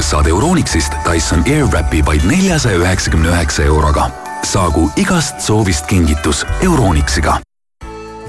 kuuldes 0.00 0.10
saad 0.10 0.26
Euronixist 0.26 0.92
Dyson 1.04 1.44
Airwrapi 1.46 2.06
vaid 2.06 2.20
neljasaja 2.24 2.78
üheksakümne 2.78 3.28
üheksa 3.28 3.62
euroga. 3.62 4.10
saagu 4.42 4.90
igast 4.96 5.40
soovist 5.40 5.86
kingitus 5.86 6.46
Euronixiga 6.62 7.40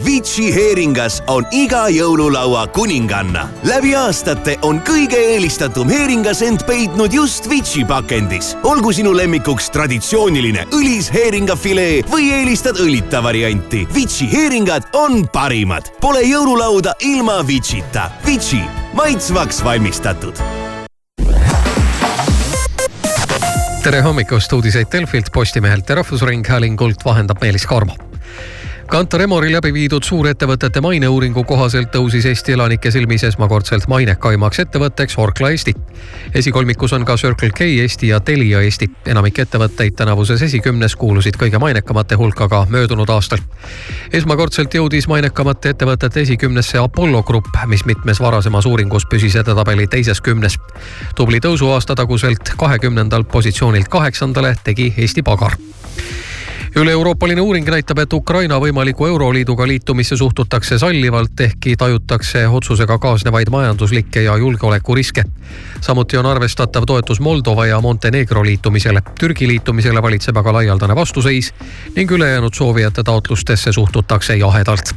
Vici 0.05 0.49
heeringas 0.55 1.21
on 1.27 1.45
iga 1.51 1.87
jõululaua 1.87 2.67
kuninganna. 2.67 3.47
läbi 3.63 3.95
aastate 3.95 4.57
on 4.61 4.81
kõige 4.81 5.15
eelistatum 5.15 5.89
heeringas 5.89 6.41
end 6.41 6.65
peitnud 6.67 7.13
just 7.13 7.49
Vici 7.49 7.85
pakendis. 7.85 8.57
olgu 8.63 8.93
sinu 8.93 9.13
lemmikuks 9.17 9.69
traditsiooniline 9.69 10.65
õlis 10.71 11.11
heeringafilee 11.13 12.01
või 12.11 12.31
eelistad 12.31 12.75
õlita 12.75 13.23
varianti. 13.23 13.87
Vici 13.95 14.27
heeringad 14.31 14.83
on 14.93 15.27
parimad. 15.27 15.83
Pole 16.01 16.21
jõululauda 16.21 16.93
ilma 16.99 17.47
Vicita. 17.47 18.11
Vici, 18.25 18.59
maitsvaks 18.93 19.63
valmistatud 19.63 20.60
tere 23.81 24.01
hommikust, 24.05 24.53
uudiseid 24.53 24.91
Delfilt, 24.93 25.31
Postimehelt 25.33 25.89
ja 25.89 25.95
Rahvusringhäälingult 25.95 27.05
vahendab 27.05 27.41
Meelis 27.41 27.65
Karmo 27.65 28.10
Kantar 28.91 29.21
Emori 29.23 29.47
läbi 29.53 29.69
viidud 29.71 30.03
suurettevõtete 30.03 30.81
maineuuringu 30.83 31.45
kohaselt 31.47 31.93
tõusis 31.93 32.25
Eesti 32.27 32.51
elanike 32.57 32.91
silmis 32.91 33.23
esmakordselt 33.23 33.85
mainekaimaks 33.87 34.59
ettevõtteks 34.65 35.15
Orkla 35.17 35.49
Eesti. 35.49 35.73
esikolmikus 36.35 36.93
on 36.93 37.05
ka 37.05 37.15
Circle 37.15 37.51
K 37.55 37.69
Eesti 37.83 38.07
ja 38.07 38.19
Telia 38.19 38.61
Eesti. 38.61 38.89
enamik 39.05 39.39
ettevõtteid 39.39 39.95
tänavuses 39.95 40.41
esikümnes 40.41 40.95
kuulusid 40.95 41.39
kõige 41.39 41.59
mainekamate 41.59 42.15
hulka 42.15 42.49
ka 42.49 42.65
möödunud 42.69 43.09
aastal. 43.09 43.39
esmakordselt 44.13 44.73
jõudis 44.73 45.07
mainekamate 45.07 45.69
ettevõtete 45.69 46.21
esikümnesse 46.21 46.77
Apollo 46.77 47.23
Grupp, 47.23 47.55
mis 47.65 47.85
mitmes 47.85 48.19
varasemas 48.19 48.65
uuringus 48.65 49.05
püsis 49.05 49.35
edetabeli 49.35 49.87
teises 49.87 50.21
kümnes. 50.21 50.59
tubli 51.15 51.39
tõusu 51.39 51.71
aasta 51.71 51.95
taguselt 51.95 52.53
kahekümnendalt 52.57 53.27
positsioonilt 53.31 53.87
kaheksandale 53.87 54.55
tegi 54.63 54.93
Eesti 54.97 55.21
Pagar 55.21 55.55
üle-euroopaline 56.75 57.41
uuring 57.41 57.67
näitab, 57.67 57.99
et 57.99 58.13
Ukraina 58.13 58.59
võimaliku 58.59 59.05
Euroliiduga 59.05 59.67
liitumisse 59.67 60.15
suhtutakse 60.17 60.77
sallivalt, 60.79 61.39
ehkki 61.39 61.75
tajutakse 61.77 62.45
otsusega 62.47 62.97
kaasnevaid 62.97 63.49
majanduslikke 63.51 64.23
ja 64.23 64.37
julgeolekuriske. 64.37 65.23
samuti 65.81 66.17
on 66.17 66.25
arvestatav 66.25 66.83
toetus 66.87 67.19
Moldova 67.19 67.65
ja 67.65 67.81
Montenegro 67.81 68.45
liitumisele. 68.45 69.01
Türgi 69.19 69.47
liitumisele 69.47 70.01
valitseb 70.01 70.37
aga 70.37 70.53
laialdane 70.53 70.95
vastuseis 70.95 71.53
ning 71.95 72.11
ülejäänud 72.11 72.53
soovijate 72.53 73.03
taotlustesse 73.03 73.71
suhtutakse 73.71 74.35
jahedalt 74.35 74.95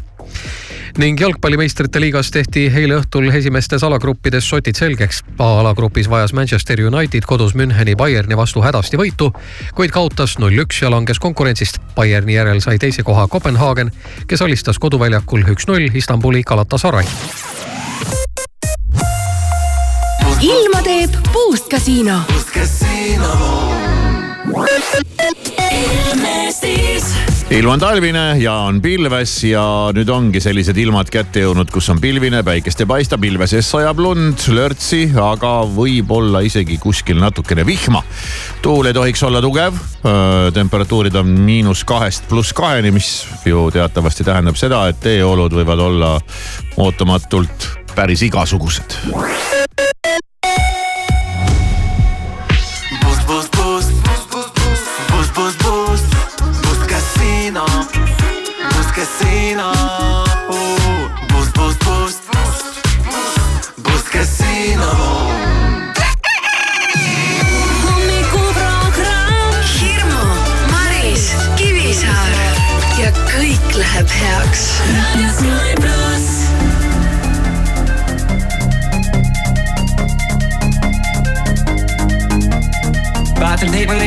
ning 0.98 1.20
jalgpallimeistrite 1.20 2.00
liigas 2.00 2.30
tehti 2.30 2.66
eile 2.70 2.98
õhtul 3.00 3.26
esimestes 3.34 3.82
alagruppides 3.82 4.46
sotid 4.48 4.78
selgeks. 4.78 5.22
A-alagrupis 5.38 6.10
vajas 6.10 6.32
Manchester 6.32 6.80
United 6.86 7.26
kodus 7.26 7.54
Müncheni 7.54 7.96
Bayerni 7.96 8.36
vastu 8.36 8.62
hädasti 8.62 9.00
võitu, 9.00 9.32
kuid 9.74 9.90
kaotas 9.94 10.38
null-üks 10.38 10.82
ja 10.84 10.90
langes 10.94 11.18
konkurentsist. 11.18 11.80
Bayerni 11.96 12.38
järel 12.38 12.62
sai 12.62 12.78
teise 12.78 13.02
koha 13.02 13.26
Kopenhaagen, 13.28 13.90
kes 14.26 14.42
alistas 14.42 14.78
koduväljakul 14.78 15.46
üks-null 15.56 15.90
Istanbuli 15.94 16.42
Galatasaray. 16.42 17.04
ilma 20.44 20.82
teeb 20.82 21.10
Boost 21.32 21.68
Casino. 21.70 22.20
Boost 22.28 22.52
Casino. 22.52 23.32
Ilmestis 25.70 27.33
ilm 27.52 27.68
on 27.68 27.80
talvine 27.80 28.22
ja 28.40 28.52
on 28.64 28.78
pilves 28.82 29.34
ja 29.44 29.62
nüüd 29.92 30.08
ongi 30.08 30.40
sellised 30.40 30.78
ilmad 30.80 31.10
kätte 31.12 31.42
jõudnud, 31.42 31.68
kus 31.72 31.90
on 31.92 32.00
pilvine, 32.00 32.40
päikest 32.46 32.80
ei 32.80 32.88
paista, 32.88 33.18
pilve 33.20 33.46
sees 33.50 33.68
sajab 33.68 34.00
lund, 34.00 34.46
lörtsi, 34.56 35.02
aga 35.20 35.52
võib-olla 35.68 36.40
isegi 36.46 36.78
kuskil 36.80 37.20
natukene 37.20 37.66
vihma. 37.68 38.00
tuul 38.64 38.88
ei 38.88 38.96
tohiks 38.96 39.22
olla 39.28 39.42
tugev. 39.44 39.76
temperatuurid 40.54 41.14
on 41.20 41.36
miinus 41.44 41.84
kahest 41.84 42.28
pluss 42.28 42.52
kaheni, 42.52 42.90
mis 42.90 43.26
ju 43.44 43.68
teatavasti 43.72 44.24
tähendab 44.24 44.56
seda, 44.56 44.86
et 44.88 45.00
teeolud 45.04 45.52
võivad 45.52 45.84
olla 45.84 46.16
ootamatult 46.76 47.68
päris 47.94 48.22
igasugused. 48.22 48.98
Casino. 59.16 59.70
Uh, 59.70 61.08
Boost, 61.28 61.54
boost, 61.54 61.78
boost. 61.84 62.22
Boost 63.84 64.06
Casino. 64.10 64.90
Hommikuprogramm 67.84 69.54
Hirmu, 69.74 70.26
Maris, 70.72 71.34
Kivisaar. 71.56 72.34
Ja 72.98 73.12
kõik 73.30 73.78
läheb 73.78 74.10
heaks. 74.18 74.66
raadios 74.90 75.40
Neli 75.46 75.74
pluss. 75.78 76.13
About 83.44 83.60
to 83.60 83.68
take 83.68 83.88
my 83.88 84.00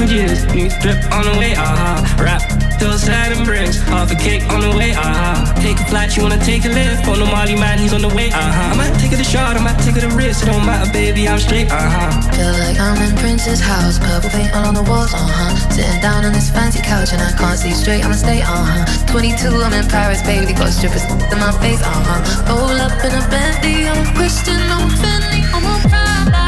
for 0.00 0.08
years. 0.08 0.48
New 0.56 0.72
drip 0.80 0.96
on 1.12 1.20
the 1.28 1.36
way, 1.36 1.52
aha. 1.52 2.00
Uh-huh. 2.00 2.24
Rap 2.24 2.40
Still 2.72 2.96
sad 2.96 3.36
and 3.36 3.44
bricks, 3.44 3.76
half 3.84 4.08
a 4.10 4.16
cake 4.16 4.48
on 4.48 4.64
the 4.64 4.72
way, 4.72 4.96
uh-huh. 4.96 5.52
Take 5.60 5.76
a 5.76 5.84
flight, 5.92 6.16
you 6.16 6.22
wanna 6.22 6.40
take 6.40 6.64
a 6.64 6.72
lift. 6.72 7.04
On 7.04 7.20
the 7.20 7.26
Molly 7.28 7.52
man, 7.52 7.76
he's 7.76 7.92
on 7.92 8.00
the 8.00 8.08
way, 8.08 8.32
uh-huh. 8.32 8.72
I 8.72 8.74
might 8.80 8.96
take 8.96 9.12
it 9.12 9.20
a 9.20 9.28
shot, 9.28 9.58
I 9.58 9.60
might 9.60 9.76
take 9.84 10.00
it 10.00 10.08
a 10.08 10.12
risk. 10.16 10.40
It 10.40 10.46
don't 10.48 10.64
matter, 10.64 10.88
baby, 10.90 11.28
I'm 11.28 11.38
straight, 11.38 11.68
uh-huh. 11.68 12.32
Feel 12.32 12.56
like 12.64 12.80
I'm 12.80 12.96
in 13.04 13.12
Prince's 13.20 13.60
house, 13.60 13.98
purple 14.00 14.30
paint 14.30 14.56
all 14.56 14.64
on 14.64 14.72
the 14.72 14.86
walls, 14.88 15.12
uh-huh. 15.12 15.52
Sitting 15.68 16.00
down 16.00 16.24
on 16.24 16.32
this 16.32 16.48
fancy 16.48 16.80
couch 16.80 17.12
and 17.12 17.20
I 17.20 17.36
can't 17.36 17.60
see 17.60 17.76
straight, 17.76 18.06
I'ma 18.06 18.16
stay, 18.16 18.40
uh-huh. 18.40 19.12
22, 19.12 19.52
I'm 19.52 19.76
in 19.76 19.84
Paris, 19.84 20.22
baby, 20.24 20.56
got 20.56 20.72
strippers 20.72 21.04
in 21.34 21.36
my 21.36 21.52
face, 21.60 21.84
uh-huh. 21.84 22.56
Roll 22.56 22.72
up 22.80 22.96
in 23.04 23.12
a 23.12 23.20
Bentley, 23.28 23.84
I'm 23.84 24.00
a 24.00 24.16
Christian, 24.16 24.56
I'm 24.56 24.88
a 24.88 25.18
I'm 25.52 25.66
a 25.68 25.76
Prada. 25.92 26.47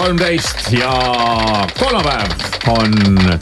Kolmteist 0.00 0.72
ja 0.72 0.92
kolmapäev 1.78 2.30
on 2.68 2.92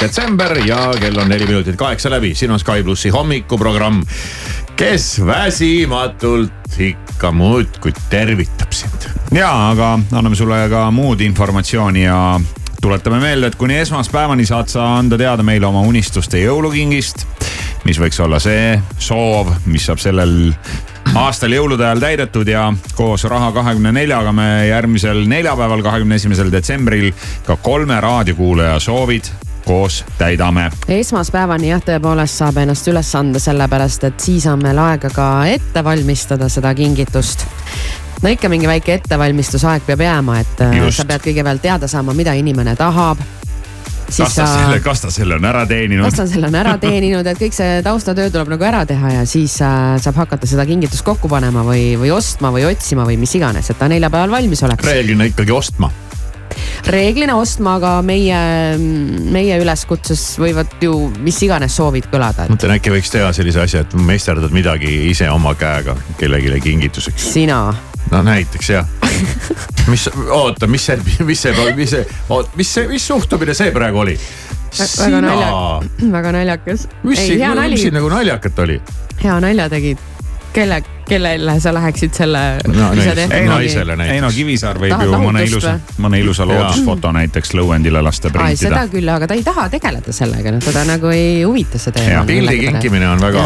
detsember 0.00 0.58
ja 0.66 0.90
kell 1.00 1.18
on 1.18 1.28
neli 1.28 1.46
minutit 1.46 1.76
kaheksa 1.76 2.10
läbi. 2.10 2.34
siin 2.34 2.50
on 2.50 2.58
Sky 2.58 2.82
plussi 2.82 3.08
hommikuprogramm, 3.08 4.02
kes 4.76 5.26
väsimatult 5.26 6.78
ikka 6.78 7.32
muudkui 7.32 7.92
tervitab 8.10 8.72
sind. 8.72 9.06
ja, 9.32 9.70
aga 9.70 9.98
anname 10.12 10.36
sulle 10.36 10.68
ka 10.68 10.90
muud 10.90 11.20
informatsiooni 11.20 12.02
ja 12.02 12.40
tuletame 12.82 13.20
meelde, 13.20 13.46
et 13.46 13.54
kuni 13.54 13.78
esmaspäevani 13.78 14.46
saad 14.46 14.68
sa 14.68 14.96
anda 14.98 15.18
teada 15.18 15.42
meile 15.42 15.66
oma 15.66 15.80
unistuste 15.86 16.42
jõulukingist. 16.42 17.26
mis 17.84 18.02
võiks 18.02 18.18
olla 18.24 18.42
see 18.42 18.80
soov, 18.98 19.54
mis 19.66 19.86
saab 19.86 20.02
sellel 20.02 20.50
aastal 21.14 21.52
jõulude 21.52 21.84
ajal 21.84 22.00
täidetud 22.02 22.48
ja 22.48 22.72
koos 22.96 23.24
Raha 23.24 23.52
kahekümne 23.52 23.92
neljaga 23.92 24.32
me 24.32 24.48
järgmisel 24.68 25.24
neljapäeval, 25.28 25.82
kahekümne 25.82 26.18
esimesel 26.20 26.52
detsembril 26.52 27.12
ka 27.46 27.56
kolme 27.56 28.00
raadiokuulaja 28.00 28.78
soovid 28.80 29.30
koos 29.64 30.04
täidame. 30.18 30.70
esmaspäevani 30.88 31.68
jah, 31.68 31.82
tõepoolest 31.84 32.40
saab 32.40 32.60
ennast 32.62 32.88
üles 32.88 33.14
anda, 33.18 33.38
sellepärast 33.38 34.04
et 34.08 34.20
siis 34.20 34.46
on 34.46 34.62
meil 34.62 34.78
aega 34.78 35.10
ka 35.12 35.28
ette 35.46 35.84
valmistada 35.84 36.48
seda 36.48 36.74
kingitust 36.74 37.44
no 38.22 38.32
ikka 38.32 38.48
mingi 38.48 38.68
väike 38.68 38.94
ettevalmistusaeg 39.00 39.84
peab 39.86 40.00
jääma, 40.00 40.40
et 40.40 40.60
äh, 40.64 40.78
Just. 40.82 41.02
sa 41.02 41.08
pead 41.08 41.26
kõigepealt 41.28 41.62
teada 41.62 41.88
saama, 41.90 42.16
mida 42.16 42.32
inimene 42.38 42.76
tahab 42.76 43.20
kas 44.08 44.34
ta 44.34 44.46
selle, 44.48 44.80
kas 44.84 45.04
ta 45.04 45.12
selle 45.12 45.38
on 45.38 45.46
ära 45.48 45.64
teeninud? 45.68 46.06
kas 46.08 46.18
ta 46.20 46.26
selle 46.30 46.50
on 46.50 46.58
ära 46.58 46.74
teeninud, 46.80 47.28
et 47.28 47.40
kõik 47.40 47.56
see 47.56 47.78
taustatöö 47.86 48.32
tuleb 48.34 48.52
nagu 48.54 48.68
ära 48.68 48.84
teha 48.88 49.14
ja 49.18 49.28
siis 49.28 49.58
äh, 49.64 49.94
saab 50.02 50.22
hakata 50.24 50.48
seda 50.48 50.66
kingitust 50.68 51.04
kokku 51.06 51.30
panema 51.30 51.64
või, 51.66 51.92
või 52.00 52.12
ostma 52.14 52.52
või 52.54 52.66
otsima 52.70 53.06
või 53.08 53.18
mis 53.20 53.34
iganes, 53.38 53.70
et 53.70 53.80
ta 53.80 53.90
neljapäeval 53.90 54.38
valmis 54.38 54.64
oleks. 54.66 54.86
reeglina 54.88 55.28
ikkagi 55.28 55.54
ostma 55.54 55.92
reeglina 56.88 57.36
ostma, 57.38 57.76
aga 57.78 57.98
meie, 58.06 58.38
meie 58.78 59.58
üleskutses 59.60 60.22
võivad 60.40 60.78
ju 60.82 60.94
mis 61.24 61.40
iganes 61.44 61.76
soovid 61.76 62.08
kõlada 62.12 62.46
et.... 62.46 62.54
mõtlen, 62.54 62.76
äkki 62.78 62.94
võiks 62.94 63.12
teha 63.12 63.30
sellise 63.36 63.62
asja, 63.64 63.84
et 63.84 63.98
meisterdad 64.08 64.54
midagi 64.54 65.10
ise 65.10 65.28
oma 65.32 65.54
käega 65.58 65.96
kellelegi 66.20 66.64
kingituseks. 66.70 67.32
sina 67.36 67.66
no 68.12 68.24
näiteks 68.24 68.72
jah 68.72 68.97
mis, 69.92 70.08
oota, 70.30 70.66
mis 70.66 70.86
see, 70.86 70.98
mis 71.24 71.42
see, 71.42 71.54
mis 71.76 71.90
see, 71.90 72.04
mis 72.56 72.74
see, 72.74 72.88
mis 72.88 73.08
suhtumine 73.08 73.54
see 73.56 73.72
praegu 73.74 74.04
oli? 74.04 74.18
väga 74.76 75.20
naljakas, 75.20 76.12
väga 76.12 76.32
naljakas. 76.32 76.88
mis 77.02 77.18
siin, 77.26 77.58
mis 77.70 77.80
siin 77.80 77.98
nagu 77.98 78.12
naljakat 78.12 78.58
oli? 78.66 78.80
hea 79.22 79.40
nalja 79.40 79.68
tegid. 79.72 79.98
kelle, 80.52 80.82
kellele 81.08 81.60
sa 81.60 81.72
läheksid 81.74 82.14
selle 82.14 82.38
no,? 82.66 82.90
ei 82.92 83.46
no, 83.46 83.58
ei 84.04 84.20
no 84.20 84.30
Kivisaar 84.32 84.80
võib 84.80 85.02
ju 85.04 85.20
mõne 85.22 85.44
ilusa, 85.46 85.74
mõne 86.02 86.20
ilusa 86.20 86.46
loodusfoto 86.48 87.12
näiteks 87.14 87.52
lõuendile 87.58 88.02
lasta 88.04 88.32
printida. 88.32 88.68
seda 88.68 88.86
küll, 88.92 89.08
aga 89.12 89.28
ta 89.28 89.36
ei 89.38 89.44
taha 89.46 89.68
tegeleda 89.72 90.14
sellega, 90.14 90.52
noh 90.54 90.64
teda 90.64 90.84
nagu 90.88 91.12
ei 91.14 91.44
huvita 91.44 91.80
see 91.80 91.94
teema. 91.96 92.24
pildi 92.28 92.58
kinkimine 92.64 93.08
on 93.12 93.22
väga, 93.22 93.44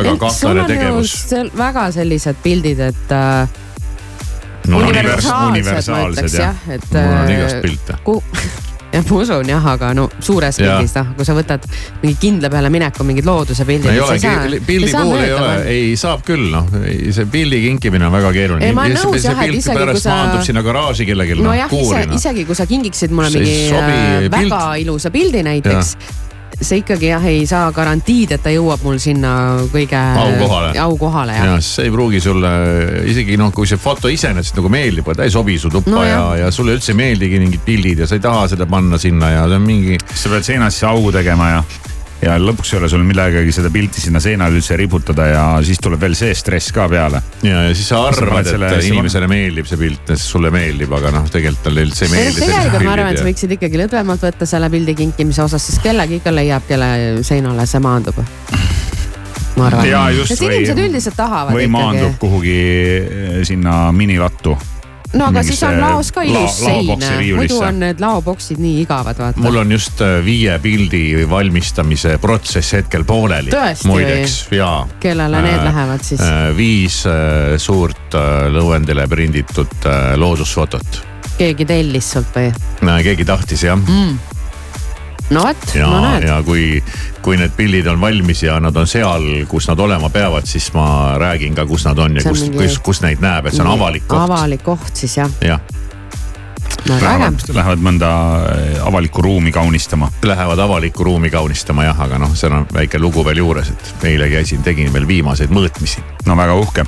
väga 0.00 0.16
kahtlane 0.22 0.66
tegevus. 0.70 1.18
väga 1.58 1.90
sellised 1.98 2.42
pildid, 2.42 2.82
et 2.90 3.14
äh, 3.14 3.60
no, 4.68 4.84
universaalsed, 4.88 5.50
universaalsed 5.54 6.38
jah, 6.38 6.62
et. 6.68 6.86
mul 6.92 7.10
on 7.16 7.26
äh, 7.26 7.34
igast 7.38 7.60
pilte 7.64 7.98
jah, 8.94 9.04
ma 9.10 9.18
usun 9.18 9.48
jah, 9.48 9.66
aga 9.74 9.90
no 9.96 10.06
suures 10.22 10.58
pildis 10.60 10.94
noh, 10.96 11.12
kui 11.18 11.26
sa 11.26 11.36
võtad 11.36 11.66
mingi 12.02 12.16
kindla 12.22 12.50
peale 12.52 12.70
mineku 12.72 13.06
mingid 13.06 13.28
looduse 13.28 13.66
pildid. 13.68 13.90
ei 13.92 14.02
olegi, 14.04 14.60
pildi 14.66 14.90
puhul 14.94 15.22
ei 15.22 15.32
ole, 15.36 15.54
ei 15.70 15.94
saab 16.00 16.24
küll 16.26 16.50
noh, 16.52 16.68
see 16.74 17.28
pildi 17.30 17.62
kinkimine 17.68 18.08
on 18.08 18.14
väga 18.14 18.34
keeruline. 18.36 18.72
ma 18.76 18.86
olen 18.88 19.00
nõus 19.00 19.26
jah, 19.26 19.40
et 19.46 19.56
isegi 19.60 19.88
kui 19.90 20.02
sa. 20.02 20.18
maandub 20.18 20.44
sinna 20.46 20.64
garaaži 20.66 21.08
kellelgi 21.10 21.40
no,. 21.40 21.50
nojah, 21.50 21.74
ise, 21.80 22.04
isegi 22.20 22.46
kui 22.48 22.58
sa 22.58 22.68
kingiksid 22.70 23.14
mulle 23.14 23.32
mingi 23.34 23.56
sobi, 23.70 23.96
äh, 23.96 24.28
väga 24.28 24.46
pilt. 24.46 24.84
ilusa 24.84 25.14
pildi 25.14 25.42
näiteks 25.46 25.96
see 26.60 26.82
ikkagi 26.82 27.10
jah, 27.10 27.24
ei 27.28 27.44
saa 27.48 27.70
garantiid, 27.74 28.34
et 28.36 28.44
ta 28.44 28.52
jõuab 28.52 28.84
mul 28.86 29.00
sinna 29.02 29.32
kõige 29.72 29.98
aukohale, 29.98 30.72
aukohale 30.84 31.38
jah 31.38 31.48
ja,. 31.54 31.56
see 31.64 31.88
ei 31.88 31.94
pruugi 31.94 32.20
sulle 32.24 32.52
isegi 33.10 33.38
noh, 33.40 33.52
kui 33.54 33.68
see 33.70 33.80
foto 33.80 34.12
iseenesest 34.12 34.60
nagu 34.60 34.72
meeldib, 34.72 35.10
ta 35.16 35.26
ei 35.26 35.34
sobi 35.34 35.58
su 35.60 35.72
tuppa 35.72 35.96
no, 35.96 36.04
ja, 36.06 36.22
ja 36.44 36.52
sulle 36.54 36.76
üldse 36.78 36.94
ei 36.94 37.00
meeldigi 37.00 37.42
mingid 37.42 37.64
pildid 37.66 38.04
ja 38.04 38.10
sa 38.10 38.18
ei 38.18 38.24
taha 38.24 38.46
seda 38.54 38.68
panna 38.70 39.00
sinna 39.00 39.32
ja 39.34 39.48
see 39.48 39.60
on 39.60 39.66
mingi. 39.66 39.98
sa 40.14 40.32
pead 40.32 40.46
seinast 40.46 40.78
sisse 40.78 40.90
augu 40.90 41.12
tegema 41.14 41.50
ja 41.50 41.64
ja 42.22 42.36
lõpuks 42.40 42.72
ei 42.72 42.78
ole 42.78 42.88
sul 42.90 43.04
millegagi 43.06 43.52
seda 43.54 43.70
pilti 43.74 44.02
sinna 44.02 44.20
seinale 44.22 44.58
üldse 44.58 44.76
riputada 44.78 45.26
ja 45.28 45.44
siis 45.66 45.80
tuleb 45.82 46.02
veel 46.04 46.16
see 46.18 46.34
stress 46.36 46.72
ka 46.74 46.86
peale. 46.90 47.20
ja, 47.42 47.64
ja 47.68 47.74
siis 47.74 47.90
sa 47.92 48.04
arvad, 48.08 48.44
et 48.44 48.52
selle, 48.54 48.70
inimesele 48.90 49.28
meeldib 49.30 49.68
see 49.70 49.80
pilt, 49.80 50.14
sulle 50.20 50.52
meeldib, 50.54 50.92
aga 50.98 51.12
noh, 51.14 51.30
tegelikult 51.32 51.68
talle 51.68 51.86
üldse 51.88 52.06
ei 52.08 52.14
meeldi. 52.14 52.44
tegelikult 52.44 52.86
ma 52.86 52.94
arvan, 52.96 53.12
et 53.14 53.22
sa 53.22 53.28
võiksid 53.28 53.56
ikkagi 53.58 53.82
lõdvemalt 53.84 54.28
võtta 54.28 54.48
selle 54.48 54.70
pildi 54.72 54.96
kinkimise 55.02 55.44
osas, 55.46 55.70
sest 55.70 55.82
kellegi 55.84 56.20
ikka 56.20 56.34
leiab, 56.34 56.68
kelle 56.68 56.92
seinale 57.26 57.66
see 57.70 57.82
maandub 57.84 58.22
ma 59.56 59.66
arvan. 59.70 59.88
ja 59.88 60.04
just. 60.14 60.38
või, 60.38 60.60
inimesed 60.60 60.84
üldiselt 60.86 61.18
tahavad 61.18 61.54
või 61.54 61.66
ikkagi. 61.66 61.74
maandub 61.78 62.16
kuhugi 62.22 62.60
sinna 63.48 63.80
minilattu 63.94 64.56
no 65.14 65.28
aga 65.30 65.42
siis 65.46 65.62
on 65.66 65.78
laos 65.80 66.10
ka 66.14 66.24
ilus 66.26 66.58
la, 66.64 66.96
sein, 66.98 67.36
muidu 67.36 67.60
on 67.64 67.80
need 67.82 68.02
laoboksid 68.02 68.60
nii 68.62 68.82
igavad, 68.84 69.18
vaata. 69.20 69.42
mul 69.44 69.60
on 69.62 69.72
just 69.74 70.02
äh, 70.04 70.18
viie 70.24 70.58
pildi 70.62 71.04
valmistamise 71.30 72.18
protsess 72.22 72.76
hetkel 72.78 73.06
pooleli. 73.08 73.54
muideks, 73.84 74.36
jaa. 74.54 74.84
kellele 75.00 75.40
äh, 75.40 75.48
need 75.48 75.64
lähevad 75.68 76.04
siis 76.06 76.20
äh,? 76.20 76.50
viis 76.56 77.00
äh, 77.06 77.56
suurt 77.58 78.18
äh, 78.18 78.46
lõuendile 78.54 79.08
prinditud 79.10 79.88
äh, 79.88 80.14
loodusfotot. 80.20 81.02
keegi 81.38 81.66
tellis 81.68 82.14
sult 82.16 82.36
või? 82.36 82.52
keegi 83.02 83.26
tahtis 83.28 83.68
jah 83.68 83.78
mm 83.78 84.33
no 85.30 85.44
vot, 85.46 85.68
no 85.80 86.00
näed. 86.04 86.26
ja 86.28 86.40
kui, 86.46 86.82
kui 87.24 87.38
need 87.40 87.54
pildid 87.56 87.86
on 87.92 88.00
valmis 88.00 88.42
ja 88.44 88.58
nad 88.62 88.76
on 88.76 88.88
seal, 88.90 89.24
kus 89.48 89.68
nad 89.70 89.80
olema 89.80 90.10
peavad, 90.12 90.48
siis 90.48 90.70
ma 90.76 91.14
räägin 91.20 91.56
ka, 91.56 91.66
kus 91.66 91.86
nad 91.88 91.98
on 91.98 92.18
ja 92.20 92.26
kus, 92.26 92.48
kus, 92.54 92.78
kus 92.84 93.00
neid 93.04 93.24
näeb, 93.24 93.48
et 93.48 93.56
see 93.56 93.64
on 93.64 93.72
avalik 93.72 94.06
koht. 94.08 94.26
avalik 94.26 94.66
koht 94.66 95.04
siis 95.04 95.16
jah? 95.20 95.40
jah 95.44 95.62
no,. 96.88 96.98
Lähevad, 97.00 97.40
lähevad 97.48 97.84
mõnda 97.84 98.10
äh, 98.50 98.86
avalikku 98.86 99.22
ruumi 99.24 99.52
kaunistama. 99.52 100.10
Lähevad 100.24 100.58
avalikku 100.58 101.04
ruumi 101.04 101.30
kaunistama 101.32 101.86
jah, 101.88 102.00
aga 102.06 102.20
noh, 102.20 102.34
seal 102.36 102.52
on 102.58 102.66
väike 102.74 103.00
lugu 103.00 103.24
veel 103.24 103.40
juures, 103.40 103.72
et 103.72 104.08
eile 104.10 104.28
käisin, 104.32 104.62
tegin 104.66 104.92
veel 104.92 105.08
viimaseid 105.08 105.52
mõõtmisi. 105.54 106.04
no 106.26 106.36
väga 106.36 106.54
uhke 106.60 106.84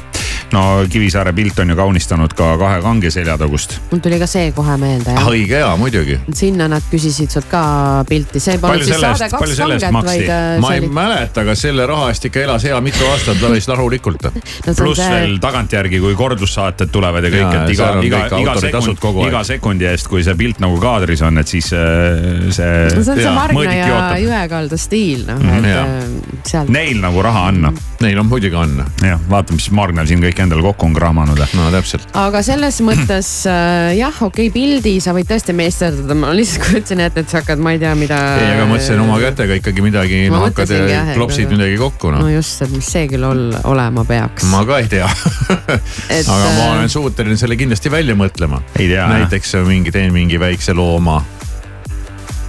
no 0.52 0.62
Kivisaare 0.90 1.32
pilt 1.32 1.58
on 1.58 1.70
ju 1.70 1.76
kaunistanud 1.76 2.34
ka 2.36 2.52
kahe 2.60 2.80
kange 2.82 3.10
seljatagust. 3.10 3.78
mul 3.90 4.00
tuli 4.02 4.18
ka 4.20 4.28
see 4.30 4.52
kohe 4.56 4.76
meelde 4.80 5.14
jah. 5.14 5.28
õige 5.30 5.60
ja 5.62 5.72
muidugi. 5.80 6.18
sinna 6.34 6.68
nad 6.70 6.84
küsisid 6.90 7.32
sult 7.32 7.48
ka 7.50 7.62
pilti, 8.08 8.40
see 8.42 8.58
polnud 8.62 8.86
siis 8.86 9.00
saade 9.02 9.28
Kaks 9.32 9.56
kanget, 9.58 9.86
vaid. 9.92 10.28
Äh, 10.28 10.58
ma 10.62 10.72
ei 10.74 10.82
oli... 10.84 10.90
mäleta, 10.98 11.42
aga 11.42 11.56
selle 11.58 11.86
raha 11.88 12.10
eest 12.12 12.28
ikka 12.28 12.44
elas 12.46 12.66
hea 12.68 12.78
mitu 12.84 13.06
aastat 13.10 13.40
päris 13.42 13.68
rahulikult 13.70 14.26
no,. 14.28 14.32
pluss 14.76 15.00
see... 15.00 15.10
veel 15.10 15.36
tagantjärgi, 15.42 16.00
kui 16.02 16.14
kordussaated 16.18 16.92
tulevad 16.94 17.26
ja 17.26 17.32
kõik, 17.34 17.56
et 17.60 17.74
iga, 17.74 17.90
iga, 18.06 18.22
iga 18.40 18.56
sekundi, 18.62 19.26
iga 19.28 19.42
sekundi 19.46 19.90
eest, 19.90 20.10
kui 20.12 20.24
see 20.26 20.36
pilt 20.38 20.62
nagu 20.62 20.78
kaadris 20.82 21.24
on, 21.26 21.42
et 21.42 21.50
siis 21.50 21.72
äh, 21.74 22.46
see. 22.50 22.72
see 22.94 23.02
on 23.02 23.22
see 23.22 23.34
Margna 23.34 23.76
ja 23.76 24.00
Jõekalda 24.22 24.78
stiil 24.80 25.26
noh, 25.26 25.42
et 25.56 25.66
mm, 25.66 26.40
sealt. 26.46 26.70
Neil 26.72 27.02
nagu 27.02 27.22
raha 27.24 27.48
on 27.50 27.62
noh. 27.68 27.84
Neil 28.02 28.18
on 28.20 28.28
muidugi 28.28 28.56
on. 28.58 28.78
jah, 29.02 29.20
vaata, 29.30 29.56
mis 29.56 29.68
Margnal 29.74 30.08
siin 30.08 30.22
kõik 30.22 30.35
kõik 30.36 30.44
endale 30.44 30.64
kokku 30.66 30.86
on 30.90 30.94
kraamanud. 30.96 31.40
no 31.56 31.68
täpselt. 31.72 32.08
aga 32.18 32.42
selles 32.44 32.78
mõttes 32.84 33.28
äh, 33.48 33.96
jah, 33.96 34.12
okei 34.12 34.50
okay,, 34.50 34.52
pildi 34.52 34.96
sa 35.00 35.14
võid 35.16 35.28
tõesti 35.30 35.54
meisterdada, 35.56 36.16
ma 36.18 36.32
lihtsalt 36.36 36.66
kujutasin 36.66 37.02
ette, 37.06 37.24
et 37.24 37.32
sa 37.32 37.40
hakkad, 37.40 37.62
ma 37.62 37.72
ei 37.76 37.80
tea, 37.80 37.94
mida. 37.98 38.18
ei, 38.40 38.50
aga 38.56 38.66
mõtlesin 38.68 39.02
oma 39.02 39.18
kätega 39.22 39.56
ikkagi 39.62 39.84
midagi, 39.84 40.20
no 40.32 40.42
hakkad 40.44 40.74
ja 40.76 41.04
klopsid 41.14 41.48
nagu... 41.48 41.56
midagi 41.56 41.80
kokku 41.80 42.12
no.. 42.12 42.24
no 42.26 42.34
just, 42.34 42.60
et 42.66 42.74
mis 42.74 42.90
see 42.96 43.06
küll 43.12 43.24
ol, 43.26 43.46
olema 43.72 44.04
peaks. 44.08 44.48
ma 44.52 44.64
ka 44.68 44.82
ei 44.84 44.90
tea 44.92 45.08
et, 46.18 46.26
aga 46.26 46.52
ma 46.58 46.68
olen 46.74 46.92
suuteline 46.92 47.40
selle 47.40 47.58
kindlasti 47.58 47.92
välja 47.92 48.18
mõtlema. 48.18 48.60
näiteks 48.76 49.56
mingi, 49.66 49.94
teen 49.94 50.12
mingi 50.16 50.40
väikse 50.42 50.76
looma 50.76 51.22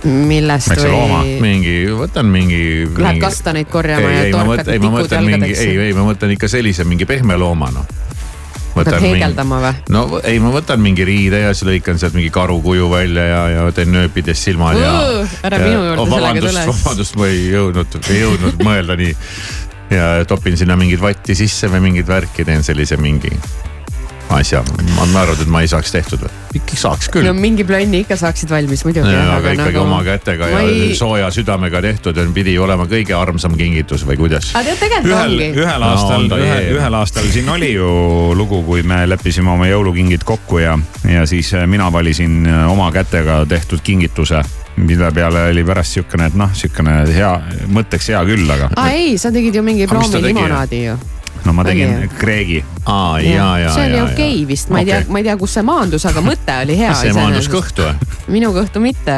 millest 0.08 0.74
või? 0.80 1.38
mingi, 1.44 1.78
võtan 1.98 2.32
mingi. 2.32 2.62
Lähed 2.98 3.22
kastaneid 3.22 3.70
korjama 3.72 4.10
ei, 4.10 4.32
ja 4.32 4.36
torkad 4.38 4.74
tikud 4.74 5.16
jalgadeks? 5.18 5.64
ei, 5.64 5.80
ei, 5.88 5.96
ma 5.98 6.08
mõtlen 6.08 6.36
ikka 6.38 6.50
sellise 6.52 6.88
mingi 6.88 7.08
pehme 7.10 7.40
looma 7.40 7.72
noh 7.76 7.98
hakkad 8.78 9.04
heegeldama 9.04 9.60
või? 9.62 9.74
no 9.94 10.04
ei, 10.22 10.40
ma 10.44 10.52
võtan 10.54 10.82
mingi 10.84 11.06
riide 11.08 11.42
ja 11.46 11.54
siis 11.54 11.68
lõikan 11.70 12.00
sealt 12.02 12.18
mingi 12.18 12.32
karukuju 12.34 12.90
välja 12.92 13.26
ja, 13.30 13.42
ja 13.56 13.68
teen 13.76 13.92
nööpidest 13.94 14.48
silmad 14.48 14.80
ja. 14.80 14.92
ära 15.48 15.62
minu 15.62 15.84
juurde 15.84 16.04
oh, 16.04 16.12
sellega 16.14 16.44
tule. 16.48 16.66
vabandust, 16.72 17.18
ma 17.20 17.30
ei 17.32 17.46
jõudnud, 17.54 18.00
ei 18.12 18.20
jõudnud 18.22 18.66
mõelda 18.68 18.98
nii. 19.00 19.14
ja 19.94 20.10
topin 20.30 20.58
sinna 20.60 20.78
mingit 20.80 21.02
vatti 21.02 21.38
sisse 21.38 21.72
või 21.72 21.88
mingit 21.90 22.10
värki, 22.10 22.46
teen 22.48 22.66
sellise 22.68 23.00
mingi 23.02 23.34
asja, 24.38 24.64
ma 24.98 25.08
arvan, 25.24 25.40
et 25.40 25.52
ma 25.52 25.64
ei 25.64 25.72
saaks 25.72 25.94
tehtud 25.96 26.28
või? 26.28 26.47
Ikka 26.58 26.80
saaks 26.80 27.10
küll 27.14 27.28
no 27.28 27.34
mingi 27.38 27.66
plönni 27.68 28.04
ikka 28.04 28.18
saaksid 28.20 28.52
valmis 28.52 28.84
muidugi. 28.88 29.14
aga 29.14 29.54
ikkagi 29.56 29.78
nagu... 29.78 29.84
oma 29.86 30.02
kätega 30.06 30.50
ja 30.52 30.62
ei... 30.66 30.92
sooja 30.98 31.30
südamega 31.34 31.82
tehtud 31.86 32.20
pidi 32.36 32.58
olema 32.60 32.88
kõige 32.90 33.16
armsam 33.18 33.58
kingitus 33.60 34.06
või 34.08 34.20
kuidas? 34.22 34.52
aga 34.54 34.70
tead 34.70 34.84
tegelikult 34.84 35.14
ühel, 35.14 35.34
ongi. 35.34 35.50
ühel 35.64 35.88
aastal 35.90 36.28
no,, 36.28 36.40
ühel, 36.44 36.70
ühel 36.78 37.00
aastal 37.02 37.32
siin 37.34 37.50
oli 37.54 37.74
ju 37.74 37.90
lugu, 38.38 38.62
kui 38.68 38.86
me 38.88 39.04
leppisime 39.10 39.54
oma 39.54 39.70
jõulukingid 39.70 40.26
kokku 40.28 40.62
ja, 40.64 40.78
ja 41.08 41.26
siis 41.30 41.54
mina 41.68 41.92
valisin 41.94 42.46
oma 42.68 42.92
kätega 42.96 43.44
tehtud 43.50 43.84
kingituse 43.84 44.44
mille 44.78 45.12
peale 45.12 45.48
oli 45.50 45.64
pärast 45.66 45.98
siukene, 45.98 46.28
et 46.30 46.36
noh, 46.38 46.52
siukene 46.54 47.00
hea, 47.10 47.32
mõtteks 47.74 48.12
hea 48.14 48.24
küll, 48.30 48.50
aga. 48.54 48.70
aa 48.78 48.92
ei, 48.94 49.16
sa 49.18 49.34
tegid 49.34 49.58
ju 49.58 49.66
mingi 49.66 49.90
proomilimonaadi 49.90 50.84
ju 50.86 50.98
no 51.48 51.56
ma 51.56 51.63
tegin 51.68 52.10
Kreegi. 52.18 52.60
aa, 52.86 53.20
ja, 53.24 53.48
ja, 53.62 53.72
see 53.74 53.88
oli 53.88 54.01
okei 54.01 54.34
okay 54.36 54.44
vist, 54.50 54.70
ma 54.74 54.82
ei 54.82 54.89
okay. 54.89 55.04
tea, 55.04 55.13
ma 55.13 55.22
ei 55.22 55.27
tea, 55.30 55.38
kus 55.39 55.56
see 55.58 55.66
maandus, 55.68 56.06
aga 56.10 56.24
mõte 56.25 56.60
oli 56.66 56.77
hea. 56.80 56.92
kas 56.92 57.06
see 57.06 57.16
maandus 57.18 57.50
kõhtu 57.51 57.88
või? 57.88 58.12
minu 58.38 58.51
kõhtu 58.56 58.84
mitte. 58.84 59.18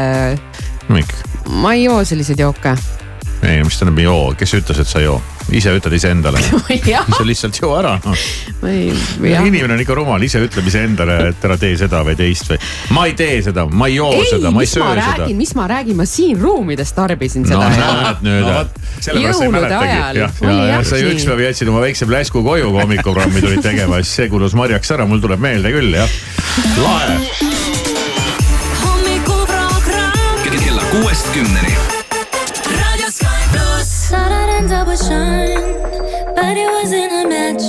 miks? 0.93 1.25
ma 1.49 1.73
ei 1.77 1.87
joo 1.87 1.99
selliseid 2.05 2.45
jooke. 2.45 2.75
ei, 3.41 3.63
mis 3.65 3.79
tähendab 3.79 4.01
ei 4.01 4.07
joo, 4.07 4.23
kes 4.37 4.55
ütles, 4.61 4.83
et 4.85 4.91
sa 4.91 5.01
ei 5.01 5.09
joo? 5.09 5.19
Ise 5.55 5.73
ütled 5.77 5.95
iseendale 5.97 6.41
sa 7.17 7.25
lihtsalt 7.25 7.57
joo 7.61 7.71
ära 7.79 7.95
no.. 8.03 8.13
inimene 9.47 9.73
on 9.73 9.83
ikka 9.83 9.97
rumal, 9.97 10.23
ise 10.25 10.41
ütleb 10.45 10.67
iseendale, 10.69 11.17
et 11.31 11.45
ära 11.45 11.57
tee 11.59 11.77
seda 11.79 12.01
või 12.05 12.17
teist 12.19 12.51
või. 12.51 12.59
ma 12.95 13.05
ei 13.09 13.15
tee 13.19 13.39
seda, 13.45 13.65
ma 13.65 13.89
ei 13.89 13.97
joo 13.97 14.11
ei, 14.17 14.27
seda, 14.29 14.51
ma 14.53 14.65
ei 14.65 14.69
söö 14.69 14.89
seda. 14.95 15.29
mis 15.39 15.53
ma 15.57 15.67
räägin, 15.71 15.97
ma 15.99 16.07
siin 16.09 16.39
ruumides 16.41 16.93
tarbisin 16.97 17.47
seda. 17.49 17.69
no 17.69 17.69
näed 17.75 18.25
nüüd 18.25 18.47
no,. 18.47 18.57
jõulude 19.25 19.75
ajal. 19.79 20.21
sa 20.87 21.01
ju 21.01 21.13
ükspäev 21.15 21.45
jätsid 21.47 21.71
oma 21.71 21.83
väikse 21.85 22.09
pläsku 22.09 22.43
koju, 22.45 22.71
kui 22.73 22.83
hommikuprogrammi 22.83 23.43
tulid 23.45 23.63
tegema, 23.65 24.01
siis 24.03 24.15
see 24.21 24.31
kulus 24.31 24.57
marjaks 24.57 24.95
ära, 24.95 25.07
mul 25.09 25.23
tuleb 25.23 25.41
meelde 25.43 25.73
küll 25.73 25.95
jah. 25.95 26.19
lahe. 26.83 27.17
hommikuprogramm. 28.83 30.45
kella 30.59 30.83
kuuest 30.93 31.33
kümneni. 31.33 31.68
Sky 34.59 34.67
pluss. 34.67 34.71
double 34.71 34.95
shine, 34.95 36.35
but 36.35 36.57
it 36.57 36.69
wasn't 36.69 37.11
a 37.11 37.27
match. 37.27 37.63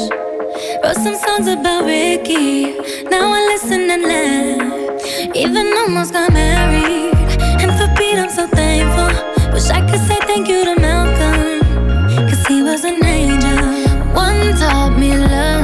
Wrote 0.83 0.97
some 0.97 1.15
songs 1.15 1.47
about 1.47 1.85
Ricky, 1.85 2.73
now 3.09 3.33
I 3.33 3.47
listen 3.47 3.91
and 3.91 4.03
laugh. 4.03 5.37
Even 5.37 5.73
almost 5.79 6.13
got 6.13 6.33
married, 6.33 7.15
and 7.61 7.71
for 7.79 7.89
Pete 7.97 8.19
I'm 8.19 8.31
so 8.31 8.47
thankful. 8.49 9.53
Wish 9.53 9.71
I 9.71 9.81
could 9.89 10.01
say 10.01 10.19
thank 10.27 10.49
you 10.49 10.65
to 10.65 10.81
Malcolm, 10.81 11.61
cause 12.29 12.47
he 12.47 12.63
was 12.63 12.85
an 12.85 13.05
angel. 13.05 13.59
One 14.15 14.55
taught 14.57 14.99
me 14.99 15.17
love, 15.17 15.60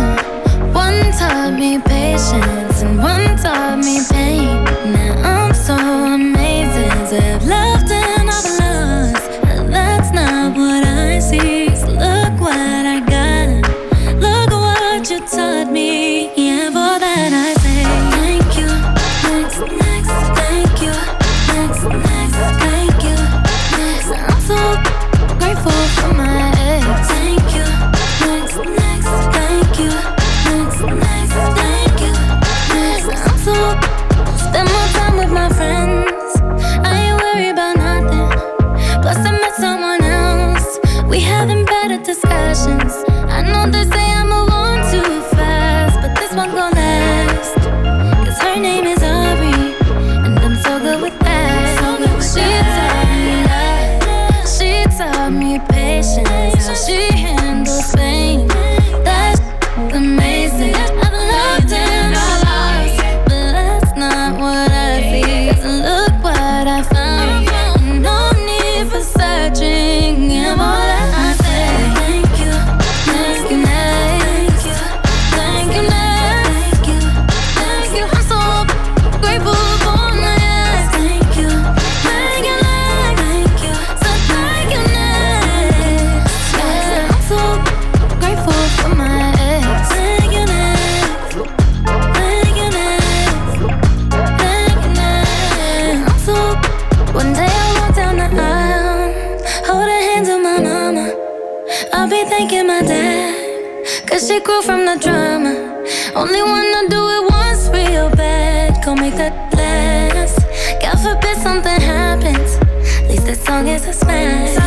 is 113.88 114.02
a 114.02 114.65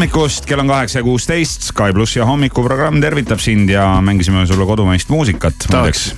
hommikust, 0.00 0.46
kell 0.48 0.60
on 0.62 0.68
kaheksa 0.70 0.98
ja 0.98 1.04
kuusteist, 1.04 1.62
Sky 1.62 1.92
pluss 1.92 2.16
ja 2.16 2.24
hommikuprogramm 2.24 3.02
tervitab 3.04 3.38
sind 3.38 3.68
ja 3.68 3.84
mängisime 4.00 4.46
sulle 4.46 4.64
kodumaist 4.66 5.08
muusikat. 5.12 5.54
tahaks, 5.70 6.14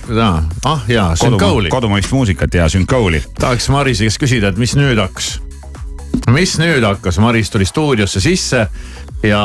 ah 0.65 0.85
jaa, 0.87 1.15
Syncooli. 1.15 1.69
kodumaist 1.69 2.11
muusikat 2.11 2.53
ja 2.53 2.69
Syncooli. 2.69 3.23
tahaks 3.39 3.67
Marise 3.69 4.07
käest 4.07 4.21
küsida, 4.23 4.53
et 4.53 4.57
mis 4.57 4.77
nüüd 4.79 5.01
hakkas? 5.03 5.41
mis 6.31 6.55
nüüd 6.59 6.87
hakkas, 6.87 7.19
Maris 7.19 7.51
tuli 7.51 7.67
stuudiosse 7.67 8.23
sisse 8.23 8.67
ja 9.23 9.43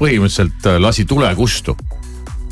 põhimõtteliselt 0.00 0.72
lasi 0.80 1.04
tule 1.04 1.34
kustu. 1.36 1.76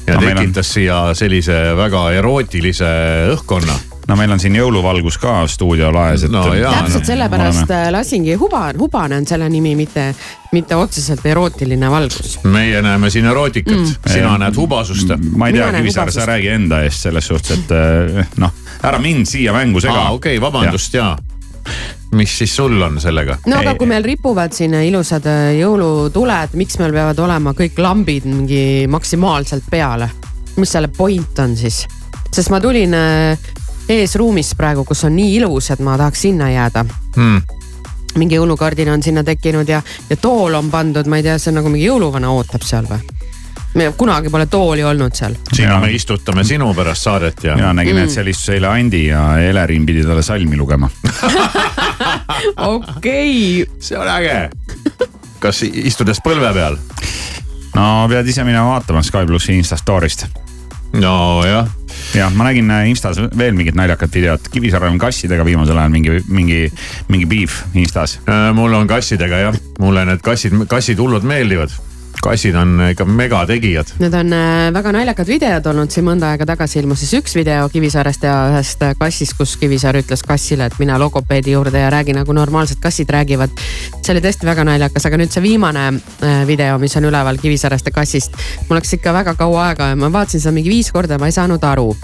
ja 0.07 0.21
no, 0.21 0.21
tekitas 0.21 0.75
siia 0.77 1.15
sellise 1.15 1.63
väga 1.81 2.11
erootilise 2.21 2.93
õhkkonna 3.33 3.81
no 4.09 4.17
meil 4.19 4.33
on 4.33 4.41
siin 4.41 4.57
jõuluvalgus 4.57 5.19
ka 5.21 5.39
stuudio 5.51 5.91
laes, 5.95 6.27
et 6.27 6.33
no,. 6.33 6.45
täpselt 6.51 7.03
no, 7.03 7.07
sellepärast 7.11 7.63
oleme. 7.65 7.81
Äh, 7.81 7.93
lasingi 7.95 8.37
huba, 8.39 8.63
hubane 8.79 9.19
on 9.21 9.27
selle 9.29 9.49
nimi, 9.53 9.75
mitte, 9.79 10.09
mitte 10.55 10.79
otseselt 10.79 11.27
erootiline 11.27 11.91
valgus. 11.91 12.39
meie 12.45 12.83
näeme 12.83 13.11
siin 13.11 13.27
erootikat 13.27 13.77
mm., 13.77 13.95
sina 14.07 14.33
ja, 14.33 14.39
näed 14.47 14.57
hubasust. 14.57 15.17
ma 15.37 15.51
ei 15.51 15.59
tea, 15.59 15.73
Kivisaar, 15.79 16.13
sa 16.15 16.27
räägi 16.29 16.53
enda 16.55 16.83
eest 16.87 17.09
selles 17.09 17.33
suhtes, 17.33 17.59
et 17.59 17.75
äh, 17.75 18.35
noh, 18.43 18.55
ära 18.87 19.03
mind 19.03 19.27
siia 19.31 19.55
mängu 19.57 19.83
sega. 19.83 20.09
okei 20.11 20.37
okay,, 20.37 20.43
vabandust 20.43 20.95
ja, 20.95 21.13
ja 21.17 21.35
mis 22.17 22.39
siis 22.39 22.57
sul 22.57 22.79
on 22.83 23.01
sellega? 23.03 23.41
no 23.51 23.59
aga 23.59 23.75
kui 23.75 23.91
meil 23.91 24.07
ripuvad 24.07 24.55
siin 24.55 24.77
ilusad 24.87 25.27
äh, 25.27 25.51
jõulutuled, 25.59 26.55
miks 26.59 26.79
meil 26.79 26.95
peavad 26.95 27.19
olema 27.27 27.57
kõik 27.59 27.83
lambid 27.83 28.29
mingi 28.31 28.87
maksimaalselt 28.91 29.67
peale? 29.71 30.11
mis 30.57 30.73
selle 30.73 30.89
point 30.89 31.43
on 31.43 31.59
siis? 31.59 31.83
sest 32.31 32.55
ma 32.55 32.63
tulin 32.63 32.95
eesruumis 33.89 34.55
praegu, 34.59 34.85
kus 34.85 35.05
on 35.05 35.17
nii 35.17 35.37
ilus, 35.41 35.71
et 35.71 35.83
ma 35.85 35.97
tahaks 35.99 36.27
sinna 36.27 36.51
jääda 36.51 36.85
hmm. 37.17 37.43
mingi 38.19 38.39
jõulukardin 38.39 38.91
on 38.93 39.03
sinna 39.03 39.25
tekkinud 39.25 39.69
ja, 39.69 39.83
ja 40.11 40.17
tool 40.17 40.55
on 40.55 40.71
pandud, 40.71 41.07
ma 41.07 41.21
ei 41.21 41.27
tea, 41.27 41.39
see 41.39 41.53
on 41.53 41.61
nagu 41.61 41.73
mingi 41.73 41.87
jõuluvana 41.87 42.33
ootab 42.35 42.67
seal 42.67 42.89
või? 42.91 43.03
me 43.77 43.93
kunagi 43.97 44.31
pole 44.33 44.47
tooli 44.47 44.85
olnud 44.85 45.15
seal. 45.15 45.37
sinna 45.53 45.79
me 45.81 45.93
istutame 45.93 46.45
sinu 46.45 46.73
pärast 46.75 47.03
saadet 47.03 47.45
ja. 47.45 47.59
ja 47.59 47.73
nägime 47.77 48.01
mm., 48.01 48.09
et 48.09 48.17
seal 48.17 48.33
istus 48.33 48.55
eile 48.57 48.71
Andi 48.73 49.07
ja 49.07 49.39
Elerin 49.39 49.87
pidi 49.87 50.05
talle 50.05 50.23
salmi 50.23 50.57
lugema. 50.57 50.91
okei. 52.75 53.67
see 53.79 53.99
on 53.99 54.09
äge. 54.09 54.51
kas 55.39 55.63
istudes 55.63 56.23
põlve 56.25 56.53
peal? 56.57 56.79
no 57.77 58.07
pead 58.11 58.33
ise 58.33 58.45
minema 58.45 58.73
vaatama 58.75 59.05
Sky 59.05 59.27
plussi 59.29 59.59
Insta 59.61 59.77
story'st. 59.77 60.27
nojah 60.97 61.69
jah, 62.15 62.31
ma 62.35 62.47
nägin 62.49 62.71
äh, 62.71 62.87
Instas 62.91 63.19
veel 63.39 63.57
mingit 63.57 63.77
naljakat 63.79 64.15
videot, 64.15 64.49
Kivisaarel 64.53 64.95
on 64.95 65.01
kassidega 65.03 65.45
viimasel 65.47 65.79
ajal 65.79 65.93
mingi, 65.93 66.21
mingi, 66.29 66.63
mingi 67.09 67.27
beef 67.31 67.63
Instas. 67.75 68.19
Äh, 68.29 68.51
mul 68.57 68.75
on 68.79 68.89
kassidega 68.91 69.43
jah, 69.49 69.61
mulle 69.83 70.07
need 70.09 70.25
kassid, 70.25 70.57
kassid 70.71 71.03
hullult 71.03 71.27
meeldivad 71.27 71.75
kassid 72.23 72.55
on 72.55 72.81
ikka 72.91 73.05
megategijad. 73.05 73.93
Need 73.99 74.15
on 74.15 74.33
äh, 74.33 74.73
väga 74.75 74.93
naljakad 74.93 75.29
videod 75.29 75.67
olnud, 75.71 75.91
siin 75.93 76.07
mõnda 76.07 76.33
aega 76.33 76.47
tagasi 76.49 76.81
ilmus 76.81 77.03
siis 77.03 77.15
üks 77.21 77.37
video 77.37 77.69
Kivisaarest 77.73 78.27
ja 78.27 78.35
ühest 78.53 78.83
kassist, 78.99 79.37
kus 79.39 79.57
Kivisaar 79.61 79.99
ütles 80.01 80.23
kassile, 80.27 80.69
et 80.69 80.79
mine 80.83 80.97
logopeedi 81.01 81.55
juurde 81.55 81.81
ja 81.81 81.91
räägi 81.93 82.15
nagu 82.17 82.33
normaalsed 82.37 82.81
kassid 82.83 83.11
räägivad. 83.11 83.51
see 84.03 84.15
oli 84.15 84.23
tõesti 84.25 84.47
väga 84.47 84.65
naljakas, 84.65 85.07
aga 85.07 85.21
nüüd 85.21 85.35
see 85.35 85.43
viimane 85.45 85.87
äh, 85.93 86.47
video, 86.47 86.79
mis 86.79 86.97
on 86.97 87.09
üleval 87.11 87.39
Kivisaarest 87.43 87.91
ja 87.91 87.93
kassist. 87.93 88.37
mul 88.69 88.81
läks 88.81 88.97
ikka 88.99 89.13
väga 89.13 89.35
kaua 89.35 89.69
aega 89.69 89.91
ja 89.93 89.97
ma 89.97 90.13
vaatasin 90.13 90.41
seda 90.41 90.55
mingi 90.57 90.71
viis 90.71 90.93
korda 90.93 91.17
ja 91.17 91.23
ma 91.23 91.31
ei 91.31 91.37
saanud 91.37 91.65
aru. 91.65 91.97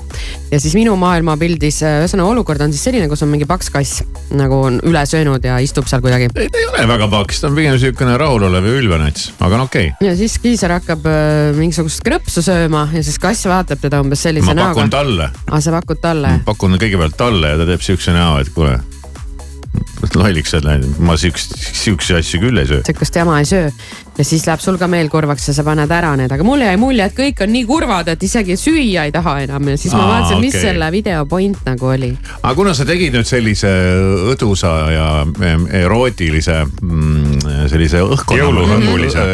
ja 0.50 0.60
siis 0.60 0.74
minu 0.78 0.96
maailmapildis, 0.96 1.82
äh, 1.82 2.00
ühesõnaga 2.04 2.36
olukord 2.36 2.60
on 2.60 2.72
siis 2.72 2.84
selline, 2.90 3.08
kus 3.08 3.22
on 3.22 3.32
mingi 3.32 3.48
paks 3.48 3.70
kass 3.70 4.02
nagu 4.32 4.62
on 4.68 4.80
üle 4.88 5.06
söönud 5.06 5.44
ja 5.44 5.58
istub 5.58 5.86
seal 5.90 6.02
kuidagi. 6.04 6.30
ei, 6.36 6.48
ta 6.48 6.58
ei 6.58 6.68
ole 6.70 6.88
väga 6.88 7.08
paks, 7.08 7.40
ta 7.40 7.50
on 7.50 7.58
pigem 7.58 7.78
sihukene 7.78 8.16
rahulolev 8.20 8.66
ja 8.66 8.78
ülbenats, 8.80 9.30
aga 9.40 9.60
no 9.60 9.70
okei 9.70 9.92
okay 9.92 10.01
ja 10.06 10.14
siis 10.18 10.38
Kiisar 10.42 10.76
hakkab 10.78 11.06
äh, 11.08 11.52
mingisugust 11.56 12.02
krõpsu 12.06 12.42
sööma 12.44 12.86
ja 12.94 13.02
siis 13.04 13.18
kass 13.22 13.46
vaatab 13.50 13.82
teda 13.82 14.02
umbes 14.02 14.24
sellise 14.24 14.54
näoga. 14.54 14.72
ma 14.72 14.74
pakun 14.74 14.90
talle. 14.92 15.28
aa, 15.48 15.60
sa 15.60 15.74
pakud 15.76 16.00
talle? 16.02 16.38
pakun 16.46 16.78
kõigepealt 16.80 17.18
talle 17.18 17.54
ja 17.54 17.60
ta 17.60 17.68
teeb 17.68 17.84
siukse 17.84 18.14
näo, 18.16 18.38
et 18.42 18.50
kuule 18.54 18.78
lolliks 20.18 20.52
oled 20.56 20.66
läinud, 20.66 20.98
ma 21.06 21.16
siukest, 21.20 21.54
siukseid 21.56 22.20
asju 22.20 22.42
küll 22.42 22.60
ei 22.60 22.68
söö. 22.68 22.82
sihukest 22.86 23.20
jama 23.22 23.38
ei 23.40 23.48
söö 23.48 23.70
ja 24.18 24.24
siis 24.26 24.44
läheb 24.46 24.60
sul 24.60 24.78
ka 24.80 24.88
meel 24.90 25.08
kurvaks 25.12 25.48
ja 25.48 25.54
sa 25.56 25.64
paned 25.66 25.90
ära 25.92 26.12
need, 26.20 26.32
aga 26.32 26.44
mulle 26.46 26.68
jäi 26.68 26.78
mulje, 26.80 27.06
et 27.08 27.16
kõik 27.16 27.42
on 27.44 27.52
nii 27.54 27.64
kurvad, 27.68 28.10
et 28.12 28.22
isegi 28.26 28.56
süüa 28.60 29.06
ei 29.08 29.14
taha 29.14 29.38
enam 29.46 29.72
ja 29.72 29.76
siis 29.80 29.94
ma 29.96 30.04
Aa, 30.04 30.10
vaatasin, 30.12 30.42
mis 30.42 30.56
okay. 30.56 30.66
selle 30.68 30.90
video 30.92 31.24
point 31.30 31.62
nagu 31.68 31.92
oli. 31.94 32.12
aga 32.42 32.54
kuna 32.58 32.74
sa 32.76 32.86
tegid 32.88 33.16
nüüd 33.16 33.28
sellise 33.28 33.70
õdusa 34.34 34.72
ja 34.92 35.08
erootilise 35.82 36.58
mm, 36.66 37.68
sellise 37.72 38.02
õhkkonna. 38.04 38.42
jõuluhõngulise. 38.42 39.26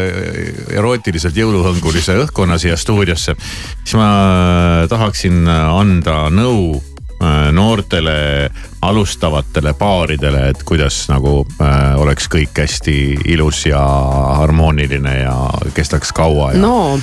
erootiliselt 0.79 1.37
jõuluhõngulise 1.37 2.15
õhkkonna 2.25 2.59
siia 2.61 2.77
stuudiosse, 2.79 3.35
siis 3.83 3.97
ma 3.99 4.09
tahaksin 4.89 5.43
anda 5.49 6.29
nõu 6.33 6.79
noortele 7.51 8.49
alustavatele 8.81 9.73
paaridele, 9.73 10.49
et 10.49 10.63
kuidas 10.63 11.01
nagu 11.11 11.43
äh, 11.61 11.99
oleks 11.99 12.29
kõik 12.31 12.61
hästi 12.63 12.95
ilus 13.33 13.65
ja 13.67 13.81
harmooniline 14.39 15.15
ja 15.19 15.35
kestaks 15.75 16.13
kaua 16.15 16.53
ja 16.55 16.61
no.. 16.63 16.99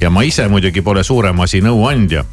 ja 0.00 0.10
ma 0.10 0.24
ise 0.24 0.48
muidugi 0.48 0.82
pole 0.82 1.04
suurem 1.04 1.40
asi 1.44 1.60
nõuandja 1.64 2.24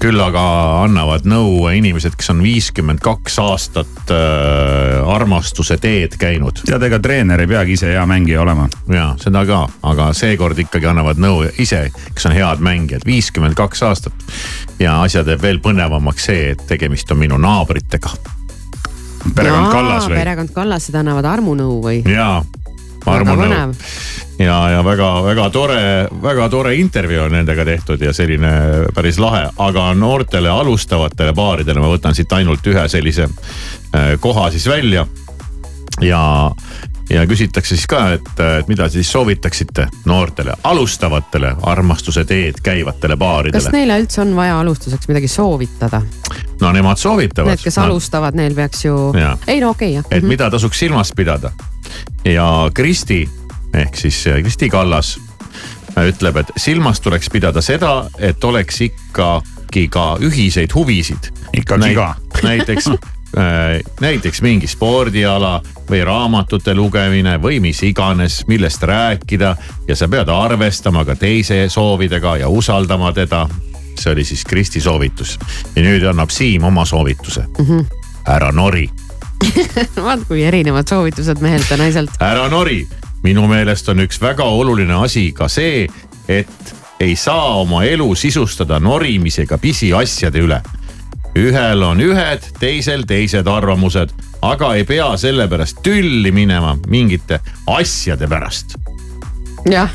küll 0.00 0.20
aga 0.20 0.42
annavad 0.84 1.24
nõu 1.28 1.66
inimesed, 1.72 2.16
kes 2.18 2.30
on 2.34 2.42
viiskümmend 2.44 3.00
kaks 3.04 3.38
aastat 3.42 4.12
äh, 4.12 5.00
armastuse 5.14 5.78
teed 5.82 6.18
käinud. 6.20 6.60
tead, 6.66 6.82
ega 6.88 7.00
treener 7.02 7.40
ei 7.42 7.50
peagi 7.50 7.76
ise 7.78 7.90
hea 7.94 8.04
mängija 8.08 8.42
olema. 8.44 8.68
ja 8.92 9.08
seda 9.20 9.44
ka, 9.48 9.62
aga 9.90 10.10
seekord 10.16 10.58
ikkagi 10.66 10.90
annavad 10.90 11.20
nõu 11.22 11.46
ise, 11.62 11.86
kes 12.14 12.28
on 12.28 12.36
head 12.36 12.64
mängijad, 12.64 13.06
viiskümmend 13.08 13.56
kaks 13.58 13.82
aastat. 13.88 14.26
ja 14.78 15.00
asja 15.02 15.24
teeb 15.24 15.42
veel 15.42 15.62
põnevamaks 15.64 16.28
see, 16.30 16.52
et 16.54 16.66
tegemist 16.68 17.10
on 17.12 17.22
minu 17.24 17.40
naabritega. 17.40 18.12
perekond 19.34 19.72
Kallas 19.72 20.10
või? 20.10 20.20
perekond 20.20 20.54
Kallased 20.54 21.02
annavad 21.02 21.32
armunõu 21.36 21.80
või? 21.88 22.02
jaa 22.04 22.44
armunõu. 23.06 23.74
ja, 24.38 24.56
ja 24.70 24.82
väga-väga 24.84 25.50
tore, 25.50 25.80
väga 26.22 26.48
tore 26.52 26.74
intervjuu 26.80 27.24
on 27.26 27.36
nendega 27.38 27.64
tehtud 27.64 28.02
ja 28.02 28.12
selline 28.16 28.52
päris 28.94 29.20
lahe, 29.22 29.46
aga 29.58 29.88
noortele 29.94 30.50
alustavatele 30.50 31.34
paaridele 31.34 31.80
ma 31.80 31.92
võtan 31.92 32.14
siit 32.14 32.32
ainult 32.32 32.66
ühe 32.66 32.88
sellise 32.88 33.28
äh, 33.28 34.16
koha 34.20 34.50
siis 34.50 34.68
välja. 34.68 35.06
ja, 36.00 36.50
ja 37.10 37.26
küsitakse 37.26 37.76
siis 37.76 37.86
ka, 37.86 38.12
et, 38.16 38.30
et 38.60 38.68
mida 38.68 38.88
siis 38.88 39.12
soovitaksite 39.12 39.88
noortele 40.04 40.56
alustavatele 40.64 41.54
armastuse 41.62 42.24
teed 42.24 42.60
käivatele 42.62 43.16
paaridele. 43.16 43.62
kas 43.62 43.72
neile 43.72 44.00
üldse 44.02 44.20
on 44.24 44.34
vaja 44.36 44.60
alustuseks 44.60 45.08
midagi 45.08 45.28
soovitada? 45.28 46.02
no 46.60 46.72
nemad 46.72 46.96
soovitavad. 46.98 47.54
Need, 47.54 47.64
kes 47.64 47.76
no. 47.76 47.84
alustavad, 47.84 48.34
neil 48.34 48.54
peaks 48.54 48.84
ju, 48.84 48.98
ei 49.46 49.60
no 49.60 49.70
okei 49.70 49.88
okay, 49.88 49.94
jah. 49.94 50.04
et 50.10 50.22
mm 50.22 50.26
-hmm. 50.26 50.28
mida 50.28 50.50
tasuks 50.50 50.78
silmas 50.78 51.12
pidada 51.16 51.50
ja 52.24 52.70
Kristi 52.74 53.28
ehk 53.74 53.96
siis 53.96 54.26
äh, 54.26 54.40
Kristi 54.42 54.70
Kallas 54.70 55.18
äh, 55.98 56.08
ütleb, 56.08 56.36
et 56.36 56.52
silmas 56.56 57.00
tuleks 57.00 57.30
pidada 57.30 57.62
seda, 57.62 58.06
et 58.18 58.44
oleks 58.44 58.80
ikkagi 58.80 59.88
ka 59.88 60.16
ühiseid 60.20 60.74
huvisid. 60.74 61.30
ikkagi 61.52 61.94
ka. 61.94 62.14
näiteks 62.42 62.90
näiteks 64.00 64.42
mingi 64.42 64.66
spordiala 64.66 65.60
või 65.90 66.00
raamatute 66.04 66.74
lugemine 66.74 67.36
või 67.42 67.60
mis 67.60 67.82
iganes, 67.82 68.44
millest 68.48 68.82
rääkida 68.82 69.56
ja 69.88 69.96
sa 69.96 70.08
pead 70.08 70.28
arvestama 70.32 71.04
ka 71.04 71.16
teise 71.16 71.66
soovidega 71.68 72.36
ja 72.36 72.48
usaldama 72.48 73.12
teda. 73.12 73.48
see 73.96 74.12
oli 74.12 74.24
siis 74.24 74.44
Kristi 74.44 74.80
soovitus 74.80 75.38
ja 75.76 75.82
nüüd 75.82 76.04
annab 76.08 76.30
Siim 76.30 76.64
oma 76.64 76.84
soovituse 76.84 77.44
mm. 77.58 77.64
-hmm. 77.64 77.84
ära 78.26 78.52
nori 78.52 78.88
vaat 80.06 80.24
kui 80.28 80.44
erinevad 80.44 80.88
soovitused 80.88 81.40
mehelt 81.40 81.70
ja 81.70 81.76
naiselt. 81.76 82.10
ära 82.20 82.48
nori, 82.48 82.86
minu 83.22 83.46
meelest 83.50 83.88
on 83.88 84.04
üks 84.06 84.20
väga 84.22 84.44
oluline 84.44 84.94
asi 85.04 85.30
ka 85.36 85.48
see, 85.48 85.86
et 86.28 86.74
ei 87.00 87.16
saa 87.16 87.60
oma 87.60 87.84
elu 87.84 88.14
sisustada 88.14 88.80
norimisega 88.80 89.58
pisiasjade 89.58 90.40
üle. 90.40 90.60
Ühel 91.36 91.82
on 91.82 92.00
ühed, 92.00 92.48
teisel 92.60 93.04
teised 93.08 93.46
arvamused, 93.50 94.14
aga 94.46 94.72
ei 94.78 94.84
pea 94.88 95.12
sellepärast 95.20 95.82
tülli 95.84 96.32
minema 96.32 96.76
mingite 96.88 97.40
asjade 97.66 98.28
pärast. 98.28 98.76
jah 99.70 99.90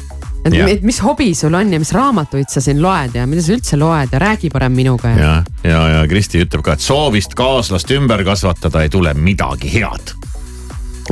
et 0.45 0.55
ja. 0.57 0.65
mis 0.81 0.99
hobi 1.03 1.35
sul 1.37 1.53
on 1.53 1.73
ja 1.73 1.79
mis 1.79 1.91
raamatuid 1.93 2.49
sa 2.49 2.61
siin 2.63 2.81
loed 2.81 3.15
ja 3.15 3.27
mida 3.29 3.43
sa 3.45 3.53
üldse 3.53 3.77
loed 3.77 4.13
ja 4.13 4.19
räägi 4.19 4.49
parem 4.49 4.73
minuga. 4.73 5.13
ja, 5.17 5.33
ja, 5.63 5.81
ja 5.89 6.07
Kristi 6.09 6.41
ütleb 6.41 6.65
ka, 6.65 6.73
et 6.73 6.85
soovist 6.85 7.35
kaaslast 7.37 7.91
ümber 7.93 8.23
kasvatada 8.25 8.81
ei 8.81 8.89
tule 8.89 9.13
midagi 9.13 9.69
head. 9.73 10.15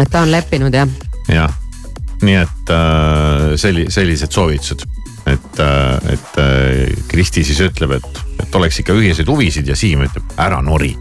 et 0.02 0.10
ta 0.10 0.24
on 0.26 0.32
leppinud 0.32 0.74
jah? 0.74 0.90
jah, 1.30 1.54
nii 2.26 2.40
et 2.42 2.74
äh, 2.74 3.46
selli-, 3.62 3.90
sellised 3.94 4.34
soovitused 4.34 4.88
et, 5.28 5.60
äh, 5.60 6.14
et 6.14 6.38
äh, 6.40 7.04
Kristi 7.08 7.44
siis 7.44 7.60
ütleb, 7.66 7.98
et, 8.00 8.22
et 8.44 8.56
oleks 8.56 8.80
ikka 8.84 8.94
ühiseid 8.94 9.28
huvisid 9.30 9.68
ja 9.68 9.76
Siim 9.76 10.06
ütleb 10.08 10.36
ära 10.38 10.62
nori. 10.62 10.96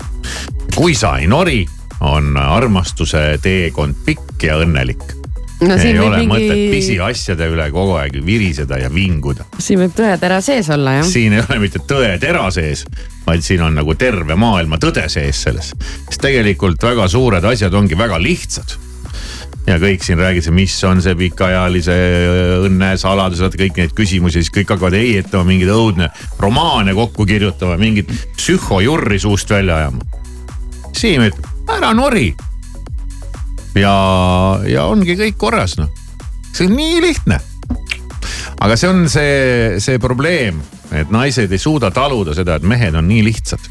kui 0.77 0.95
sa 0.95 1.17
ei 1.19 1.27
nori, 1.27 1.67
on 2.01 2.37
armastuse 2.39 3.39
teekond 3.43 3.95
pikk 4.07 4.43
ja 4.47 4.59
õnnelik 4.63 5.19
No 5.61 5.75
ei 5.75 5.99
ole 5.99 6.21
mingi- 6.21 6.31
mõtet 6.31 6.61
pisiasjade 6.71 7.49
üle 7.51 7.65
kogu 7.75 7.97
aeg 7.99 8.21
viriseda 8.23 8.77
ja 8.79 8.91
vinguda 8.95 9.43
siin 9.59 9.81
võib 9.83 9.97
tõetera 9.99 10.39
sees 10.45 10.69
olla 10.71 10.93
jah. 11.01 11.09
siin 11.11 11.35
ei 11.35 11.43
ole 11.43 11.59
mitte 11.65 11.81
tõetera 11.83 12.45
sees, 12.55 12.85
vaid 13.27 13.43
siin 13.43 13.65
on 13.67 13.75
nagu 13.75 13.95
terve 13.99 14.37
maailma 14.39 14.79
tõde 14.79 15.09
sees 15.11 15.43
selles. 15.49 15.73
sest 16.07 16.21
tegelikult 16.23 16.83
väga 16.83 17.09
suured 17.11 17.45
asjad 17.45 17.75
ongi 17.75 17.99
väga 17.99 18.21
lihtsad. 18.23 18.77
Ja 19.69 19.77
kõik 19.81 20.05
siin 20.05 20.21
räägitakse, 20.21 20.53
mis 20.55 20.75
on 20.89 21.03
see 21.05 21.15
pikaajalise 21.19 21.97
õnne 22.67 22.95
saladus, 23.01 23.43
vaata 23.45 23.61
kõik 23.61 23.81
neid 23.83 23.95
küsimusi, 23.97 24.43
siis 24.43 24.55
kõik 24.55 24.73
hakkavad 24.75 24.97
heietama 24.97 25.45
mingeid 25.49 25.73
õudne 25.75 26.09
romaane 26.41 26.95
kokku 26.97 27.27
kirjutama, 27.29 27.77
mingit 27.81 28.11
psühhojurri 28.39 29.21
suust 29.23 29.51
välja 29.53 29.83
ajama. 29.83 30.25
Siim 30.97 31.29
ütleb, 31.29 31.53
ära 31.77 31.93
nori. 31.95 32.33
ja, 33.79 33.95
ja 34.67 34.89
ongi 34.89 35.15
kõik 35.21 35.37
korras 35.39 35.77
noh, 35.79 35.93
see 36.51 36.67
on 36.67 36.75
nii 36.79 37.05
lihtne 37.05 37.39
aga 38.65 38.77
see 38.77 38.91
on 38.91 39.07
see, 39.11 39.79
see 39.83 40.01
probleem, 40.03 40.59
et 40.93 41.11
naised 41.13 41.53
ei 41.53 41.61
suuda 41.61 41.91
taluda 41.91 42.35
seda, 42.37 42.57
et 42.57 42.67
mehed 42.67 42.97
on 42.97 43.09
nii 43.09 43.23
lihtsad. 43.27 43.69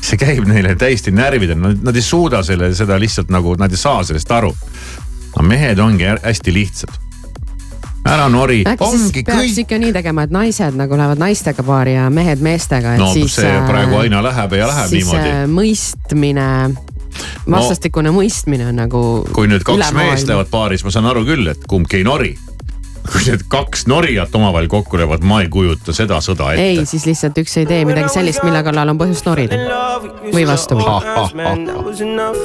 see 0.00 0.18
käib 0.20 0.46
neile 0.48 0.74
täiesti 0.78 1.12
närvidele, 1.14 1.74
nad, 1.82 1.96
ei 1.96 2.04
suuda 2.04 2.42
selle, 2.46 2.72
seda 2.76 2.98
lihtsalt 3.00 3.32
nagu, 3.32 3.54
nad 3.60 3.72
ei 3.72 3.80
saa 3.80 4.02
sellest 4.06 4.30
aru. 4.32 4.52
aga 5.32 5.46
mehed 5.48 5.78
ongi 5.78 6.08
hä- 6.08 6.20
hästi 6.24 6.54
lihtsad. 6.54 6.94
ära 8.08 8.28
nori, 8.28 8.62
äkki 8.66 8.88
siis 8.90 9.12
peaks 9.12 9.42
kõik. 9.42 9.58
ikka 9.64 9.78
nii 9.78 9.92
tegema, 9.92 10.22
et 10.26 10.32
naised 10.34 10.78
nagu 10.78 10.96
lähevad 10.98 11.20
naistega 11.22 11.62
paari 11.62 11.94
ja 11.94 12.08
mehed 12.10 12.40
meestega, 12.40 12.96
no 12.98 13.12
siis. 13.12 13.36
see 13.36 13.58
praegu 13.68 14.00
aina 14.00 14.22
läheb 14.24 14.56
ja 14.58 14.70
läheb 14.72 14.88
siis 14.88 15.04
niimoodi 15.04 15.28
äh, 15.28 15.44
mõistmine, 15.58 16.48
vastastikune 17.50 18.10
mõistmine 18.10 18.70
on 18.72 18.80
nagu. 18.80 19.02
kui 19.32 19.50
nüüd 19.52 19.62
kaks 19.68 19.92
meest 19.92 20.26
lähevad 20.32 20.50
paaris, 20.50 20.84
ma 20.84 20.90
saan 20.94 21.06
aru 21.12 21.26
küll, 21.28 21.52
et 21.52 21.68
kumbki 21.68 22.00
ei 22.00 22.08
nori. 22.08 22.34
Kui 23.10 23.24
need 23.26 23.42
kaks 23.50 23.86
norijat 23.90 24.34
omavahel 24.34 24.68
kokku 24.70 24.96
löövad, 25.00 25.24
ma 25.26 25.40
ei 25.42 25.48
kujuta 25.52 25.92
seda 25.96 26.20
sõda 26.22 26.52
ette. 26.54 26.62
ei, 26.62 26.86
siis 26.86 27.06
lihtsalt 27.08 27.38
üks 27.42 27.56
ei 27.58 27.66
tee 27.66 27.84
midagi 27.88 28.12
sellist, 28.14 28.42
mille 28.46 28.62
kallal 28.62 28.92
on 28.94 29.00
põhjust 29.00 29.26
norida. 29.26 29.58
või 30.32 30.46
vastupidi. 30.46 31.34
Man, 31.34 31.66
that 31.66 31.84
was 31.84 32.00
enough. 32.00 32.38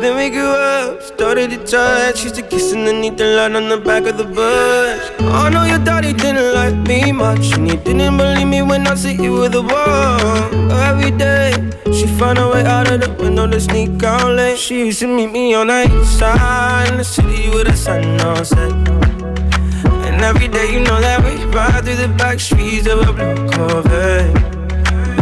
Then 0.00 0.16
we 0.16 0.30
grew 0.30 0.52
up, 0.54 1.02
started 1.02 1.50
to 1.50 1.58
touch. 1.64 2.24
Used 2.24 2.36
to 2.36 2.42
kiss 2.42 2.72
underneath 2.72 3.16
the 3.16 3.24
light 3.24 3.54
on 3.56 3.68
the 3.68 3.78
back 3.78 4.06
of 4.06 4.16
the 4.16 4.24
bus. 4.24 5.10
I 5.20 5.50
know 5.50 5.64
your 5.64 5.78
daddy 5.78 6.12
didn't 6.12 6.54
like 6.54 6.76
me 6.86 7.12
much, 7.12 7.52
and 7.56 7.70
he 7.70 7.76
didn't 7.76 8.16
believe 8.16 8.46
me 8.46 8.62
when 8.62 8.86
I 8.86 8.94
said 8.94 9.18
you 9.18 9.32
were 9.32 9.48
the 9.48 9.62
one. 9.62 10.70
Every 10.70 11.10
day, 11.10 11.52
she 11.92 12.06
found 12.06 12.38
a 12.38 12.48
way 12.48 12.64
out 12.64 12.90
of 12.90 13.00
the 13.00 13.10
window 13.22 13.46
to 13.46 13.60
sneak 13.60 14.02
out 14.02 14.36
late. 14.36 14.58
She 14.58 14.86
used 14.86 15.00
to 15.00 15.06
meet 15.08 15.32
me 15.32 15.54
on 15.54 15.66
the 15.66 15.82
east 16.00 16.18
side 16.18 16.90
in 16.90 16.98
the 16.98 17.04
city 17.04 17.48
with 17.50 17.66
the 17.66 17.76
sun 17.76 18.20
on 18.20 18.44
set. 18.44 18.72
And 20.18 20.24
every 20.24 20.48
day, 20.48 20.72
you 20.72 20.80
know 20.80 21.00
that 21.00 21.22
we 21.22 21.38
ride 21.54 21.84
through 21.84 21.94
the 21.94 22.08
back 22.08 22.40
streets 22.40 22.88
of 22.88 23.06
a 23.06 23.12
blue 23.12 23.38
Corvette. 23.54 24.34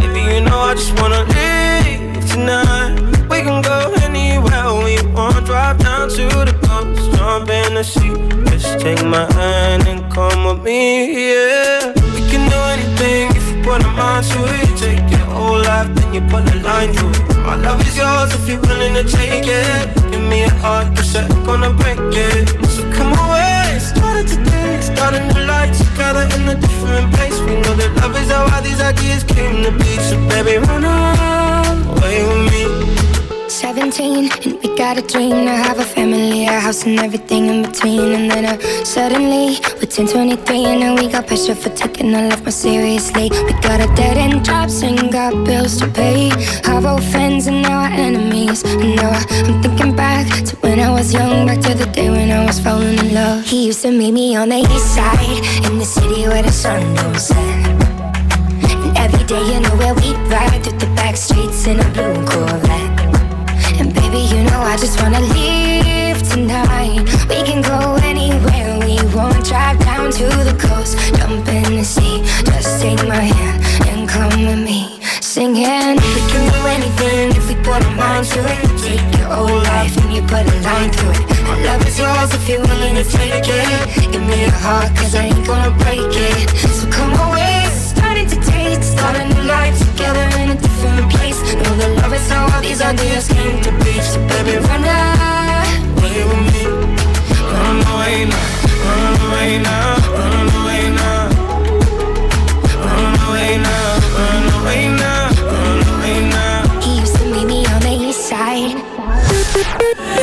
Baby, 0.01 0.21
you 0.25 0.41
know 0.41 0.57
I 0.57 0.73
just 0.73 0.97
wanna 0.97 1.21
leave 1.37 2.25
tonight. 2.25 2.97
We 3.29 3.45
can 3.45 3.61
go 3.61 3.93
anywhere 4.01 4.73
we 4.81 4.97
want. 5.13 5.45
Drive 5.45 5.77
down 5.85 6.09
to 6.17 6.25
the 6.49 6.57
coast, 6.65 7.13
jump 7.13 7.51
in 7.51 7.75
the 7.75 7.85
sea. 7.85 8.09
Just 8.49 8.81
take 8.81 9.05
my 9.05 9.31
hand 9.37 9.87
and 9.87 10.01
come 10.11 10.49
with 10.49 10.65
me, 10.65 11.29
yeah. 11.29 11.93
We 12.17 12.25
can 12.33 12.49
do 12.49 12.57
anything 12.73 13.37
if 13.37 13.45
you 13.53 13.63
put 13.69 13.85
a 13.85 13.89
mind 14.01 14.25
to 14.33 14.41
it. 14.49 14.81
Take 14.81 15.05
your 15.13 15.29
whole 15.29 15.61
life, 15.61 15.93
then 15.95 16.15
you 16.15 16.23
put 16.33 16.49
a 16.49 16.57
line 16.65 16.97
to 16.97 17.05
it. 17.05 17.37
My 17.45 17.57
love 17.57 17.85
is 17.87 17.99
yours 17.99 18.33
if 18.33 18.49
you're 18.49 18.65
willing 18.65 18.95
to 18.95 19.05
take 19.05 19.45
it. 19.45 19.95
Give 20.11 20.25
me 20.25 20.45
a 20.45 20.51
heart, 20.65 20.97
cause 20.97 21.15
I'm 21.17 21.29
gonna 21.45 21.69
break 21.75 22.01
it. 22.01 22.49
So 22.65 22.81
come 22.97 23.13
away, 23.13 23.79
started 23.79 24.29
today. 24.29 24.56
Start 25.07 25.23
a 25.23 25.35
new 25.35 25.47
life 25.47 25.79
together 25.79 26.23
in 26.35 26.49
a 26.49 26.57
different 26.57 27.15
place. 27.15 27.39
We 27.39 27.55
know 27.61 27.77
that 27.77 27.95
love 28.01 28.17
is 28.17 28.29
how 28.29 28.53
all 28.53 28.61
these 28.61 28.81
ideas 28.81 29.23
came 29.23 29.63
to 29.63 29.71
be. 29.71 29.99
So 30.03 30.19
baby, 30.27 30.59
run 30.59 30.83
away 30.83 32.27
with 32.27 32.51
me. 32.51 32.96
17 33.49 34.31
and 34.45 34.63
we 34.63 34.77
got 34.77 34.99
a 34.99 35.03
dream 35.03 35.31
to 35.47 35.51
have 35.51 35.79
a 35.79 35.85
family, 35.85 36.45
a 36.47 36.59
house 36.61 36.85
and 36.85 36.99
everything 36.99 37.47
in 37.47 37.63
between. 37.63 38.13
And 38.13 38.31
then 38.31 38.45
uh, 38.45 38.59
suddenly 38.85 39.59
we're 39.77 39.87
10, 39.87 40.09
23 40.09 40.65
and 40.65 40.81
now 40.81 40.95
we 40.97 41.09
got 41.09 41.27
pressure 41.27 41.55
for 41.55 41.71
taking 41.71 42.15
our 42.15 42.29
life 42.29 42.43
more 42.43 42.51
seriously. 42.51 43.31
We 43.31 43.53
got 43.61 43.81
a 43.81 43.87
dead 43.95 44.17
end 44.19 44.45
jobs 44.45 44.83
and 44.83 45.13
got 45.13 45.33
bills 45.45 45.77
to 45.79 45.89
pay. 45.89 46.31
Our 46.67 46.87
old 46.87 47.05
friends 47.05 47.47
and 47.47 47.63
now 47.63 47.83
our 47.85 47.91
enemies. 47.93 48.63
And 48.65 48.97
now 48.97 49.11
I- 49.11 49.27
I'm 49.47 49.63
thinking 49.63 49.95
back 49.95 50.27
to 50.47 50.57
when 50.57 50.81
I 50.81 50.91
was 50.91 51.13
young, 51.13 51.47
back 51.47 51.61
to 51.63 51.75
the 51.75 51.87
day 51.87 52.11
when 52.11 52.31
I 52.31 52.45
was 52.45 52.59
falling 52.61 52.99
in 52.99 53.15
love. 53.15 53.45
He 53.45 53.67
used 53.67 53.83
to 53.83 53.91
meet 53.93 54.13
me 54.13 54.37
on 54.37 54.49
the 54.49 54.59
east 54.59 54.95
side 54.95 55.67
in 55.67 55.79
the 55.79 55.85
city 55.85 56.27
where 56.29 56.43
the 56.43 56.53
sun 56.53 56.83
don't 56.97 57.19
set. 57.19 57.37
And 58.85 58.97
every 58.99 59.25
day, 59.25 59.43
you 59.53 59.61
know 59.61 59.75
where 59.77 59.95
we 59.95 60.15
ride 60.35 60.63
through 60.65 60.79
the 60.79 60.87
back 60.97 61.17
streets 61.17 61.67
in 61.67 61.79
a 61.81 61.89
blue 61.95 62.25
I 64.77 64.79
just 64.79 65.01
wanna 65.01 65.21
leave 65.33 66.21
tonight. 66.29 67.01
We 67.31 67.41
can 67.49 67.63
go 67.63 67.97
anywhere 68.05 68.77
we 68.85 69.01
want. 69.17 69.43
Drive 69.43 69.79
down 69.81 70.11
to 70.11 70.27
the 70.45 70.55
coast, 70.61 70.99
jump 71.17 71.49
in 71.49 71.77
the 71.81 71.83
sea. 71.83 72.21
Just 72.45 72.83
take 72.83 73.01
my 73.09 73.25
hand 73.25 73.65
and 73.89 74.07
come 74.07 74.37
with 74.45 74.61
me. 74.61 75.01
Singing, 75.23 75.97
we 75.97 76.21
can 76.29 76.45
do 76.53 76.61
anything 76.77 77.33
if 77.33 77.49
we 77.49 77.55
put 77.65 77.81
our 77.87 77.97
mind 77.97 78.27
to 78.37 78.41
it. 78.45 78.69
Take 78.85 79.01
your 79.17 79.33
whole 79.33 79.61
life 79.73 79.97
and 79.97 80.13
you 80.13 80.21
put 80.29 80.45
a 80.45 80.57
line 80.61 80.93
through 80.93 81.25
it. 81.25 81.25
My 81.49 81.57
love 81.65 81.89
is 81.89 81.99
yours 81.99 82.35
if 82.35 82.47
you're 82.47 82.61
willing 82.61 82.97
to 82.97 83.05
take 83.05 83.49
it. 83.49 84.13
Give 84.13 84.27
me 84.29 84.43
your 84.43 84.59
heart, 84.61 84.95
cause 84.95 85.15
I 85.15 85.33
ain't 85.33 85.47
gonna 85.47 85.73
break 85.85 86.05
it. 86.05 86.51
So 86.77 86.85
come 86.91 87.15
away, 87.31 87.65
starting 87.73 88.29
to 88.29 88.37
taste. 88.45 88.93
Start 88.93 89.17
a 89.17 89.25
new 89.25 89.43
life 89.49 89.79
together 89.79 90.46
Know 92.17 92.23
that 92.23 92.25
love 92.25 92.25
is 92.25 92.31
how 92.31 92.49
all 92.55 92.63
these 92.63 92.81
ideas 92.81 93.29
came 93.29 93.61
to 93.63 93.71
be. 93.85 94.01
So 94.01 94.19
baby, 94.27 94.57
run 94.57 94.85
away 94.85 96.25
with 96.25 96.45
me. 96.53 96.65
Run 97.53 97.77
away 97.93 98.25
now, 98.25 98.57
run 98.87 99.17
away 99.27 99.51
now, 99.61 99.97
run 100.17 100.49
away 100.57 100.85
now. 100.97 101.29
Run 102.87 103.15
away 103.29 103.59
now, 103.59 104.01
run 104.17 104.45
away 104.57 104.83
now, 104.97 105.29
run 105.53 105.79
away 105.93 106.17
now. 106.31 106.81
He 106.81 106.91
used 107.01 107.17
to 107.17 107.25
meet 107.27 107.47
me 107.47 107.67
on 107.67 107.81
the 107.83 107.93
east 108.09 108.23
side. 108.29 108.75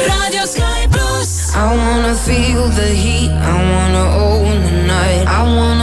Radio 0.10 0.46
Sky 0.46 0.88
Plus. 0.92 1.54
I 1.56 1.76
wanna 1.76 2.16
feel 2.16 2.70
the 2.70 2.90
heat, 2.90 3.30
I 3.30 3.56
wanna 3.72 4.06
own 4.18 4.64
the 4.64 4.76
night. 4.88 5.26
I 5.28 5.44
wanna 5.44 5.83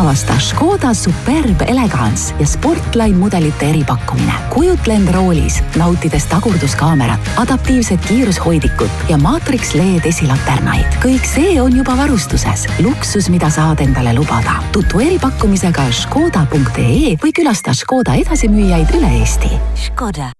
avasta 0.00 0.38
Škoda 0.38 0.94
Superb 0.94 1.62
Elegance 1.66 2.34
ja 2.40 2.46
Sportline 2.46 3.16
mudelite 3.16 3.70
eripakkumine. 3.70 4.32
kujutle 4.54 4.94
end 4.94 5.08
roolis, 5.08 5.62
nautides 5.76 6.26
tagurduskaamerat, 6.26 7.20
adaptiivset 7.36 8.00
kiirushoidikut 8.08 8.90
ja 9.08 9.18
Matrix 9.18 9.74
LED 9.74 10.04
esilaternaid. 10.04 10.86
kõik 11.04 11.24
see 11.24 11.60
on 11.60 11.76
juba 11.76 11.96
varustuses. 11.96 12.66
luksus, 12.78 13.28
mida 13.28 13.50
saad 13.50 13.80
endale 13.80 14.14
lubada. 14.14 14.62
tutvu 14.72 15.00
eripakkumisega 15.00 15.90
škoda.ee 15.90 17.16
või 17.22 17.32
külasta 17.34 17.74
Škoda 17.74 18.14
edasimüüjaid 18.14 18.94
üle 18.96 19.18
Eesti. 19.20 19.50
Škoda. 19.86 20.32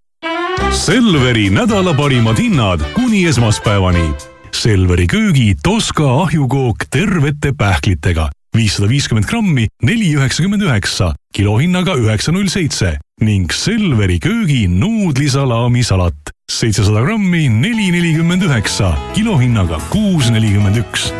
Selveri 0.70 1.50
nädala 1.50 1.94
parimad 1.94 2.38
hinnad 2.38 2.80
kuni 2.94 3.26
esmaspäevani. 3.26 4.10
Selveri 4.52 5.06
köögi 5.06 5.56
Toska 5.62 6.22
ahjukook 6.22 6.76
tervete 6.90 7.52
pähklitega 7.52 8.30
viissada 8.56 8.88
viiskümmend 8.90 9.28
grammi, 9.28 9.68
neli 9.82 10.14
üheksakümmend 10.16 10.62
üheksa, 10.62 11.14
kilohinnaga 11.32 11.94
üheksa 12.00 12.32
null 12.32 12.50
seitse 12.50 12.98
ning 13.20 13.52
Selveri 13.52 14.18
köögi 14.20 14.64
nuudlisalaamisalat 14.80 16.32
seitsesada 16.50 17.00
grammi, 17.00 17.48
neli 17.62 17.92
nelikümmend 17.92 18.42
üheksa, 18.42 18.94
kilohinnaga 19.14 19.78
kuus 19.90 20.30
nelikümmend 20.30 20.80
üks. 20.82 21.12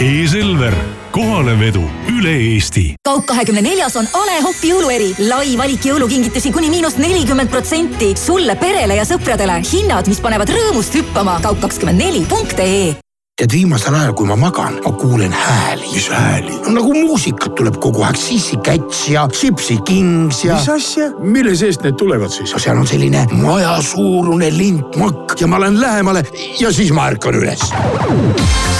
E-Selver, 0.00 0.74
kohalevedu 1.12 1.82
üle 2.12 2.34
Eesti. 2.52 2.94
kaup 3.08 3.26
kahekümne 3.26 3.62
neljas 3.64 3.96
on 3.96 4.04
A 4.12 4.26
Le 4.28 4.42
Coq 4.44 4.60
jõulueri, 4.68 5.14
lai 5.30 5.56
valik 5.58 5.88
jõulukingitusi 5.88 6.52
kuni 6.52 6.68
miinus 6.70 6.98
nelikümmend 7.00 7.48
protsenti 7.48 8.12
sulle, 8.20 8.58
perele 8.60 9.00
ja 9.00 9.08
sõpradele. 9.08 9.62
hinnad, 9.72 10.08
mis 10.08 10.20
panevad 10.20 10.52
rõõmust 10.52 10.94
hüppama. 10.94 11.40
kaup 11.42 11.60
kakskümmend 11.60 11.98
neli 11.98 12.26
punkt 12.28 12.60
ee 12.60 13.05
tead, 13.36 13.52
viimasel 13.52 13.92
ajal, 13.92 14.14
kui 14.16 14.24
ma 14.30 14.36
magan, 14.40 14.78
ma 14.80 14.90
kuulen 14.96 15.32
hääli. 15.36 15.90
mis 15.92 16.06
hääli? 16.08 16.54
no 16.64 16.70
nagu 16.78 16.94
muusikat 16.96 17.52
tuleb 17.58 17.74
kogu 17.84 18.00
aeg, 18.06 18.16
Sissi 18.16 18.56
Cats 18.64 19.02
ja 19.12 19.26
Gypsy 19.28 19.76
Kings 19.84 20.40
ja. 20.44 20.56
mis 20.56 20.68
asja, 20.72 21.10
mille 21.20 21.52
seest 21.56 21.84
need 21.84 21.98
tulevad 22.00 22.32
siis? 22.32 22.54
no 22.56 22.62
seal 22.64 22.80
on 22.80 22.88
selline 22.88 23.26
majasuurune 23.36 24.48
lintmakk 24.56 25.36
ja 25.40 25.50
ma 25.52 25.60
lähen 25.60 25.76
lähemale 25.80 26.24
ja 26.60 26.72
siis 26.72 26.94
ma 26.96 27.10
ärkan 27.12 27.36
üles. 27.36 27.60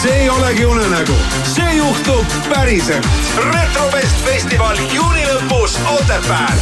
see 0.01 0.17
ei 0.23 0.31
olegi 0.33 0.65
unenägu, 0.65 1.21
see 1.53 1.77
juhtub 1.77 2.41
päriselt. 2.49 3.13
retrofest 3.53 4.25
festival 4.25 4.81
juuni 4.95 5.16
lõpus 5.37 5.79
Otepääl 5.93 6.59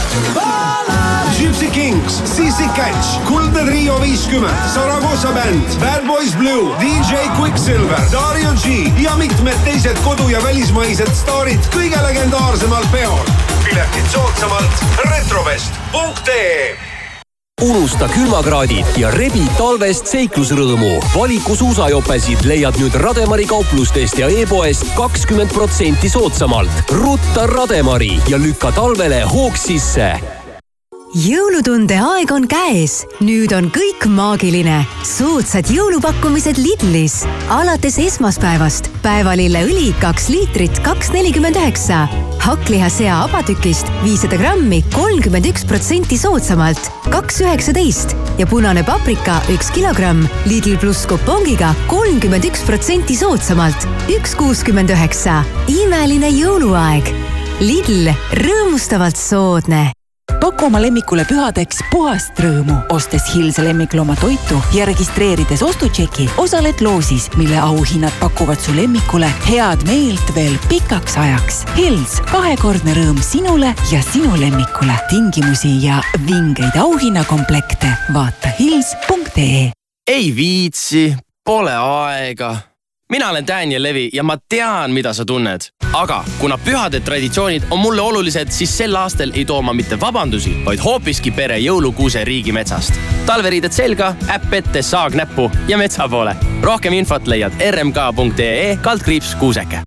Gypsy 1.39 1.67
Kings, 1.71 2.23
Sissi 2.25 2.69
Catch, 2.75 3.21
Kuldne 3.25 3.65
Trio 3.65 4.01
viiskümmend, 4.01 4.69
Saragossa 4.75 5.33
bänd, 5.33 5.77
Bad 5.81 6.07
Boys 6.07 6.35
Blue, 6.37 6.75
DJ 6.81 7.29
Quicksilver, 7.39 8.01
Dario 8.13 8.55
G 8.63 8.93
ja 9.03 9.17
mitmed 9.17 9.59
teised 9.65 9.99
kodu- 10.07 10.29
ja 10.29 10.43
välismaised 10.43 11.15
staarid 11.15 11.71
kõige 11.75 12.03
legendaarsemal 12.03 12.87
peol. 12.93 13.23
piletid 13.65 14.11
soodsamalt 14.11 14.85
retrovest.ee 15.11 16.94
unusta 17.63 18.09
külmakraadid 18.11 18.97
ja 18.99 19.11
rebi 19.15 19.45
talvest 19.59 20.09
seiklusrõõmu. 20.11 20.99
valiku 21.15 21.57
suusajopesid 21.57 22.45
leiad 22.49 22.77
nüüd 22.81 22.97
Rademari 23.01 23.47
kauplustest 23.49 24.19
ja 24.19 24.29
e-poest 24.29 24.87
kakskümmend 24.97 25.53
protsenti 25.55 26.11
soodsamalt. 26.11 26.71
rutta 26.91 27.47
Rademari 27.47 28.19
ja 28.29 28.39
lükka 28.39 28.73
talvele 28.73 29.23
hoog 29.23 29.57
sisse 29.57 30.13
jõulutunde 31.15 31.95
aeg 32.03 32.33
on 32.35 32.49
käes, 32.51 33.05
nüüd 33.21 33.55
on 33.55 33.71
kõik 33.71 34.09
maagiline. 34.11 34.85
soodsad 35.03 35.71
jõulupakkumised 35.71 36.59
Lidlis. 36.59 37.23
alates 37.49 37.99
esmaspäevast 37.99 38.94
päevalilleõli 39.05 39.91
kaks 40.01 40.31
liitrit, 40.33 40.79
kaks 40.85 41.11
nelikümmend 41.13 41.59
üheksa. 41.61 42.05
hakklihasea 42.45 43.15
abatükist 43.25 43.89
viissada 44.03 44.37
grammi, 44.41 44.83
kolmkümmend 44.95 45.47
üks 45.49 45.65
protsenti 45.69 46.19
soodsamalt, 46.21 46.91
kaks 47.13 47.41
üheksateist 47.45 48.15
ja 48.41 48.47
punane 48.47 48.85
paprika 48.85 49.41
üks 49.53 49.71
kilogramm 49.77 50.25
Lidl 50.49 50.77
pluss 50.81 51.09
kupongiga 51.09 51.75
kolmkümmend 51.89 52.45
üks 52.49 52.65
protsenti 52.69 53.17
soodsamalt, 53.17 53.89
üks 54.13 54.37
kuuskümmend 54.41 54.93
üheksa. 54.93 55.43
imeline 55.69 56.33
jõuluaeg. 56.37 57.13
Lidl, 57.61 58.11
rõõmustavalt 58.41 59.21
soodne 59.21 59.91
paku 60.45 60.67
oma 60.67 60.81
lemmikule 60.83 61.23
pühadeks 61.25 61.79
puhast 61.89 62.37
rõõmu, 62.45 62.75
ostes 62.93 63.25
Hills 63.33 63.57
lemmiklooma 63.65 64.13
toitu 64.21 64.59
ja 64.77 64.85
registreerides 64.85 65.63
ostutšeki, 65.65 66.27
osaled 66.43 66.83
loosis, 66.85 67.31
mille 67.41 67.57
auhinnad 67.63 68.13
pakuvad 68.21 68.61
su 68.61 68.75
lemmikule 68.77 69.31
head 69.47 69.87
meelt 69.89 70.35
veel 70.37 70.59
pikaks 70.69 71.17
ajaks. 71.23 71.63
Hills, 71.79 72.19
kahekordne 72.29 72.93
rõõm 72.99 73.23
sinule 73.25 73.73
ja 73.89 74.03
sinu 74.05 74.37
lemmikule. 74.37 74.99
tingimusi 75.09 75.79
ja 75.87 76.03
vingeid 76.27 76.77
auhinnakomplekte 76.77 77.95
vaata 78.13 78.53
hills.ee. 78.59 79.73
ei 80.07 80.37
viitsi, 80.37 81.17
pole 81.45 81.73
aega 81.73 82.57
mina 83.11 83.31
olen 83.31 83.47
Daniel 83.47 83.83
Levi 83.83 84.11
ja 84.13 84.23
ma 84.23 84.37
tean, 84.49 84.91
mida 84.91 85.13
sa 85.13 85.25
tunned. 85.25 85.61
aga 85.93 86.25
kuna 86.39 86.59
pühade 86.59 87.01
traditsioonid 87.01 87.63
on 87.71 87.79
mulle 87.79 88.01
olulised, 88.03 88.51
siis 88.51 88.79
sel 88.79 88.97
aastal 88.97 89.31
ei 89.35 89.45
too 89.45 89.63
ma 89.63 89.73
mitte 89.73 90.01
vabandusi, 90.01 90.57
vaid 90.65 90.79
hoopiski 90.85 91.31
pere 91.31 91.59
jõulukuuse 91.59 92.25
riigimetsast. 92.25 92.95
talveriided 93.27 93.73
selga, 93.73 94.15
äpp 94.29 94.53
ette, 94.53 94.83
saag 94.83 95.15
näppu 95.15 95.51
ja 95.69 95.79
metsa 95.79 96.09
poole. 96.09 96.37
rohkem 96.63 96.93
infot 96.93 97.27
leiad 97.27 97.53
rmk.ee 97.71 98.79
kaldkriips 98.83 99.35
kuuseke 99.35 99.83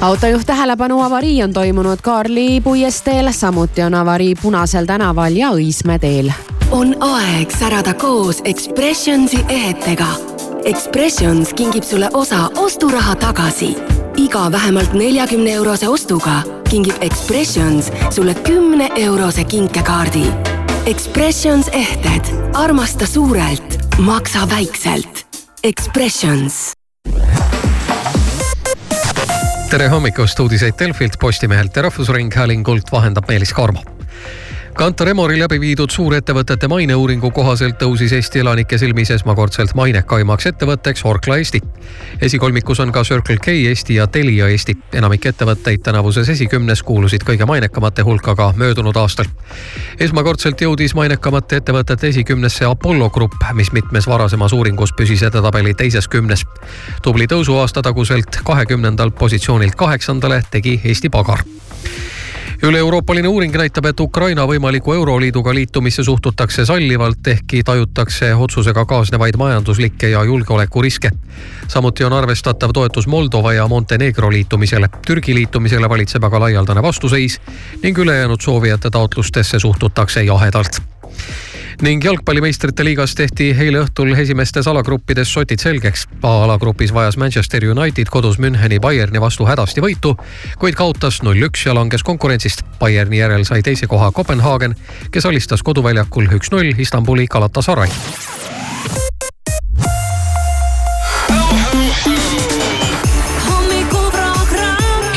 autojuht 0.00 0.46
tähelepanu, 0.46 1.00
avarii 1.02 1.42
on 1.42 1.52
toimunud 1.52 1.98
Kaarli 2.02 2.60
puiesteel, 2.60 3.32
samuti 3.32 3.82
on 3.82 3.94
avarii 3.94 4.34
Punasel 4.42 4.86
tänaval 4.86 5.36
ja 5.36 5.50
Õismäe 5.50 5.98
teel. 5.98 6.32
on 6.70 6.96
aeg 7.00 7.50
särada 7.50 7.94
koos 7.94 8.42
Expressionsi 8.44 9.44
ehetega 9.48 10.33
Expressions 10.64 11.50
kingib 11.52 11.84
sulle 11.84 12.08
osa 12.12 12.48
osturaha 12.56 13.14
tagasi. 13.14 13.76
iga 14.16 14.52
vähemalt 14.52 14.92
neljakümne 14.92 15.52
eurose 15.52 15.88
ostuga 15.88 16.42
kingib 16.70 16.94
Expressions 17.00 17.90
sulle 18.10 18.34
kümne 18.34 18.88
eurose 18.96 19.44
kinkekaardi. 19.44 20.24
Expressions 20.86 21.68
ehted, 21.68 22.24
armasta 22.54 23.06
suurelt, 23.06 23.78
maksa 23.98 24.48
väikselt. 24.50 25.26
Expressions 25.62 26.72
tere 29.70 29.88
hommikust, 29.88 30.40
uudiseid 30.40 30.74
Delfilt, 30.78 31.18
Postimehelt 31.20 31.76
ja 31.76 31.82
Rahvusringhäälingult 31.82 32.92
vahendab 32.92 33.28
Meelis 33.28 33.52
Karmo 33.52 33.82
Kantar 34.74 35.08
Emori 35.08 35.36
läbi 35.38 35.60
viidud 35.62 35.92
suurettevõtete 35.94 36.66
maineuuringu 36.68 37.28
kohaselt 37.30 37.76
tõusis 37.78 38.10
Eesti 38.16 38.40
elanike 38.42 38.74
silmis 38.78 39.12
esmakordselt 39.14 39.70
mainekaimaks 39.78 40.48
ettevõtteks 40.50 41.04
Orkla 41.06 41.36
Eesti. 41.38 41.60
esikolmikus 42.20 42.80
on 42.80 42.92
ka 42.92 43.04
Circle 43.04 43.36
K 43.38 43.54
Eesti 43.68 43.94
ja 43.94 44.06
Telia 44.06 44.48
Eesti. 44.48 44.74
enamik 44.92 45.26
ettevõtteid 45.26 45.78
tänavuses 45.82 46.28
esikümnes 46.28 46.82
kuulusid 46.82 47.22
kõige 47.22 47.46
mainekamate 47.46 48.02
hulka 48.02 48.34
ka 48.34 48.52
möödunud 48.56 48.96
aastal. 48.96 49.24
esmakordselt 50.00 50.60
jõudis 50.60 50.94
mainekamate 50.94 51.56
ettevõtete 51.56 52.08
esikümnesse 52.08 52.64
Apollo 52.64 53.10
Grupp, 53.10 53.46
mis 53.52 53.72
mitmes 53.72 54.06
varasemas 54.06 54.52
uuringus 54.52 54.92
püsis 54.92 55.22
edetabeli 55.22 55.74
teises 55.74 56.08
kümnes. 56.08 56.44
tubli 57.02 57.26
tõusu 57.26 57.60
aasta 57.60 57.82
taguselt 57.82 58.40
kahekümnendalt 58.44 59.14
positsioonilt 59.14 59.74
kaheksandale 59.74 60.42
tegi 60.50 60.80
Eesti 60.84 61.08
Pagar 61.08 61.44
üle-euroopaline 62.68 63.28
uuring 63.28 63.56
näitab, 63.56 63.86
et 63.90 64.00
Ukraina 64.00 64.46
võimaliku 64.48 64.92
Euroliiduga 64.92 65.52
liitumisse 65.54 66.04
suhtutakse 66.04 66.64
sallivalt, 66.64 67.26
ehkki 67.26 67.62
tajutakse 67.64 68.34
otsusega 68.34 68.84
kaasnevaid 68.84 69.36
majanduslikke 69.36 70.08
ja 70.08 70.24
julgeolekuriske. 70.24 71.10
samuti 71.68 72.04
on 72.04 72.12
arvestatav 72.12 72.72
toetus 72.72 73.06
Moldova 73.06 73.52
ja 73.52 73.68
Montenegro 73.68 74.32
liitumisele. 74.32 74.88
Türgi 75.06 75.34
liitumisele 75.34 75.88
valitseb 75.88 76.24
aga 76.24 76.40
laialdane 76.40 76.82
vastuseis 76.82 77.40
ning 77.82 77.98
ülejäänud 77.98 78.40
soovijate 78.40 78.90
taotlustesse 78.90 79.58
suhtutakse 79.58 80.22
jahedalt 80.22 80.80
ning 81.82 82.04
jalgpallimeistrite 82.04 82.84
liigas 82.84 83.14
tehti 83.14 83.50
eile 83.58 83.80
õhtul 83.84 84.12
esimestes 84.18 84.68
alagruppides 84.70 85.32
sotid 85.32 85.62
selgeks. 85.62 86.06
A-alagrupis 86.22 86.94
vajas 86.94 87.16
Manchester 87.16 87.64
United 87.70 88.10
kodus 88.10 88.38
Müncheni 88.38 88.80
Bayerni 88.80 89.20
vastu 89.20 89.46
hädasti 89.48 89.82
võitu, 89.84 90.14
kuid 90.58 90.78
kaotas 90.78 91.22
null-üks 91.22 91.66
ja 91.66 91.74
langes 91.74 92.02
konkurentsist. 92.06 92.64
Bayerni 92.80 93.18
järel 93.18 93.44
sai 93.44 93.62
teise 93.62 93.86
koha 93.90 94.12
Kopenhaagen, 94.12 94.76
kes 95.10 95.26
alistas 95.26 95.62
koduväljakul 95.62 96.30
üks-null 96.38 96.74
Istanbuli 96.78 97.26
Galatasaray. 97.26 97.90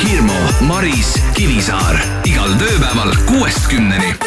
Hirmu, 0.07 0.39
Maris, 0.61 1.17
Kivisaar 1.35 1.99
igal 2.25 2.55
tööpäeval 2.61 3.13
kuuest 3.27 3.67
kümneni. 3.71 4.26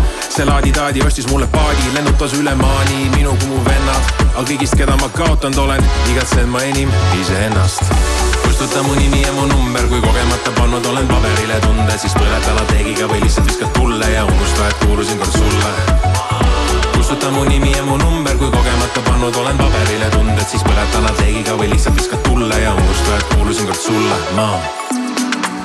see 0.31 0.45
laadi-taadi 0.45 1.01
ostis 1.03 1.27
mulle 1.27 1.47
paadi, 1.47 1.81
lennutas 1.93 2.33
üle 2.33 2.53
maani 2.55 3.09
minu 3.15 3.33
kui 3.39 3.49
mu 3.51 3.57
vennad, 3.65 4.11
aga 4.29 4.43
kõigist, 4.47 4.77
keda 4.79 4.95
ma 5.01 5.09
kaotanud 5.17 5.59
olen, 5.65 5.83
igatsen 6.13 6.47
ma 6.49 6.61
enim 6.63 6.91
iseennast. 7.19 7.91
kustuta 8.43 8.83
mu 8.83 8.95
nimi 8.95 9.21
ja 9.21 9.33
mu 9.33 9.47
number, 9.47 9.87
kui 9.91 9.99
kogemata 10.01 10.51
pannud 10.55 10.80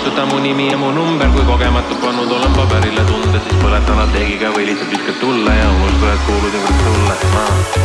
kustuta 0.00 0.26
mu 0.26 0.38
nimi 0.38 0.70
ja 0.70 0.78
mu 0.78 0.90
number, 0.90 1.28
kui 1.28 1.42
kogemata 1.44 1.94
pannud 2.00 2.30
olen 2.32 2.52
paberile 2.56 3.02
tunded, 3.04 3.42
siis 3.44 3.56
põletan 3.60 3.98
lateegiga 4.00 4.48
või 4.54 4.70
lihtsalt 4.70 4.94
viskad 4.94 5.18
tulle 5.20 5.52
ja 5.52 5.66
unusta, 5.74 6.12
et 6.14 6.22
kuulusin 6.24 6.62
kord 6.64 6.80
sulle. 6.86 7.16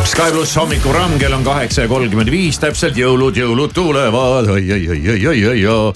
Sky 0.08 0.32
pluss 0.32 0.56
hommikuramm 0.56 1.18
kell 1.20 1.36
on 1.36 1.44
kaheksa 1.44 1.84
ja 1.84 1.90
kolmkümmend 1.90 2.32
viis 2.32 2.56
täpselt, 2.62 2.96
jõulud, 2.96 3.36
jõulud 3.36 3.74
tulevad 3.76 4.48
oi, 4.54 4.64
oi, 4.64 4.80
oi, 4.94 5.02
oi, 5.12 5.26
oi, 5.28 5.44
oi, 5.50 5.66
oi. 5.74 5.92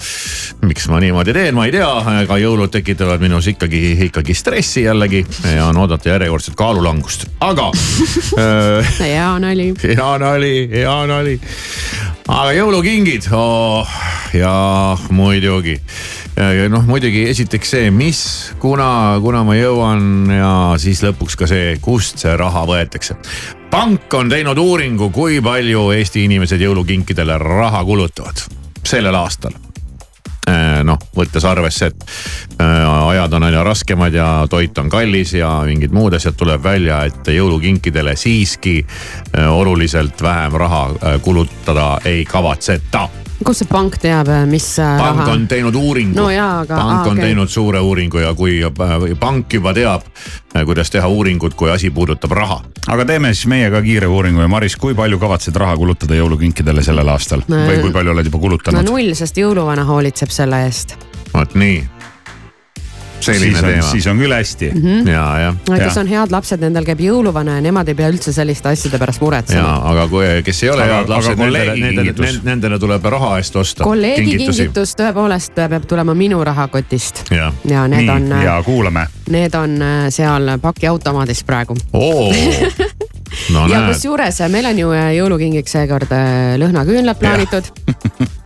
miks 0.69 0.85
ma 0.93 1.01
niimoodi 1.01 1.33
teen, 1.33 1.57
ma 1.57 1.65
ei 1.65 1.73
tea, 1.73 1.89
aga 2.21 2.37
jõulud 2.37 2.69
tekitavad 2.69 3.23
minus 3.23 3.49
ikkagi, 3.49 3.81
ikkagi 4.05 4.37
stressi 4.37 4.85
jällegi 4.85 5.25
ja 5.55 5.71
on 5.71 5.81
oodata 5.81 6.13
järjekordset 6.13 6.53
kaalulangust, 6.59 7.25
aga 7.41 7.71
äh, 8.45 8.93
hea 9.01 9.33
nali. 9.41 9.71
hea 9.89 10.13
nali, 10.21 10.55
hea 10.77 10.97
nali. 11.09 11.39
Aga 12.31 12.51
jõulukingid 12.55 13.27
oh, 13.35 13.87
ja 14.35 14.51
muidugi, 15.11 15.75
noh 16.71 16.85
muidugi 16.87 17.25
esiteks 17.31 17.73
see, 17.75 17.89
mis, 17.91 18.21
kuna, 18.61 19.19
kuna 19.23 19.43
ma 19.47 19.57
jõuan 19.57 20.31
ja 20.31 20.51
siis 20.81 21.03
lõpuks 21.05 21.35
ka 21.39 21.49
see, 21.51 21.75
kust 21.83 22.23
see 22.23 22.35
raha 22.39 22.63
võetakse. 22.69 23.17
pank 23.71 24.13
on 24.15 24.31
teinud 24.31 24.59
uuringu, 24.59 25.11
kui 25.11 25.41
palju 25.43 25.89
Eesti 25.97 26.25
inimesed 26.29 26.63
jõulukinkidele 26.63 27.37
raha 27.41 27.83
kulutavad 27.87 28.45
sellel 28.83 29.19
aastal 29.19 29.57
noh, 30.83 30.99
võttes 31.15 31.45
arvesse, 31.45 31.91
et 31.91 32.05
äh, 32.61 33.07
ajad 33.11 33.33
on 33.37 33.43
aina 33.47 33.63
raskemad 33.63 34.13
ja 34.13 34.27
toit 34.49 34.77
on 34.81 34.89
kallis 34.89 35.35
ja 35.37 35.51
mingid 35.67 35.93
muud 35.95 36.17
asjad, 36.17 36.35
tuleb 36.37 36.63
välja, 36.63 37.03
et 37.05 37.31
jõulukinkidele 37.35 38.15
siiski 38.19 38.79
äh, 38.81 39.47
oluliselt 39.51 40.21
vähem 40.21 40.57
raha 40.57 40.83
äh, 40.91 41.19
kulutada 41.21 41.97
ei 42.05 42.25
kavatseta 42.25 43.07
kust 43.45 43.63
see 43.63 43.67
pank 43.71 43.95
teab, 44.01 44.27
mis 44.49 44.65
äh, 44.79 44.97
pank 44.99 45.19
raha 45.21 45.31
on? 45.33 45.47
teinud 45.47 45.75
uuringu 45.75 46.15
No 46.15 46.27
aga- 46.29 46.77
pank 46.77 47.07
on 47.07 47.11
okei. 47.17 47.23
teinud 47.29 47.49
suure 47.49 47.79
uuringu 47.79 48.17
ja 48.21 48.33
kui 48.37 48.59
äh, 48.63 49.15
pank 49.19 49.53
juba 49.53 49.73
teab, 49.73 50.01
kuidas 50.65 50.89
teha 50.93 51.07
uuringut, 51.07 51.53
kui 51.55 51.71
asi 51.71 51.89
puudutab 51.89 52.31
raha. 52.31 52.61
aga 52.87 53.05
teeme 53.05 53.33
siis 53.33 53.47
meie 53.47 53.69
ka 53.71 53.81
kiire 53.81 54.07
uuringu 54.07 54.41
ja 54.41 54.47
Maris, 54.47 54.75
kui 54.77 54.93
palju 54.93 55.19
kavatsed 55.19 55.55
raha 55.55 55.77
kulutada 55.77 56.15
jõulukinkidele 56.19 56.83
sellel 56.83 57.07
aastal 57.09 57.41
No, 57.47 57.55
või 57.67 57.81
kui 57.81 57.91
palju 57.91 58.11
oled 58.11 58.25
juba 58.25 58.37
no 58.37 58.41
kulutanud? 58.47 58.83
null, 58.89 59.13
sest 59.15 59.37
jõuluvana 59.37 59.83
hoolitseb 59.87 60.29
selle 60.29 60.65
eest. 60.65 60.97
vot 61.33 61.55
nii. 61.55 61.81
Selline 63.25 63.51
siis 63.51 63.63
on, 63.63 63.69
teema. 63.69 63.89
siis 63.91 64.07
on 64.07 64.21
küll 64.21 64.35
hästi 64.35 64.71
mm. 64.75 65.07
ja, 65.11 65.25
jah. 65.45 65.57
kes 65.69 65.97
on 66.01 66.09
head 66.11 66.33
lapsed, 66.33 66.61
nendel 66.63 66.87
käib 66.87 67.03
jõuluvana 67.05 67.57
ja 67.59 67.65
nemad 67.65 67.89
ei 67.91 67.97
pea 67.97 68.09
üldse 68.11 68.33
selliste 68.35 68.71
asjade 68.71 68.99
pärast 69.01 69.21
ja 69.21 69.25
muretsema. 69.25 69.75
aga 69.91 70.07
kui, 70.11 70.25
kes 70.45 70.63
ei 70.63 70.73
ole 70.73 70.85
Aga- 70.85 70.99
head 70.99 71.13
lapsed, 71.13 71.41
nendele, 71.41 71.75
nendele, 71.81 72.33
nendele 72.47 72.79
tuleb 72.81 73.09
raha 73.15 73.35
eest 73.41 73.55
osta. 73.61 73.83
kolleegi 73.87 74.37
kingitus 74.41 74.95
tõepoolest 74.99 75.57
peab 75.61 75.87
tulema 75.89 76.15
minu 76.17 76.43
rahakotist 76.43 77.25
ja 77.31 77.51
need 77.87 78.07
nii 78.07 78.15
on, 78.15 78.31
ja 78.43 78.57
kuulame. 78.65 79.07
need 79.29 79.55
on 79.55 79.77
äh, 79.81 80.07
seal 80.09 80.57
pakiautomaadis 80.61 81.43
praegu. 81.43 81.77
oo, 81.93 82.29
no 83.53 83.67
ja 83.71 83.85
kusjuures 83.87 84.41
äh, 84.41 84.49
meil 84.51 84.65
on 84.69 84.79
ju 84.79 84.91
äh, 84.95 85.11
jõulukingiks 85.17 85.77
seekord 85.77 86.11
äh, 86.15 86.57
lõhnaküünlad 86.61 87.19
plaanitud. 87.19 87.71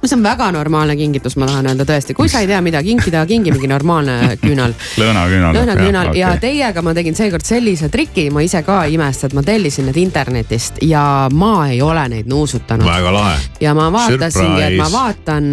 mis 0.06 0.14
on 0.14 0.22
väga 0.24 0.52
normaalne 0.54 0.94
kingitus, 0.96 1.34
ma 1.42 1.48
tahan 1.50 1.66
öelda 1.72 1.86
tõesti, 1.90 2.14
kui 2.14 2.30
sa 2.30 2.44
ei 2.44 2.50
tea, 2.50 2.60
mida 2.62 2.82
kinkida, 2.86 3.24
kingi 3.26 3.54
mingi 3.56 3.70
normaalne 3.72 4.36
küünal. 4.42 4.76
lõhnaküünal. 5.02 5.58
lõhnaküünal 5.58 6.12
ja 6.18 6.36
teiega 6.42 6.84
ma 6.86 6.94
tegin 6.94 7.18
seekord 7.18 7.46
sellise 7.46 7.90
triki, 7.90 8.28
ma 8.34 8.44
ise 8.46 8.62
ka 8.66 8.84
ei 8.86 9.00
imesta, 9.00 9.30
et 9.30 9.34
ma 9.38 9.42
tellisin 9.46 9.90
need 9.90 9.98
internetist 10.04 10.78
ja 10.86 11.26
ma 11.34 11.54
ei 11.72 11.82
ole 11.82 12.06
neid 12.14 12.30
nuusutanud. 12.30 12.86
väga 12.86 13.14
lahe. 13.14 13.40
ja 13.62 13.74
ma 13.74 13.90
vaatasingi, 13.94 14.62
et 14.68 14.78
ma 14.78 14.92
vaatan 14.94 15.50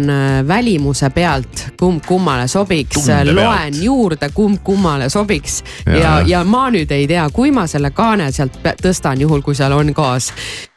välimuse 0.47 1.09
pealt, 1.15 1.65
kumb 1.79 2.05
kummale 2.05 2.47
sobiks, 2.47 3.09
loen 3.33 3.81
juurde, 3.81 4.29
kumb 4.33 4.61
kummale 4.63 5.09
sobiks 5.09 5.63
ja, 5.85 5.93
Ja, 5.93 5.99
ja, 5.99 6.23
ja 6.27 6.43
ma 6.43 6.67
nüüd 6.73 6.91
ei 6.93 7.05
tea, 7.07 7.25
kui 7.33 7.51
ma 7.55 7.65
selle 7.69 7.91
kaane 7.95 8.29
sealt 8.35 8.59
tõstan, 8.81 9.21
juhul 9.23 9.41
kui 9.45 9.55
seal 9.57 9.73
on 9.75 9.89
gaas 9.95 10.29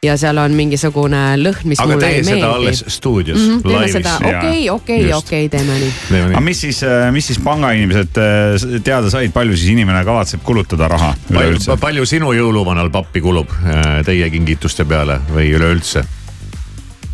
ja 0.03 0.17
seal 0.17 0.37
on 0.41 0.55
mingisugune 0.57 1.21
lõhn, 1.41 1.67
mis 1.69 1.79
aga 1.83 1.91
mulle 1.93 2.05
tee 2.07 2.17
ei 2.19 2.23
seda 2.23 2.35
meeldi 2.35 2.49
alles. 2.55 2.83
stuudios 2.97 3.39
Mm 3.39 3.53
-hmm, 3.53 3.61
teeme 3.67 3.77
laivis 3.79 3.97
seda, 3.99 4.15
okei, 4.31 4.69
okei, 4.69 5.13
okei, 5.13 5.49
teeme 5.53 5.79
nii. 5.83 6.21
aga 6.31 6.41
mis 6.41 6.61
siis, 6.61 6.81
mis 7.11 7.27
siis 7.27 7.39
pangainimesed 7.43 8.17
äh, 8.17 8.81
teada 8.83 9.09
said, 9.13 9.31
palju 9.35 9.57
siis 9.57 9.71
inimene 9.75 10.03
kavatseb 10.05 10.43
kulutada 10.43 10.87
raha 10.87 11.13
palju 11.27 11.47
üleüldse?, 11.47 11.77
palju 11.81 12.05
sinu 12.05 12.33
jõuluvanal 12.33 12.89
pappi 12.93 13.21
kulub 13.21 13.51
äh, 13.63 13.99
teie 14.05 14.29
kingituste 14.33 14.85
peale 14.85 15.19
või 15.33 15.51
üleüldse? 15.55 16.03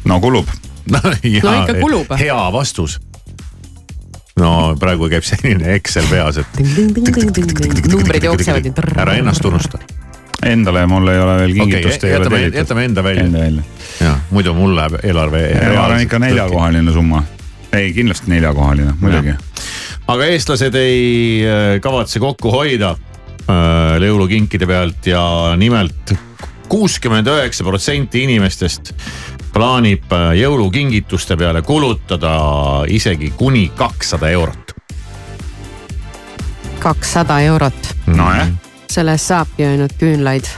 no 0.05 0.19
kulub. 0.19 0.47
no, 0.93 0.99
ja, 1.23 1.41
No 1.43 1.53
ikka 1.63 1.73
kulub. 1.79 2.13
hea 2.19 2.51
vastus. 2.53 2.99
no 4.39 4.75
praegu 4.79 5.07
käib 5.11 5.23
selline 5.23 5.75
Excel 5.77 6.07
peas, 6.09 6.37
et 6.41 6.59
numbrid 7.91 8.23
jooksevad 8.25 8.65
ära 9.03 9.15
ennast 9.19 9.45
unusta. 9.45 9.77
Endale 10.45 10.85
mul 10.89 11.07
ei 11.07 11.19
ole 11.19 11.37
veel 11.37 11.53
kingitust 11.57 12.03
okay,, 12.03 12.11
jätame, 12.11 12.35
tellitud. 12.35 12.59
jätame 12.59 12.85
enda 12.85 13.03
välja. 13.03 13.23
Enda 13.23 13.39
välja. 13.39 13.63
ja 14.01 14.15
muidu 14.31 14.53
mul 14.53 14.75
läheb 14.75 14.99
eelarve. 15.03 15.43
ma 15.75 15.85
arvan 15.85 16.05
ikka 16.05 16.19
neljakohaline 16.19 16.93
summa. 16.93 17.23
ei, 17.73 17.93
kindlasti 17.93 18.31
neljakohaline, 18.31 18.93
muidugi. 18.99 19.35
aga 20.07 20.29
eestlased 20.35 20.75
ei 20.75 21.43
äh, 21.47 21.79
kavatse 21.81 22.19
kokku 22.19 22.51
hoida 22.51 22.95
äh, 22.95 24.01
jõulukinkide 24.03 24.67
pealt 24.67 25.07
ja 25.07 25.23
nimelt 25.57 26.15
kuuskümmend 26.69 27.27
üheksa 27.29 27.63
protsenti 27.63 28.23
inimestest 28.27 28.93
plaanib 29.53 30.11
äh, 30.13 30.33
jõulukingituste 30.41 31.37
peale 31.37 31.61
kulutada 31.61 32.33
isegi 32.89 33.33
kuni 33.37 33.69
kakssada 33.77 34.29
eurot. 34.33 34.73
kakssada 36.83 37.39
eurot, 37.39 37.93
nojah, 38.11 38.49
selle 38.93 39.17
eest 39.17 39.31
saabki 39.33 39.65
ainult 39.67 39.97
küünlaid. 39.99 40.49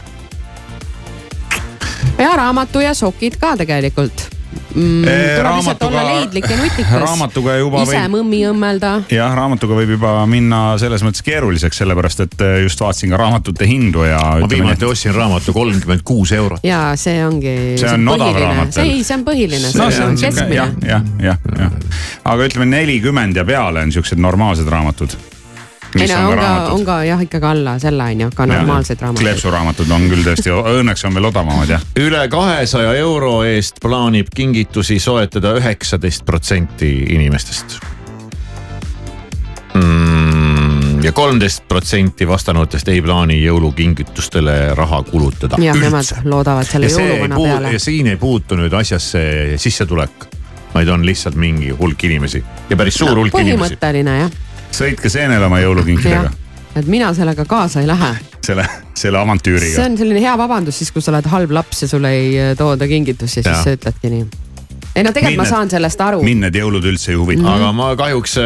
ja 2.20 2.32
raamatu 2.40 2.80
ja 2.84 2.94
sokid 2.96 3.40
ka 3.40 3.56
tegelikult 3.60 4.30
mm,. 4.76 5.08
Eh, 5.08 5.38
tuleb 5.38 5.56
lihtsalt 5.56 5.82
raamatuga- 5.82 5.88
olla 5.88 6.04
leidlik 6.16 6.50
ja 6.50 6.58
nutikas. 6.58 7.02
raamatuga 7.02 7.56
juba 7.58 7.82
ise 7.84 7.98
võib- 7.98 8.14
mõmmi 8.16 8.40
õmmelda. 8.52 8.92
jah, 9.12 9.36
raamatuga 9.36 9.76
võib 9.80 9.94
juba 9.96 10.14
minna 10.30 10.62
selles 10.82 11.04
mõttes 11.04 11.24
keeruliseks, 11.26 11.78
sellepärast 11.84 12.24
et 12.26 12.42
äh, 12.42 12.56
just 12.64 12.80
vaatasin 12.82 13.14
ka 13.14 13.20
raamatute 13.20 13.68
hindu 13.68 14.04
ja. 14.08 14.20
ma 14.42 14.50
viimati 14.50 14.86
ostsin 14.86 15.16
raamatu 15.16 15.54
kolmkümmend 15.54 16.04
kuus 16.08 16.32
eurot. 16.32 16.64
ja 16.64 16.96
see 16.96 17.26
ongi. 17.26 17.56
See 17.80 17.92
on 17.92 18.08
odav 18.16 18.36
raamat 18.40 18.74
see 18.76 18.90
ei, 18.90 19.04
see 19.04 19.18
on 19.18 19.28
põhiline, 19.28 19.72
no 19.76 19.92
see 19.92 20.06
on 20.08 20.20
keskmine 20.20 20.60
jah, 20.60 20.76
jah, 20.88 21.08
jah, 21.20 21.40
jah. 21.60 21.80
aga 22.24 22.50
ütleme 22.52 22.70
nelikümmend 22.72 23.36
ja 23.36 23.46
peale 23.48 23.86
on 23.86 23.96
siuksed 23.96 24.20
normaalsed 24.20 24.68
raamatud. 24.72 25.16
Ei 25.96 26.02
mis 26.02 26.14
no 26.14 26.20
on 26.20 26.30
ka 26.30 26.36
raamatud. 26.42 26.74
on 26.74 26.86
ka 26.86 26.98
jah, 27.08 27.26
ikkagi 27.26 27.46
alla 27.46 27.80
selle 27.80 28.04
on 28.04 28.22
ju, 28.26 28.30
ka 28.36 28.46
normaalseid 28.46 29.02
raamatuid. 29.02 29.26
kleepsuraamatud 29.26 29.92
on 29.96 30.08
küll 30.12 30.24
tõesti, 30.28 30.54
õnneks 30.76 31.08
on 31.08 31.18
veel 31.18 31.30
odavamad 31.32 31.76
jah. 31.76 31.84
üle 32.00 32.28
kahesaja 32.30 32.94
euro 33.00 33.36
eest 33.48 33.82
plaanib 33.84 34.32
kingitusi 34.36 35.00
soetada 35.00 35.56
üheksateist 35.60 36.26
protsenti 36.26 36.92
inimestest 37.16 37.80
mm,. 39.76 41.04
ja 41.04 41.12
kolmteist 41.12 41.68
protsenti 41.68 42.28
vastanutest 42.28 42.88
ei 42.92 43.02
plaani 43.02 43.40
jõulukingitustele 43.44 44.76
raha 44.76 45.04
kulutada. 45.04 45.60
jah, 45.62 45.78
nemad 45.80 46.26
loodavad 46.26 46.68
selle 46.70 46.92
jõuluvana 46.92 47.40
peale 47.42 47.76
ja. 47.76 47.80
siin 47.80 48.12
ei 48.12 48.18
puutu 48.18 48.60
nüüd 48.60 48.74
asjasse 48.74 49.22
sissetulek, 49.62 50.28
vaid 50.74 50.92
on 50.92 51.06
lihtsalt 51.06 51.40
mingi 51.40 51.72
hulk 51.76 52.04
inimesi 52.04 52.44
ja 52.70 52.78
päris 52.78 53.00
suur 53.00 53.16
hulk 53.16 53.36
inimesi. 53.40 53.56
põhimõtteline 53.56 54.20
jah, 54.20 54.42
sõitke 54.72 55.10
seenele 55.12 55.46
oma 55.46 55.60
jõulukinkidega, 55.64 56.32
et 56.76 56.88
mina 56.92 57.12
sellega 57.18 57.46
kaasa 57.50 57.84
ei 57.84 57.88
lähe. 57.90 58.16
selle, 58.46 58.66
selle 58.94 59.18
see 59.18 59.22
avantüüriga. 59.24 59.86
on 59.86 59.98
selline 59.98 60.22
hea 60.22 60.38
vabandus 60.38 60.82
siis, 60.82 60.92
kui 60.92 61.02
sa 61.02 61.14
oled 61.14 61.30
halb 61.32 61.54
laps 61.56 61.86
ja 61.86 61.92
sulle 61.92 62.12
ei 62.14 62.34
äh, 62.40 62.58
tooda 62.58 62.88
kingitusi, 62.88 63.42
siis 63.42 63.64
sa 63.64 63.74
ütledki 63.76 64.12
nii. 64.12 64.26
ei 64.96 65.04
no 65.04 65.12
tegelikult 65.16 65.42
ma 65.42 65.44
Mind 65.44 65.54
saan 65.54 65.74
sellest 65.74 66.02
aru. 66.02 66.22
mind 66.24 66.48
need 66.48 66.60
jõulud 66.62 66.86
üldse 66.92 67.14
ei 67.14 67.20
huvita. 67.22 67.48
aga 67.56 67.72
ma 67.76 67.90
kahjuks, 68.00 68.38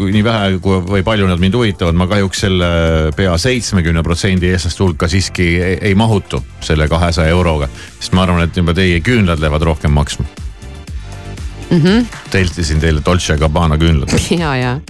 nii 0.00 0.24
vähe 0.26 0.58
kui 0.64 0.82
või 0.90 1.06
palju 1.06 1.30
nad 1.30 1.42
mind 1.42 1.58
huvitavad, 1.60 1.96
ma 1.98 2.10
kahjuks 2.10 2.44
selle 2.46 2.70
pea 3.16 3.38
seitsmekümne 3.38 4.04
protsendi 4.06 4.52
eestlaste 4.52 4.84
hulka 4.84 5.08
siiski 5.08 5.48
ei, 5.56 5.80
ei 5.92 5.94
mahutu 5.94 6.42
selle 6.60 6.88
kahesaja 6.88 7.32
euroga. 7.32 7.70
sest 7.98 8.14
ma 8.18 8.26
arvan, 8.26 8.44
et 8.46 8.56
juba 8.56 8.74
teie 8.76 9.00
küünlad 9.00 9.40
lähevad 9.40 9.68
rohkem 9.72 9.94
maksma. 9.96 10.26
mm. 11.70 11.80
-hmm. 11.80 12.06
teltisin 12.30 12.80
teile 12.80 13.02
Dolce 13.06 13.36
Gabbana 13.38 13.78
küünlad, 13.78 14.12
ja, 14.38 14.56
ja 14.56 14.80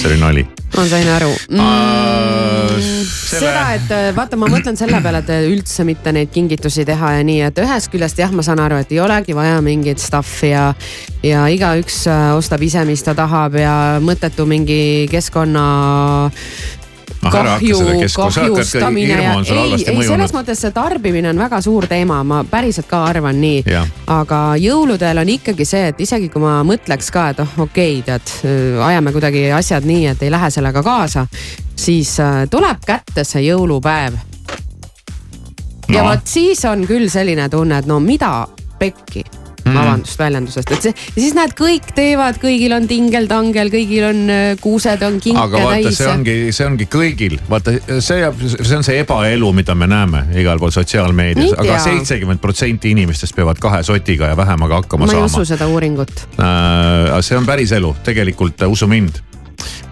see 0.00 0.10
oli 0.10 0.20
nali. 0.20 0.46
ma 0.76 0.86
sain 0.86 1.08
aru 1.08 1.30
mm,. 1.50 2.80
seda, 3.10 3.72
et 3.74 3.90
äh, 3.90 4.10
vaata, 4.16 4.36
ma 4.36 4.46
mõtlen 4.46 4.76
selle 4.78 5.00
peale, 5.02 5.18
et 5.18 5.32
üldse 5.50 5.84
mitte 5.84 6.12
neid 6.12 6.30
kingitusi 6.32 6.84
teha 6.84 7.12
ja 7.18 7.24
nii, 7.26 7.40
et 7.48 7.58
ühest 7.58 7.90
küljest 7.92 8.18
jah, 8.18 8.32
ma 8.32 8.42
saan 8.46 8.62
aru, 8.62 8.80
et 8.80 8.92
ei 8.92 9.00
olegi 9.00 9.36
vaja 9.36 9.60
mingit 9.60 9.98
stuff'i 9.98 10.52
ja, 10.52 10.74
ja 11.26 11.46
igaüks 11.50 12.06
äh, 12.06 12.30
ostab 12.36 12.62
ise, 12.62 12.84
mis 12.84 13.02
ta 13.02 13.14
tahab 13.14 13.58
ja 13.60 13.74
mõttetu 14.02 14.46
mingi 14.46 15.08
keskkonna 15.10 15.68
Ah, 15.70 16.30
kahju 17.20 17.78
kahjustamine 18.16 19.22
ja 19.22 19.34
ei, 19.40 19.74
ei 19.92 20.06
selles 20.06 20.32
mõttes 20.32 20.62
see 20.64 20.72
tarbimine 20.74 21.30
on 21.32 21.40
väga 21.40 21.60
suur 21.64 21.86
teema, 21.90 22.22
ma 22.24 22.42
päriselt 22.48 22.88
ka 22.90 23.02
arvan 23.10 23.40
nii 23.40 23.64
aga 24.10 24.40
jõuludel 24.60 25.22
on 25.22 25.32
ikkagi 25.36 25.66
see, 25.68 25.90
et 25.92 26.00
isegi 26.00 26.30
kui 26.32 26.42
ma 26.42 26.60
mõtleks 26.66 27.12
ka, 27.12 27.28
et 27.34 27.42
oh 27.44 27.58
okei 27.66 28.00
okay,, 28.00 28.06
tead, 28.06 28.80
ajame 28.86 29.12
kuidagi 29.12 29.50
asjad 29.56 29.86
nii, 29.88 30.06
et 30.14 30.22
ei 30.24 30.32
lähe 30.32 30.50
sellega 30.50 30.82
kaasa, 30.82 31.26
siis 31.76 32.16
äh, 32.20 32.44
tuleb 32.50 32.84
kätte 32.86 33.24
see 33.24 33.44
jõulupäev. 33.50 34.16
ja 35.88 36.02
No. 36.02 36.08
vot 36.08 36.24
siis 36.24 36.64
on 36.64 36.86
küll 36.86 37.08
selline 37.10 37.48
tunne, 37.48 37.78
et 37.78 37.86
no 37.86 38.00
mida 38.00 38.46
pekki 38.78 39.24
Mm. 39.64 39.76
vabandust 39.76 40.18
väljendusest, 40.18 40.72
et 40.72 40.86
see 40.86 40.94
siis 41.14 41.34
näed, 41.36 41.52
kõik 41.58 41.90
teevad, 41.96 42.38
kõigil 42.40 42.72
on 42.76 42.86
tingel-tangel, 42.90 43.70
kõigil 43.72 44.06
on 44.08 44.22
äh, 44.32 44.42
kuused 44.62 45.04
on 45.06 45.20
kinke 45.22 45.42
aga 45.42 45.62
vaata, 45.64 45.78
täis 45.84 46.00
see. 46.00 46.10
ongi, 46.10 46.36
see 46.56 46.66
ongi 46.66 46.88
kõigil, 46.90 47.36
vaata 47.50 47.76
see 48.00 48.20
jääb, 48.22 48.44
see 48.56 48.78
on 48.78 48.86
see 48.86 49.00
ebaelu, 49.04 49.52
mida 49.56 49.76
me 49.76 49.88
näeme 49.90 50.26
igal 50.40 50.60
pool 50.62 50.72
sotsiaalmeedias 50.74 51.56
aga 51.60 51.80
seitsekümmend 51.84 52.42
protsenti 52.42 52.94
inimestest 52.96 53.36
peavad 53.36 53.60
kahe 53.62 53.82
sotiga 53.86 54.32
ja 54.32 54.38
vähemaga 54.38 54.80
hakkama 54.82 55.06
ma 55.06 55.12
ei 55.12 55.18
saama 55.18 55.32
usu. 55.32 55.48
seda 55.52 55.68
uuringut. 55.70 56.14
see 57.20 57.36
on 57.36 57.48
päris 57.48 57.74
elu, 57.76 57.94
tegelikult 58.06 58.64
äh, 58.64 58.70
usu 58.70 58.88
mind 58.90 59.20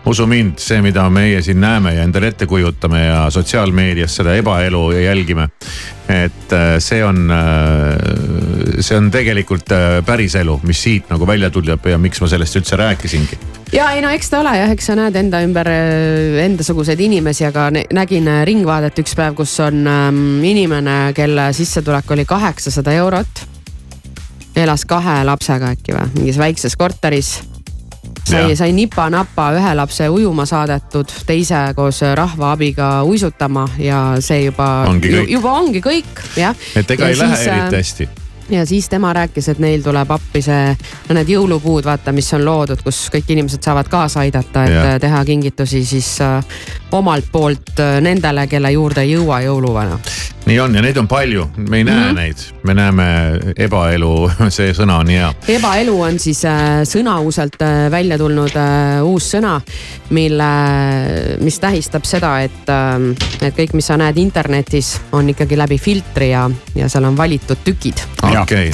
usu 0.08 0.26
mind, 0.26 0.56
see, 0.62 0.80
mida 0.82 1.04
meie 1.12 1.42
siin 1.44 1.60
näeme 1.60 1.92
ja 1.94 2.04
endale 2.06 2.30
ette 2.32 2.46
kujutame 2.48 3.04
ja 3.04 3.26
sotsiaalmeedias 3.30 4.16
seda 4.16 4.34
ebaelu 4.38 4.90
jälgime. 4.96 5.48
et 6.08 6.52
äh, 6.52 6.78
see 6.78 7.04
on, 7.04 7.28
see 8.80 8.96
on 8.96 9.10
tegelikult 9.10 9.72
äh, 9.72 9.98
päris 10.06 10.34
elu, 10.38 10.58
mis 10.66 10.80
siit 10.82 11.08
nagu 11.12 11.26
välja 11.26 11.50
tuleb 11.50 11.86
ja 11.90 11.98
miks 12.00 12.20
ma 12.22 12.28
sellest 12.30 12.58
üldse 12.60 12.78
rääkisingi. 12.78 13.38
ja 13.72 13.90
ei 13.96 14.02
no 14.04 14.10
eks 14.14 14.30
ta 14.30 14.40
ole 14.40 14.54
jah, 14.58 14.72
eks 14.74 14.90
sa 14.90 14.96
näed 14.98 15.16
enda 15.18 15.40
ümber 15.44 15.70
äh, 15.72 16.38
endasuguseid 16.44 17.00
inimesi, 17.00 17.46
aga 17.48 17.68
nä- 17.74 17.86
nägin 17.94 18.28
äh, 18.28 18.42
Ringvaadet 18.48 18.98
üks 19.02 19.16
päev, 19.18 19.36
kus 19.38 19.58
on 19.64 19.86
ähm, 19.86 20.24
inimene, 20.44 20.98
kelle 21.16 21.50
sissetulek 21.52 22.10
oli 22.10 22.24
kaheksasada 22.28 22.92
eurot. 23.02 23.46
elas 24.58 24.84
kahe 24.84 25.22
lapsega 25.24 25.70
äkki 25.76 25.94
või, 25.94 26.08
mingis 26.18 26.38
väikses 26.38 26.76
korteris. 26.76 27.38
sai 28.28 28.56
sai 28.56 28.72
nipa-napa 28.72 29.52
ühe 29.56 29.74
lapse 29.74 30.08
ujuma 30.08 30.44
saadetud, 30.46 31.12
teise 31.26 31.72
koos 31.76 32.00
rahva 32.14 32.52
abiga 32.52 33.02
uisutama 33.02 33.68
ja 33.78 34.16
see 34.20 34.44
juba 34.44 34.86
juba 35.28 35.52
ongi 35.52 35.80
kõik 35.80 36.24
jah. 36.36 36.56
et 36.76 36.90
ega 36.90 37.08
ei 37.08 37.18
lähe 37.18 37.44
eriti 37.44 37.76
hästi 37.76 38.08
ja 38.48 38.66
siis 38.66 38.88
tema 38.88 39.12
rääkis, 39.12 39.48
et 39.48 39.58
neil 39.58 39.82
tuleb 39.82 40.10
appi 40.10 40.42
see, 40.42 40.72
no 41.08 41.16
need 41.16 41.30
jõulupuud, 41.32 41.84
vaata, 41.84 42.12
mis 42.16 42.30
on 42.36 42.44
loodud, 42.44 42.82
kus 42.84 43.06
kõik 43.12 43.32
inimesed 43.34 43.64
saavad 43.64 43.88
kaasa 43.92 44.24
aidata, 44.24 44.64
et 44.64 44.74
ja. 44.74 44.98
teha 45.02 45.24
kingitusi 45.28 45.84
siis 45.84 46.14
äh, 46.24 46.44
omalt 46.92 47.28
poolt 47.32 47.80
äh, 47.80 47.98
nendele, 48.04 48.46
kelle 48.48 48.72
juurde 48.72 49.04
ei 49.04 49.12
jõua 49.16 49.42
jõuluvana. 49.44 49.98
nii 50.48 50.60
on 50.60 50.74
ja 50.74 50.82
neid 50.82 50.96
on 50.96 51.08
palju, 51.08 51.42
me 51.56 51.76
ei 51.76 51.84
näe 51.84 51.94
mm. 51.94 52.08
-hmm. 52.08 52.14
neid, 52.14 52.36
me 52.62 52.74
näeme 52.74 53.06
ebaelu, 53.56 54.30
see 54.56 54.72
sõna 54.72 54.98
on 55.02 55.08
hea. 55.08 55.32
ebaelu 55.48 56.00
on 56.00 56.18
siis 56.18 56.44
äh, 56.44 56.82
sõnauselt 56.84 57.62
äh, 57.62 57.90
välja 57.90 58.18
tulnud 58.18 58.56
äh, 58.56 59.04
uus 59.04 59.30
sõna, 59.34 59.60
mille, 60.10 60.50
mis 61.40 61.60
tähistab 61.60 62.04
seda, 62.04 62.40
et 62.40 62.68
äh,, 62.68 63.12
et 63.42 63.56
kõik, 63.56 63.74
mis 63.74 63.86
sa 63.86 63.96
näed 63.96 64.16
internetis, 64.16 65.00
on 65.12 65.28
ikkagi 65.28 65.58
läbi 65.58 65.78
filtri 65.78 66.30
ja, 66.30 66.50
ja 66.74 66.88
seal 66.88 67.04
on 67.04 67.16
valitud 67.16 67.58
tükid. 67.64 68.00
Okei, 68.42 68.72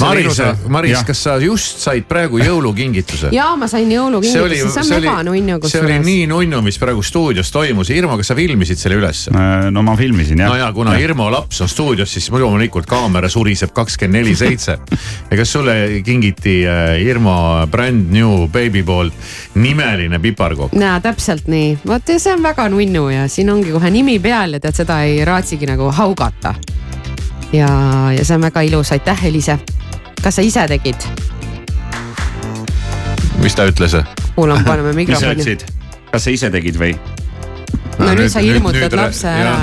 Maris 0.00 0.24
ilusa-, 0.24 0.56
Maris 0.68 0.92
jah., 0.92 1.04
kas 1.06 1.22
sa 1.22 1.36
just 1.42 1.82
said 1.82 2.06
praegu 2.08 2.40
jõulukingituse? 2.42 3.32
ja 3.34 3.50
ma 3.58 3.68
sain 3.70 3.90
jõulukingituse, 3.92 4.68
see 4.72 4.82
on 4.82 4.92
väga 4.94 5.16
nunnu 5.26 5.58
see 5.58 5.58
oli 5.58 5.60
kusjuures. 5.64 6.06
nii 6.06 6.26
nunnu, 6.30 6.62
mis 6.66 6.78
praegu 6.80 7.02
stuudios 7.02 7.50
toimus. 7.54 7.90
Irmo, 7.94 8.16
kas 8.20 8.32
sa 8.32 8.36
filmisid 8.38 8.80
selle 8.80 8.98
ülesse? 9.00 9.32
no 9.70 9.82
ma 9.86 9.96
filmisin 9.98 10.44
jah. 10.44 10.52
no 10.52 10.58
ja 10.60 10.70
kuna 10.72 10.94
ja. 10.96 11.04
Irmo 11.08 11.28
laps 11.32 11.60
on 11.64 11.70
stuudios, 11.70 12.12
siis 12.12 12.30
loomulikult 12.32 12.88
kaamera 12.88 13.30
suriseb 13.32 13.72
kakskümmend 13.76 14.18
neli 14.20 14.34
seitse. 14.38 14.78
ja 15.30 15.40
kas 15.40 15.52
sulle 15.52 15.76
kingiti 16.06 16.60
äh, 16.68 16.96
Irmo 17.02 17.66
brand 17.70 18.12
new 18.14 18.46
baby 18.52 18.82
poolt 18.82 19.14
nimeline 19.54 20.18
piparkopp? 20.22 20.76
jaa, 20.78 20.98
täpselt 21.04 21.48
nii, 21.50 21.78
vot 21.86 22.14
see 22.16 22.32
on 22.32 22.42
väga 22.42 22.68
nunnu 22.72 23.08
ja 23.12 23.28
siin 23.28 23.50
ongi 23.52 23.74
kohe 23.74 23.90
nimi 23.92 24.18
peal 24.22 24.56
ja 24.56 24.62
tead, 24.62 24.82
seda 24.82 25.02
ei 25.06 25.24
raatsigi 25.26 25.68
nagu 25.68 25.90
haugata. 25.94 26.54
Ja, 27.52 27.68
ja 28.16 28.24
see 28.24 28.36
on 28.36 28.42
väga 28.42 28.60
ilus, 28.68 28.92
aitäh, 28.92 29.24
Elise. 29.26 29.58
kas 30.22 30.36
sa 30.36 30.42
ise 30.42 30.66
tegid? 30.68 31.08
mis 33.42 33.54
ta 33.54 33.66
ütles? 33.68 33.96
kuulame, 34.34 34.64
paneme 34.64 34.92
mis 34.98 35.08
sa 35.08 35.12
mikrofoni. 35.12 35.40
ütlesid, 35.40 35.64
kas 36.12 36.24
sa 36.24 36.34
ise 36.34 36.50
tegid 36.50 36.78
või? 36.80 36.94
No 37.98 38.14
nüüd 38.14 38.30
sa 38.32 38.42
hirmutad 38.44 38.94
lapse 38.96 39.28
ära. 39.28 39.54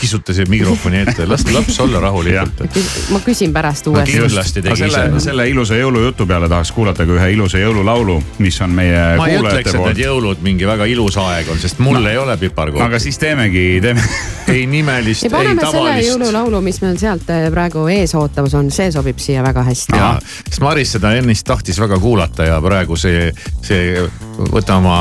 kisutasid 0.00 0.48
mikrofoni 0.52 1.02
ette, 1.04 1.26
las 1.28 1.44
laps 1.52 1.80
olla 1.80 2.00
rahulikult. 2.00 2.62
ma 3.10 3.20
küsin 3.24 3.52
pärast 3.52 3.86
uuesti. 3.86 4.16
kindlasti 4.18 4.62
tegi 4.62 4.76
selle, 4.84 5.04
ise. 5.10 5.24
selle 5.28 5.48
ilusa 5.50 5.78
jõulujutu 5.78 6.26
peale 6.26 6.48
tahaks 6.48 6.72
kuulata 6.76 7.06
ka 7.06 7.16
ühe 7.18 7.30
ilusa 7.34 7.60
jõululaulu, 7.60 8.18
mis 8.44 8.60
on 8.64 8.74
meie 8.76 9.02
ma 9.16 9.28
ei 9.28 9.38
ütleks, 9.38 9.70
kuulajate 9.72 9.76
et 9.76 9.88
need 9.90 10.02
jõulud 10.06 10.42
mingi 10.46 10.68
väga 10.68 10.88
ilus 10.92 11.18
aeg 11.22 11.52
on, 11.52 11.60
sest 11.62 11.82
mul 11.82 11.96
No. 11.96 12.10
ei 12.10 12.18
ole 12.18 12.36
piparkoppi. 12.36 12.84
aga 12.84 12.98
siis 13.00 13.18
teemegi, 13.18 13.80
teeme 13.82 14.02
ei 14.54 14.66
nimelist, 14.66 15.24
ei 15.24 15.30
paneme 15.32 15.62
selle 15.64 15.72
tavalist. 15.72 16.10
jõululaulu, 16.10 16.60
mis 16.64 16.80
meil 16.84 16.98
sealt 17.00 17.30
eh, 17.32 17.48
praegu 17.52 17.86
ees 17.92 18.14
ootamas 18.14 18.54
on, 18.58 18.70
see 18.74 18.90
sobib 18.94 19.18
siia 19.22 19.42
väga 19.46 19.64
hästi. 19.66 19.96
ja, 19.96 20.12
sest 20.44 20.60
Maris 20.64 20.92
seda 20.96 21.14
ennist 21.16 21.46
tahtis 21.48 21.80
väga 21.80 21.98
kuulata 22.02 22.48
ja 22.50 22.60
praegu 22.64 22.96
see, 23.00 23.30
see 23.64 23.96
võta 24.36 24.76
oma 24.80 24.98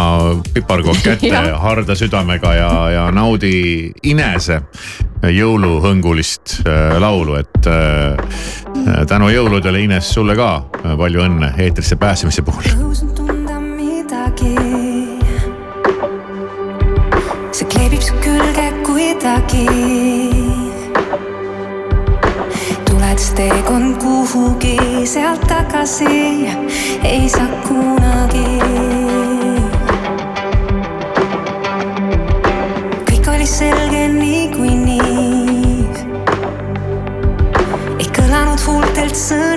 piparkopp 0.53 1.03
kätte 1.03 1.43
harda 1.65 1.95
südamega 1.99 2.53
ja, 2.55 2.64
ja 2.93 3.09
naudi 3.11 3.91
Inese 4.03 4.61
jõuluhõngulist 5.33 6.59
äh, 6.67 6.97
laulu, 7.01 7.37
et 7.39 7.67
äh, 7.67 9.05
tänu 9.07 9.29
jõuludele 9.33 9.81
Ines 9.85 10.09
sulle 10.13 10.35
ka 10.37 10.49
äh, 10.81 10.95
palju 10.97 11.23
õnne 11.25 11.53
eetrisse 11.57 11.97
pääsemise 11.99 12.45
puhul. 12.45 12.67
see 17.55 17.67
kleebib 17.71 18.01
su 18.03 18.13
külge 18.19 18.65
kuidagi. 18.83 19.63
tuletas 22.83 23.31
teekond 23.39 23.95
kuhugi 24.03 24.77
sealt 25.07 25.47
tagasi, 25.47 26.51
ei 27.03 27.29
saa 27.29 27.47
kunagi. 27.63 29.04
낯선 39.15 39.54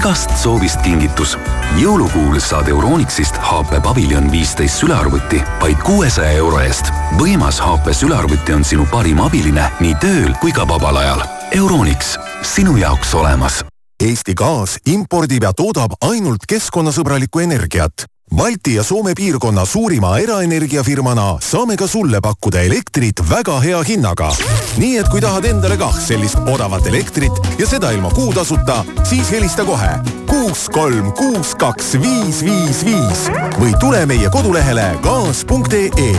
igast 0.00 0.30
soovist 0.40 0.80
kingitus. 0.80 1.34
jõulukuul 1.76 2.38
saad 2.40 2.68
Euronixist 2.72 3.36
HP 3.36 3.82
Pavilion 3.84 4.30
viisteist 4.32 4.80
sülearvuti 4.80 5.42
vaid 5.60 5.82
kuuesaja 5.84 6.30
euro 6.40 6.60
eest. 6.60 6.88
võimas 7.18 7.60
HP 7.60 7.92
sülearvuti 7.92 8.54
on 8.56 8.64
sinu 8.64 8.86
parim 8.88 9.20
abiline 9.20 9.68
nii 9.80 9.94
tööl 10.00 10.32
kui 10.40 10.56
ka 10.56 10.64
vabal 10.68 10.96
ajal. 10.96 11.20
Euronix, 11.52 12.16
sinu 12.42 12.78
jaoks 12.80 13.12
olemas 13.14 13.60
Eesti 14.00 14.32
Gaas 14.34 14.78
impordib 14.88 15.44
ja 15.44 15.52
toodab 15.52 15.92
ainult 16.00 16.48
keskkonnasõbralikku 16.48 17.44
energiat. 17.44 18.06
Balti 18.36 18.74
ja 18.74 18.82
Soome 18.82 19.12
piirkonna 19.16 19.64
suurima 19.64 20.18
eraenergiafirmana 20.18 21.38
saame 21.42 21.76
ka 21.76 21.86
sulle 21.86 22.20
pakkuda 22.20 22.60
elektrit 22.60 23.22
väga 23.30 23.60
hea 23.60 23.82
hinnaga. 23.82 24.30
nii 24.76 24.96
et 24.98 25.08
kui 25.08 25.20
tahad 25.20 25.44
endale 25.44 25.76
kah 25.76 25.98
sellist 26.00 26.38
odavat 26.46 26.86
elektrit 26.86 27.32
ja 27.58 27.66
seda 27.66 27.90
ilma 27.90 28.10
kuutasuta, 28.10 28.84
siis 29.02 29.30
helista 29.30 29.64
kohe 29.64 30.20
kuus, 30.30 30.68
kolm, 30.68 31.12
kuus, 31.12 31.54
kaks, 31.54 31.94
viis, 32.02 32.40
viis, 32.44 32.84
viis 32.86 33.26
või 33.58 33.74
tule 33.80 34.04
meie 34.06 34.30
kodulehele 34.32 34.86
gaas.ee. 35.02 36.10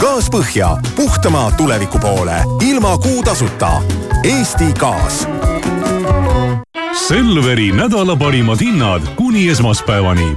gaas 0.00 0.30
põhja, 0.32 0.74
puhtama 0.96 1.50
tuleviku 1.56 1.98
poole, 1.98 2.42
ilma 2.66 2.96
kuutasuta. 2.98 3.80
Eesti 4.24 4.72
Gaas 4.78 5.24
Selveri 7.06 7.70
nädala 7.72 8.16
parimad 8.16 8.60
hinnad 8.60 9.14
kuni 9.16 9.48
esmaspäevani. 9.48 10.36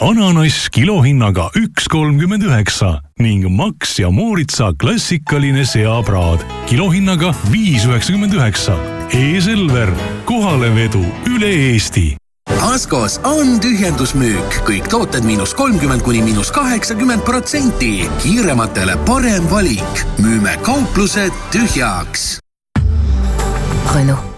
Ananass 0.00 0.68
kilohinnaga 0.70 1.48
üks 1.58 1.88
kolmkümmend 1.90 2.42
üheksa 2.42 3.00
ning 3.18 3.46
Max 3.50 3.98
ja 3.98 4.10
Mooritsa 4.10 4.70
klassikaline 4.78 5.64
seapraad 5.66 6.44
kilohinnaga 6.66 7.34
viis 7.52 7.86
üheksakümmend 7.86 8.32
üheksa. 8.32 8.76
E-Selver, 9.12 9.90
kohalevedu 10.26 11.02
üle 11.26 11.50
Eesti 11.72 12.16
Askos 12.62 13.18
on 13.24 13.58
tühjendusmüük, 13.62 14.62
kõik 14.66 14.88
tooted 14.90 15.26
miinus 15.26 15.52
kolmkümmend 15.56 16.02
kuni 16.02 16.22
miinus 16.24 16.50
kaheksakümmend 16.52 17.22
protsenti. 17.22 18.08
kiirematele 18.22 18.96
parem 19.06 19.50
valik, 19.50 20.04
müüme 20.18 20.56
kauplused 20.62 21.32
tühjaks. 21.52 22.40
Renault 23.94 24.37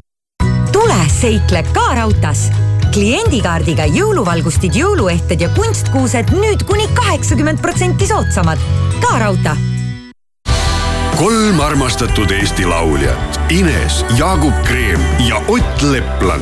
tule 1.01 1.09
seikle 1.09 1.63
ka 1.73 1.95
raudtees. 1.95 2.49
kliendikaardiga 2.91 3.85
jõuluvalgustid, 3.87 4.75
jõuluehted 4.75 5.41
ja 5.41 5.49
kunstkuused 5.55 6.33
nüüd 6.35 6.65
kuni 6.67 6.87
kaheksakümmend 6.93 7.61
protsenti 7.61 8.07
soodsamad. 8.07 8.59
ka 9.01 9.19
raudtee 9.19 9.57
kolm 11.17 11.59
armastatud 11.59 12.31
Eesti 12.31 12.65
lauljat 12.65 13.39
Ines, 13.49 14.05
Jaagup 14.17 14.63
Kreem 14.63 15.01
ja 15.27 15.41
Ott 15.47 15.81
Leplan 15.81 16.41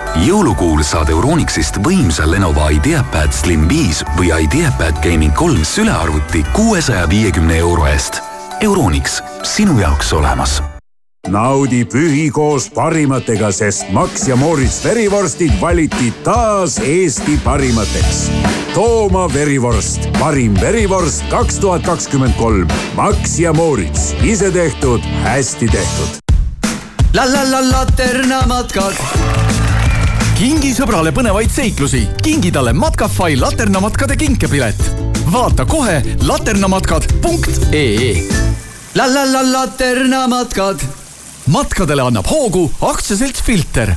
Jõulukuul 0.19 0.81
saad 0.83 1.09
Euronixist 1.13 1.79
võimsa 1.85 2.25
Lenovo 2.27 2.67
IdeaPad 2.73 3.31
Slim 3.35 3.63
5 3.69 4.17
või 4.17 4.33
IdeaPad 4.45 4.99
Gaming 5.03 5.33
kolm 5.37 5.63
sülearvuti 5.67 6.43
kuuesaja 6.55 7.07
viiekümne 7.09 7.61
euro 7.61 7.87
eest. 7.87 8.19
Euronix, 8.61 9.21
sinu 9.43 9.79
jaoks 9.79 10.13
olemas 10.13 10.59
naudi 11.31 11.83
pühi 11.85 12.31
koos 12.33 12.65
parimatega, 12.73 13.51
sest 13.53 13.91
Max 13.93 14.25
ja 14.27 14.35
Moritz 14.35 14.79
verivorstid 14.83 15.53
valiti 15.61 16.09
taas 16.25 16.79
Eesti 16.81 17.37
parimateks. 17.43 18.23
Tooma 18.73 19.27
verivorst, 19.33 20.09
parim 20.19 20.57
verivorst 20.61 21.23
kaks 21.29 21.61
tuhat 21.61 21.85
kakskümmend 21.85 22.35
kolm. 22.41 22.67
Max 22.97 23.37
ja 23.39 23.53
Moritz, 23.53 24.15
ise 24.25 24.51
tehtud, 24.51 25.05
hästi 25.23 25.69
tehtud 25.71 26.21
la 27.13 27.25
la 27.25 27.51
la 27.51 27.61
laternamatkad. 27.71 28.93
Kingi 30.41 30.71
sõbrale 30.73 31.11
põnevaid 31.13 31.51
seiklusi, 31.53 31.99
kingi 32.25 32.49
talle 32.49 32.71
Matkafai 32.73 33.35
laternamatkade 33.37 34.15
kinkepilet. 34.17 34.79
vaata 35.31 35.65
kohe 35.69 36.01
laternamatkad.ee. 36.25 38.23
la 38.95 39.05
la 39.13 39.25
la 39.33 39.51
laternamatkad. 39.51 40.81
matkadele 41.45 42.01
annab 42.01 42.25
hoogu 42.25 42.71
aktsiaselts 42.81 43.43
Filter 43.43 43.93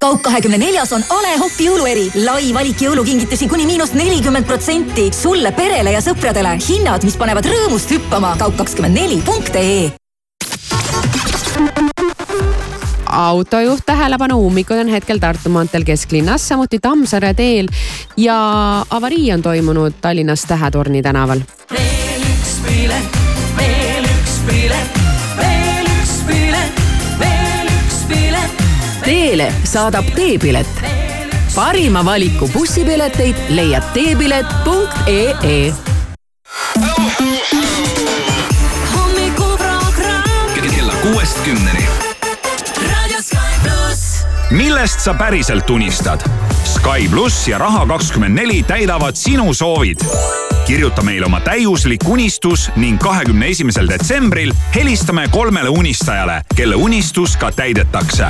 kaup 0.00 0.22
kahekümne 0.22 0.58
neljas 0.58 0.92
on 0.92 1.04
A 1.08 1.22
Le 1.22 1.38
Coq 1.38 1.60
jõulueri. 1.60 2.10
lai 2.24 2.54
valik 2.54 2.80
jõulukingitusi 2.80 3.48
kuni 3.48 3.66
miinus 3.66 3.92
nelikümmend 3.92 4.46
protsenti. 4.46 5.10
sulle, 5.12 5.52
perele 5.52 5.92
ja 5.92 6.00
sõpradele. 6.00 6.56
hinnad, 6.68 7.04
mis 7.04 7.16
panevad 7.16 7.44
rõõmust 7.44 7.90
hüppama. 7.90 8.36
kaup 8.38 8.56
kakskümmend 8.56 8.94
neli 8.94 9.20
punkt 9.20 9.56
ee 9.56 10.01
autojuht 13.12 13.82
tähelepanu, 13.86 14.46
ummikud 14.46 14.78
on 14.78 14.88
hetkel 14.88 15.18
Tartu 15.20 15.50
maanteel 15.52 15.84
kesklinnas, 15.84 16.48
samuti 16.48 16.78
Tammsaare 16.82 17.34
teel 17.34 17.68
ja 18.16 18.36
avarii 18.90 19.32
on 19.32 19.42
toimunud 19.42 19.92
Tallinnas 20.00 20.42
Tähetorni 20.48 21.02
tänaval. 21.02 21.40
veel 21.72 22.22
üks 22.22 22.54
pilet, 22.66 23.18
veel 23.56 24.04
üks 24.04 24.36
pilet, 24.48 25.00
veel 25.36 25.86
üks 25.86 26.14
pilet, 26.26 26.82
veel 27.18 27.68
üks 27.68 28.02
pilet. 28.08 28.64
Teele 29.04 29.52
saadab 29.64 30.04
teepilet. 30.14 30.66
parima 31.54 32.04
valiku 32.04 32.48
bussipileteid 32.48 33.36
leiad 33.48 33.84
teepilet.ee 33.92 35.74
hommikuprogramm 38.94 40.54
kella 40.70 40.92
kuuest 41.02 41.44
kümneni 41.44 42.11
millest 44.52 45.00
sa 45.00 45.14
päriselt 45.14 45.70
unistad? 45.70 46.20
Sky 46.64 47.08
pluss 47.10 47.48
ja 47.48 47.58
Raha 47.58 47.86
kakskümmend 47.86 48.34
neli 48.34 48.62
täidavad 48.62 49.16
sinu 49.16 49.54
soovid. 49.54 49.98
kirjuta 50.66 51.02
meile 51.02 51.26
oma 51.26 51.40
täiuslik 51.40 52.08
unistus 52.08 52.70
ning 52.76 52.98
kahekümne 52.98 53.46
esimesel 53.46 53.88
detsembril 53.88 54.52
helistame 54.74 55.28
kolmele 55.30 55.68
unistajale, 55.68 56.42
kelle 56.56 56.74
unistus 56.74 57.36
ka 57.36 57.52
täidetakse 57.52 58.26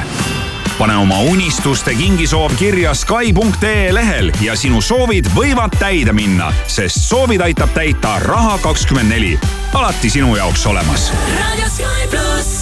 pane 0.78 0.96
oma 0.96 1.18
unistuste 1.20 1.94
kingisoov 1.94 2.52
kirja 2.58 2.94
Sky.ee 2.94 3.94
lehel 3.94 4.32
ja 4.40 4.56
sinu 4.56 4.80
soovid 4.80 5.28
võivad 5.36 5.76
täide 5.78 6.12
minna, 6.12 6.52
sest 6.66 7.04
soovid 7.04 7.40
aitab 7.40 7.70
täita 7.74 8.18
Raha 8.18 8.58
kakskümmend 8.58 9.08
neli. 9.08 9.38
alati 9.74 10.10
sinu 10.10 10.36
jaoks 10.36 10.66
olemas. 10.66 11.12
raadio 11.38 11.68
Sky 11.68 12.08
pluss. 12.10 12.61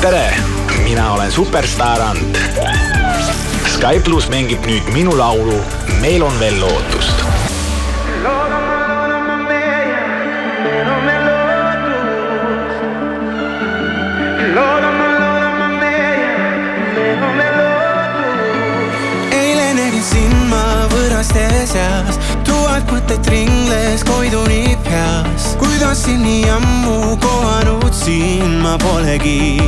Tere, 0.00 0.34
mina 0.84 1.12
olen 1.12 1.32
superstaar 1.32 2.00
Ant. 2.00 2.38
Sky 3.68 4.00
pluss 4.04 4.30
mängib 4.32 4.64
nüüd 4.64 4.86
minu 4.94 5.12
laulu 5.16 5.58
Meil 6.00 6.22
on 6.24 6.38
veel 6.40 6.56
lootust. 6.60 7.20
eile 19.36 19.68
nägin 19.76 20.04
sind 20.04 20.48
ma 20.48 20.64
võõraste 20.94 21.44
seas, 21.68 22.16
tuhat 22.80 22.92
mõtet 22.92 23.26
ringles 23.30 24.04
koiduni 24.04 24.76
peas. 24.84 25.56
kuidas 25.58 26.04
sind 26.04 26.22
nii 26.24 26.48
ammu 26.50 27.16
kohanud 27.20 27.92
siin 27.92 28.60
ma 28.62 28.76
polegi. 28.78 29.60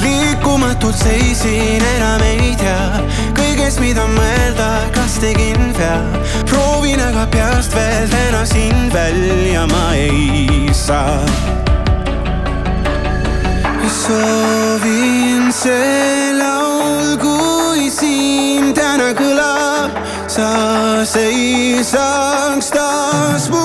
liikumatult 0.00 0.96
seisin, 0.96 1.82
enam 1.96 2.22
ei 2.22 2.54
tea, 2.58 3.02
kõige 3.34 3.64
ees, 3.64 3.78
mida 3.78 4.06
mõelda, 4.06 4.90
kas 4.94 5.18
tegin 5.20 5.74
vea. 5.78 6.00
proovin 6.46 7.00
aga 7.00 7.26
peast 7.30 7.74
veel 7.74 8.08
täna 8.08 8.44
sind 8.46 8.92
välja 8.92 9.66
ma 9.66 9.94
ei 9.94 10.70
saa. 10.72 11.20
soovin 13.86 15.52
see 15.52 16.32
laul, 16.38 17.16
kui 17.18 17.90
siin 17.90 18.74
täna 18.74 19.12
kõlab, 19.14 19.75
sa 20.36 21.00
seisaks 21.00 22.68
taas 22.68 23.48
mu 23.48 23.64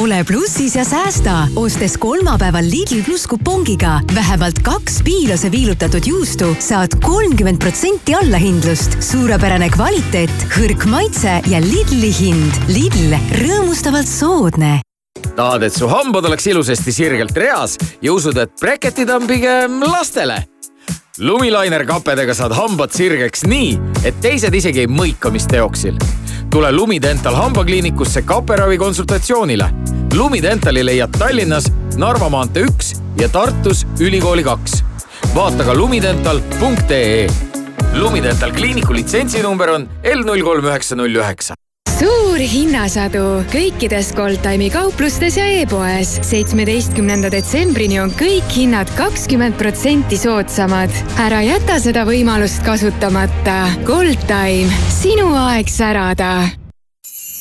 ole 0.00 0.24
plussis 0.24 0.74
ja 0.76 0.84
säästa, 0.84 1.48
ostes 1.56 1.98
kolmapäeval 1.98 2.64
Lidl 2.64 3.02
pluss 3.04 3.26
kupongiga 3.28 4.00
vähemalt 4.14 4.58
kaks 4.64 5.02
piilose 5.04 5.50
viilutatud 5.52 6.06
juustu, 6.06 6.54
saad 6.58 6.96
kolmkümmend 7.04 7.60
protsenti 7.60 8.14
allahindlust. 8.14 8.96
suurepärane 9.02 9.68
kvaliteet, 9.70 10.46
hõrk 10.56 10.86
maitse 10.88 11.40
ja 11.52 11.60
Lidli 11.60 12.12
hind. 12.20 12.62
Lidl, 12.68 13.16
rõõmustavalt 13.42 14.08
soodne 14.08 14.78
tahad, 15.36 15.62
et 15.62 15.74
su 15.74 15.86
hambad 15.88 16.24
oleks 16.28 16.46
ilusasti 16.46 16.92
sirgelt 16.92 17.36
reas 17.36 17.76
ja 18.02 18.12
usud, 18.12 18.36
et 18.36 18.52
breketid 18.60 19.10
on 19.10 19.26
pigem 19.28 19.82
lastele? 19.84 20.42
lumilainer 21.20 21.84
kapedega 21.84 22.34
saad 22.34 22.54
hambad 22.56 22.92
sirgeks 22.96 23.44
nii, 23.44 23.74
et 24.04 24.16
teised 24.24 24.54
isegi 24.54 24.86
ei 24.86 24.88
mõika, 24.88 25.32
mis 25.32 25.44
teoksil. 25.48 25.98
Tule 26.50 26.72
Lumidental 26.72 27.34
hambakliinikusse 27.34 28.22
kaperavi 28.22 28.78
konsultatsioonile. 28.78 29.70
Lumidentali 30.14 30.86
leiad 30.86 31.18
Tallinnas 31.18 31.72
Narva 31.96 32.28
maantee 32.28 32.64
üks 32.66 32.94
ja 33.20 33.28
Tartus 33.28 33.86
Ülikooli 34.00 34.42
kaks. 34.44 34.84
vaata 35.34 35.64
ka 35.64 35.74
lumidental.ee. 35.74 37.26
Lumidental 37.94 38.52
kliiniku 38.52 38.94
litsentsinumber 38.94 39.68
on 39.70 39.88
L 40.04 40.24
null 40.26 40.42
kolm 40.42 40.64
üheksa 40.64 40.96
null 40.96 41.16
üheksa 41.16 41.54
suur 42.00 42.40
hinnasadu 42.40 43.22
kõikides 43.52 44.14
Goldtime'i 44.16 44.70
kauplustes 44.72 45.36
ja 45.36 45.44
e-poes. 45.60 46.14
seitsmeteistkümnenda 46.24 47.28
detsembrini 47.34 47.98
on 48.00 48.14
kõik 48.16 48.54
hinnad 48.56 48.88
kakskümmend 48.96 49.58
protsenti 49.60 50.16
soodsamad. 50.20 50.94
ära 51.20 51.42
jäta 51.44 51.76
seda 51.82 52.06
võimalust 52.08 52.64
kasutamata. 52.64 53.58
Goldtime, 53.84 54.72
sinu 55.02 55.34
aeg 55.36 55.68
särada 55.68 56.48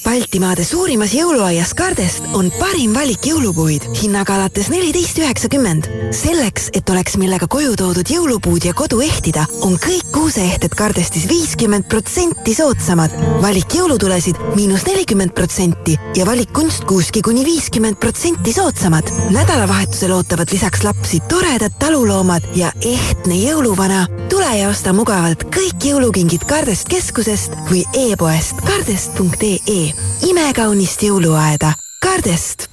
Baltimaade 0.09 0.63
suurimas 0.65 1.11
jõuluaias 1.13 1.75
Kardest 1.77 2.23
on 2.33 2.47
parim 2.57 2.95
valik 2.95 3.27
jõulupuid 3.29 3.83
hinnaga 3.99 4.39
alates 4.39 4.71
neliteist 4.71 5.19
üheksakümmend. 5.21 5.85
selleks, 6.15 6.69
et 6.73 6.89
oleks 6.89 7.17
millega 7.21 7.47
koju 7.47 7.75
toodud 7.77 8.09
jõulupuud 8.09 8.65
ja 8.65 8.73
kodu 8.73 9.01
ehtida, 9.05 9.45
on 9.61 9.77
kõik 9.77 10.08
kuuseehted 10.29 10.75
Kardestis 10.77 11.23
viiskümmend 11.29 11.87
protsenti 11.89 12.53
soodsamad. 12.53 13.09
valik 13.41 13.73
jõulutulesid 13.73 14.37
miinus 14.53 14.83
nelikümmend 14.85 15.33
protsenti 15.33 15.95
ja 16.15 16.25
valik 16.25 16.51
kunstkuuski 16.53 17.23
kuni 17.25 17.41
viiskümmend 17.45 17.97
protsenti 17.97 18.53
soodsamad. 18.53 19.09
nädalavahetusel 19.33 20.11
ootavad 20.13 20.53
lisaks 20.53 20.83
lapsi 20.83 21.19
toredad 21.19 21.73
taluloomad 21.79 22.45
ja 22.55 22.69
ehtne 22.81 23.41
jõuluvana. 23.41 24.05
tule 24.29 24.57
ja 24.57 24.69
osta 24.69 24.93
mugavalt 24.93 25.43
kõik 25.43 25.89
jõulukingid 25.89 26.45
Kardest 26.45 26.89
keskusest 26.93 27.57
või 27.71 27.81
e-poest 27.97 28.61
kardest.ee 28.61 29.93
imekaunist 30.29 31.01
jõuluaeda 31.09 31.73
Kardest. 32.05 32.69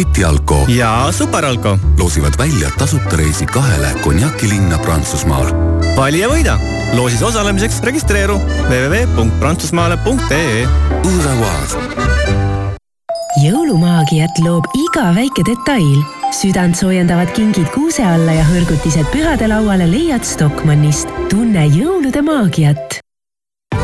City 0.00 0.24
Alko 0.24 0.64
ja 0.68 1.08
Superalko 1.12 1.78
loosivad 1.98 2.32
välja 2.38 2.70
tasuta 2.78 3.16
reisi 3.16 3.46
kahele 3.46 3.88
konjakilinna 4.00 4.78
Prantsusmaal 4.78 5.46
vali 5.96 6.20
ja 6.20 6.28
võida. 6.28 6.58
loosis 6.96 7.22
osalemiseks 7.22 7.82
registreeru 7.84 8.38
www.prantsusmaale.ee. 8.70 10.66
jõulumaagiat 13.44 14.40
loob 14.46 14.64
iga 14.74 15.14
väike 15.14 15.44
detail. 15.44 16.00
südantsoojendavad 16.32 17.28
kingid 17.36 17.68
kuuse 17.74 18.04
alla 18.04 18.32
ja 18.32 18.44
hõrgutised 18.48 19.04
pühadelauale 19.12 19.90
leiad 19.90 20.24
Stockmannist. 20.24 21.08
tunne 21.28 21.66
jõulude 21.66 22.22
maagiat 22.24 23.00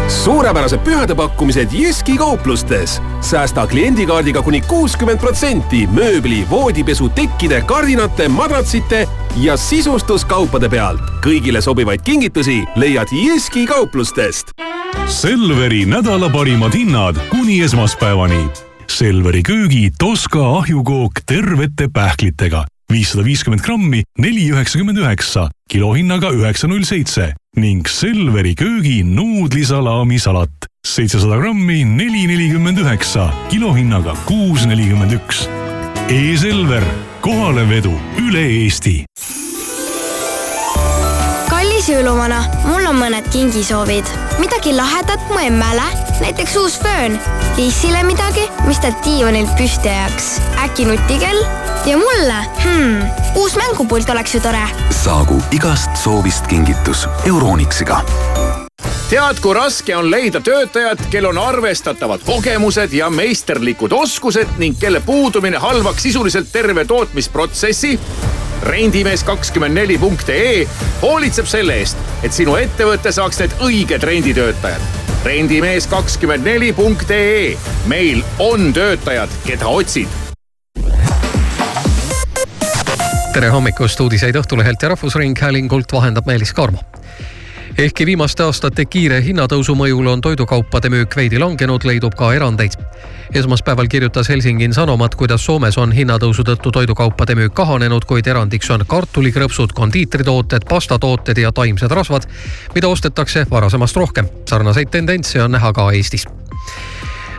suurepärased 0.08 0.78
pühadepakkumised 0.78 1.68
Jyski 1.72 2.16
kauplustes. 2.16 3.02
säästa 3.20 3.66
kliendikaardiga 3.66 4.42
kuni 4.42 4.60
kuuskümmend 4.60 5.18
protsenti 5.18 5.86
mööbli, 5.86 6.46
voodipesu, 6.50 7.08
tekkide, 7.08 7.62
kardinate, 7.66 8.28
madratsite 8.28 9.08
ja 9.36 9.56
sisustuskaupade 9.56 10.68
pealt. 10.68 11.00
kõigile 11.26 11.60
sobivaid 11.60 12.02
kingitusi 12.02 12.62
leiad 12.76 13.08
Jyski 13.12 13.66
kauplustest. 13.66 14.52
Selveri 15.06 15.84
nädala 15.84 16.30
parimad 16.30 16.74
hinnad 16.74 17.16
kuni 17.30 17.60
esmaspäevani. 17.60 18.46
Selveri 18.86 19.42
köögi 19.42 19.90
Toska 19.98 20.58
ahjukook 20.58 21.12
tervete 21.26 21.88
pähklitega 21.92 22.64
viissada 22.92 23.24
viiskümmend 23.24 23.60
grammi, 23.60 24.02
neli 24.18 24.50
üheksakümmend 24.50 24.98
üheksa, 24.98 25.48
kilohinnaga 25.68 26.30
üheksa 26.30 26.68
null 26.70 26.82
seitse 26.86 27.32
ning 27.56 27.88
Selveri 27.88 28.54
köögi 28.54 29.02
nuudlisalaamisalat 29.04 30.68
seitsesada 30.86 31.36
grammi, 31.40 31.84
neli 31.84 32.26
nelikümmend 32.28 32.78
üheksa, 32.78 33.30
kilohinnaga 33.50 34.14
kuus 34.26 34.66
nelikümmend 34.66 35.16
üks. 35.16 35.46
E-Selver, 36.12 36.84
kohalevedu 37.20 37.92
üle 38.22 38.44
Eesti 38.62 39.02
kallis 41.86 41.88
jõuluvana, 41.92 42.38
mul 42.66 42.86
on 42.88 42.96
mõned 42.98 43.26
kingisoovid. 43.30 44.08
midagi 44.40 44.72
lahedat 44.74 45.22
mu 45.30 45.38
emmele, 45.38 45.84
näiteks 46.20 46.56
uus 46.56 46.80
föön. 46.80 47.20
Liisile 47.56 48.02
midagi, 48.02 48.48
mis 48.66 48.80
tal 48.80 48.96
diivanilt 49.04 49.56
püsti 49.56 49.88
ajaks. 49.88 50.36
äkki 50.64 50.84
nutikell? 50.84 51.44
ja 51.86 51.96
mulle 51.96 52.44
hmm,, 52.62 53.02
uus 53.34 53.56
mängupult 53.56 54.10
oleks 54.10 54.34
ju 54.34 54.40
tore. 54.40 54.68
saagu 54.90 55.42
igast 55.52 55.90
soovist 55.96 56.46
kingitus 56.46 57.08
Euronixiga 57.26 58.00
tead, 59.10 59.38
kui 59.42 59.54
raske 59.54 59.94
on 59.96 60.08
leida 60.10 60.40
töötajat, 60.40 61.04
kel 61.10 61.28
on 61.28 61.38
arvestatavad 61.38 62.24
kogemused 62.26 62.92
ja 62.92 63.10
meisterlikud 63.10 63.92
oskused 63.92 64.58
ning 64.58 64.74
kelle 64.80 65.00
puudumine 65.00 65.58
halvaks 65.62 66.02
sisuliselt 66.02 66.50
terve 66.52 66.84
tootmisprotsessi? 66.84 68.00
Rendimees 68.62 69.24
kakskümmend 69.24 69.74
neli 69.74 69.98
punkt 69.98 70.28
ee 70.28 70.66
hoolitseb 71.02 71.46
selle 71.46 71.78
eest, 71.80 71.98
et 72.22 72.32
sinu 72.32 72.56
ettevõte 72.56 73.12
saaks 73.12 73.40
need 73.42 73.56
õiged 73.60 74.02
renditöötajad. 74.02 74.80
rendimees 75.24 75.86
kakskümmend 75.90 76.44
neli 76.44 76.72
punkt 76.72 77.10
ee, 77.10 77.56
meil 77.86 78.22
on 78.38 78.72
töötajad, 78.72 79.28
keda 79.46 79.66
otsid. 79.66 80.08
Tere 83.32 83.48
hommikust, 83.52 84.00
uudiseid 84.00 84.36
Õhtulehelt 84.36 84.82
ja 84.82 84.88
Rahvusringhäälingult 84.88 85.92
vahendab 85.92 86.26
Meelis 86.26 86.52
Karmo 86.56 86.80
ehkki 87.78 88.06
viimaste 88.06 88.42
aastate 88.42 88.84
kiire 88.84 89.18
hinnatõusu 89.24 89.74
mõjul 89.76 90.06
on 90.08 90.20
toidukaupade 90.24 90.88
müük 90.92 91.16
veidi 91.16 91.38
langenud, 91.38 91.84
leidub 91.84 92.14
ka 92.16 92.32
erandeid. 92.34 92.72
esmaspäeval 93.34 93.88
kirjutas 93.88 94.28
Helsingin 94.28 94.74
Sanomat, 94.74 95.14
kuidas 95.14 95.44
Soomes 95.44 95.78
on 95.78 95.92
hinnatõusu 95.92 96.42
tõttu 96.42 96.72
toidukaupade 96.72 97.34
müük 97.34 97.54
kahanenud, 97.54 98.04
kuid 98.04 98.26
erandiks 98.26 98.70
on 98.70 98.84
kartulikrõpsud, 98.86 99.72
kondiitritooted, 99.72 100.64
pastatooted 100.68 101.38
ja 101.38 101.52
taimsed 101.52 101.90
rasvad, 101.90 102.28
mida 102.74 102.88
ostetakse 102.88 103.46
varasemast 103.50 103.96
rohkem. 103.96 104.28
sarnaseid 104.48 104.90
tendentse 104.90 105.42
on 105.42 105.50
näha 105.50 105.72
ka 105.72 105.92
Eestis 105.92 106.26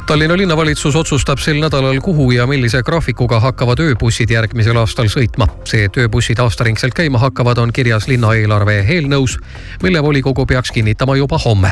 Tallinna 0.07 0.37
linnavalitsus 0.37 0.95
otsustab 0.95 1.39
sel 1.43 1.57
nädalal, 1.59 1.97
kuhu 2.01 2.31
ja 2.31 2.45
millise 2.47 2.79
graafikuga 2.83 3.39
hakkavad 3.43 3.81
ööbussid 3.83 4.31
järgmisel 4.31 4.77
aastal 4.79 5.09
sõitma. 5.11 5.47
see, 5.67 5.83
et 5.83 5.97
ööbussid 5.97 6.39
aastaringselt 6.39 6.93
käima 6.95 7.19
hakkavad, 7.19 7.57
on 7.57 7.73
kirjas 7.73 8.07
linnaeelarve 8.07 8.85
eelnõus, 8.87 9.35
mille 9.83 10.03
volikogu 10.03 10.45
peaks 10.45 10.71
kinnitama 10.71 11.15
juba 11.15 11.37
homme 11.45 11.71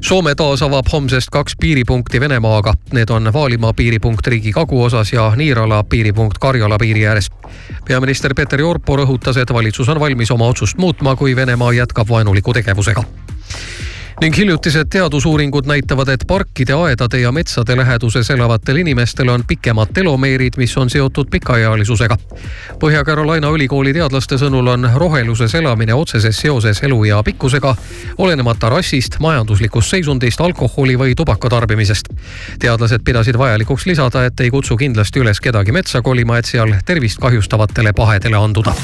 Soome 0.00 0.34
taas 0.34 0.62
avab 0.62 0.86
homsest 0.92 1.28
kaks 1.30 1.56
piiripunkti 1.60 2.20
Venemaaga. 2.20 2.74
Need 2.92 3.10
on 3.10 3.32
Vaalimaa 3.32 3.72
piiripunkt 3.72 4.26
riigi 4.26 4.52
kaguosas 4.52 5.12
ja 5.12 5.32
Niirala 5.36 5.84
piiripunkt 5.84 6.38
Karjala 6.38 6.78
piiri 6.78 7.06
ääres. 7.06 7.30
peaminister 7.88 8.34
Peeter 8.34 8.62
Orpo 8.62 8.96
rõhutas, 8.96 9.36
et 9.36 9.52
valitsus 9.52 9.88
on 9.88 10.00
valmis 10.00 10.30
oma 10.30 10.46
otsust 10.46 10.78
muutma, 10.78 11.16
kui 11.16 11.36
Venemaa 11.36 11.72
jätkab 11.72 12.08
vaenuliku 12.08 12.52
tegevusega 12.52 13.04
ning 14.20 14.36
hiljutised 14.36 14.86
teadusuuringud 14.90 15.66
näitavad, 15.66 16.08
et 16.08 16.24
parkide, 16.26 16.72
aedade 16.72 17.20
ja 17.20 17.32
metsade 17.32 17.76
läheduses 17.76 18.30
elavatel 18.30 18.76
inimestel 18.76 19.28
on 19.28 19.44
pikemad 19.46 19.92
telomeerid, 19.94 20.56
mis 20.56 20.76
on 20.76 20.90
seotud 20.90 21.30
pikaealisusega. 21.30 22.16
Põhja-Carolina 22.80 23.50
ülikooli 23.54 23.92
teadlaste 23.94 24.38
sõnul 24.38 24.72
on 24.74 24.88
roheluses 24.94 25.54
elamine 25.54 25.94
otseses 25.94 26.40
seoses 26.40 26.82
eluea 26.82 27.22
pikkusega, 27.22 27.74
olenemata 28.18 28.68
rassist, 28.74 29.20
majanduslikust 29.20 29.94
seisundist, 29.94 30.40
alkoholi 30.40 30.98
või 30.98 31.14
tubaka 31.14 31.48
tarbimisest. 31.48 32.08
teadlased 32.58 33.04
pidasid 33.04 33.38
vajalikuks 33.38 33.86
lisada, 33.86 34.24
et 34.24 34.40
ei 34.40 34.50
kutsu 34.50 34.76
kindlasti 34.76 35.20
üles 35.20 35.40
kedagi 35.40 35.72
metsa 35.72 36.02
kolima, 36.02 36.38
et 36.38 36.44
seal 36.44 36.74
tervist 36.84 37.18
kahjustavatele 37.22 37.92
pahedele 37.92 38.36
anduda 38.36 38.74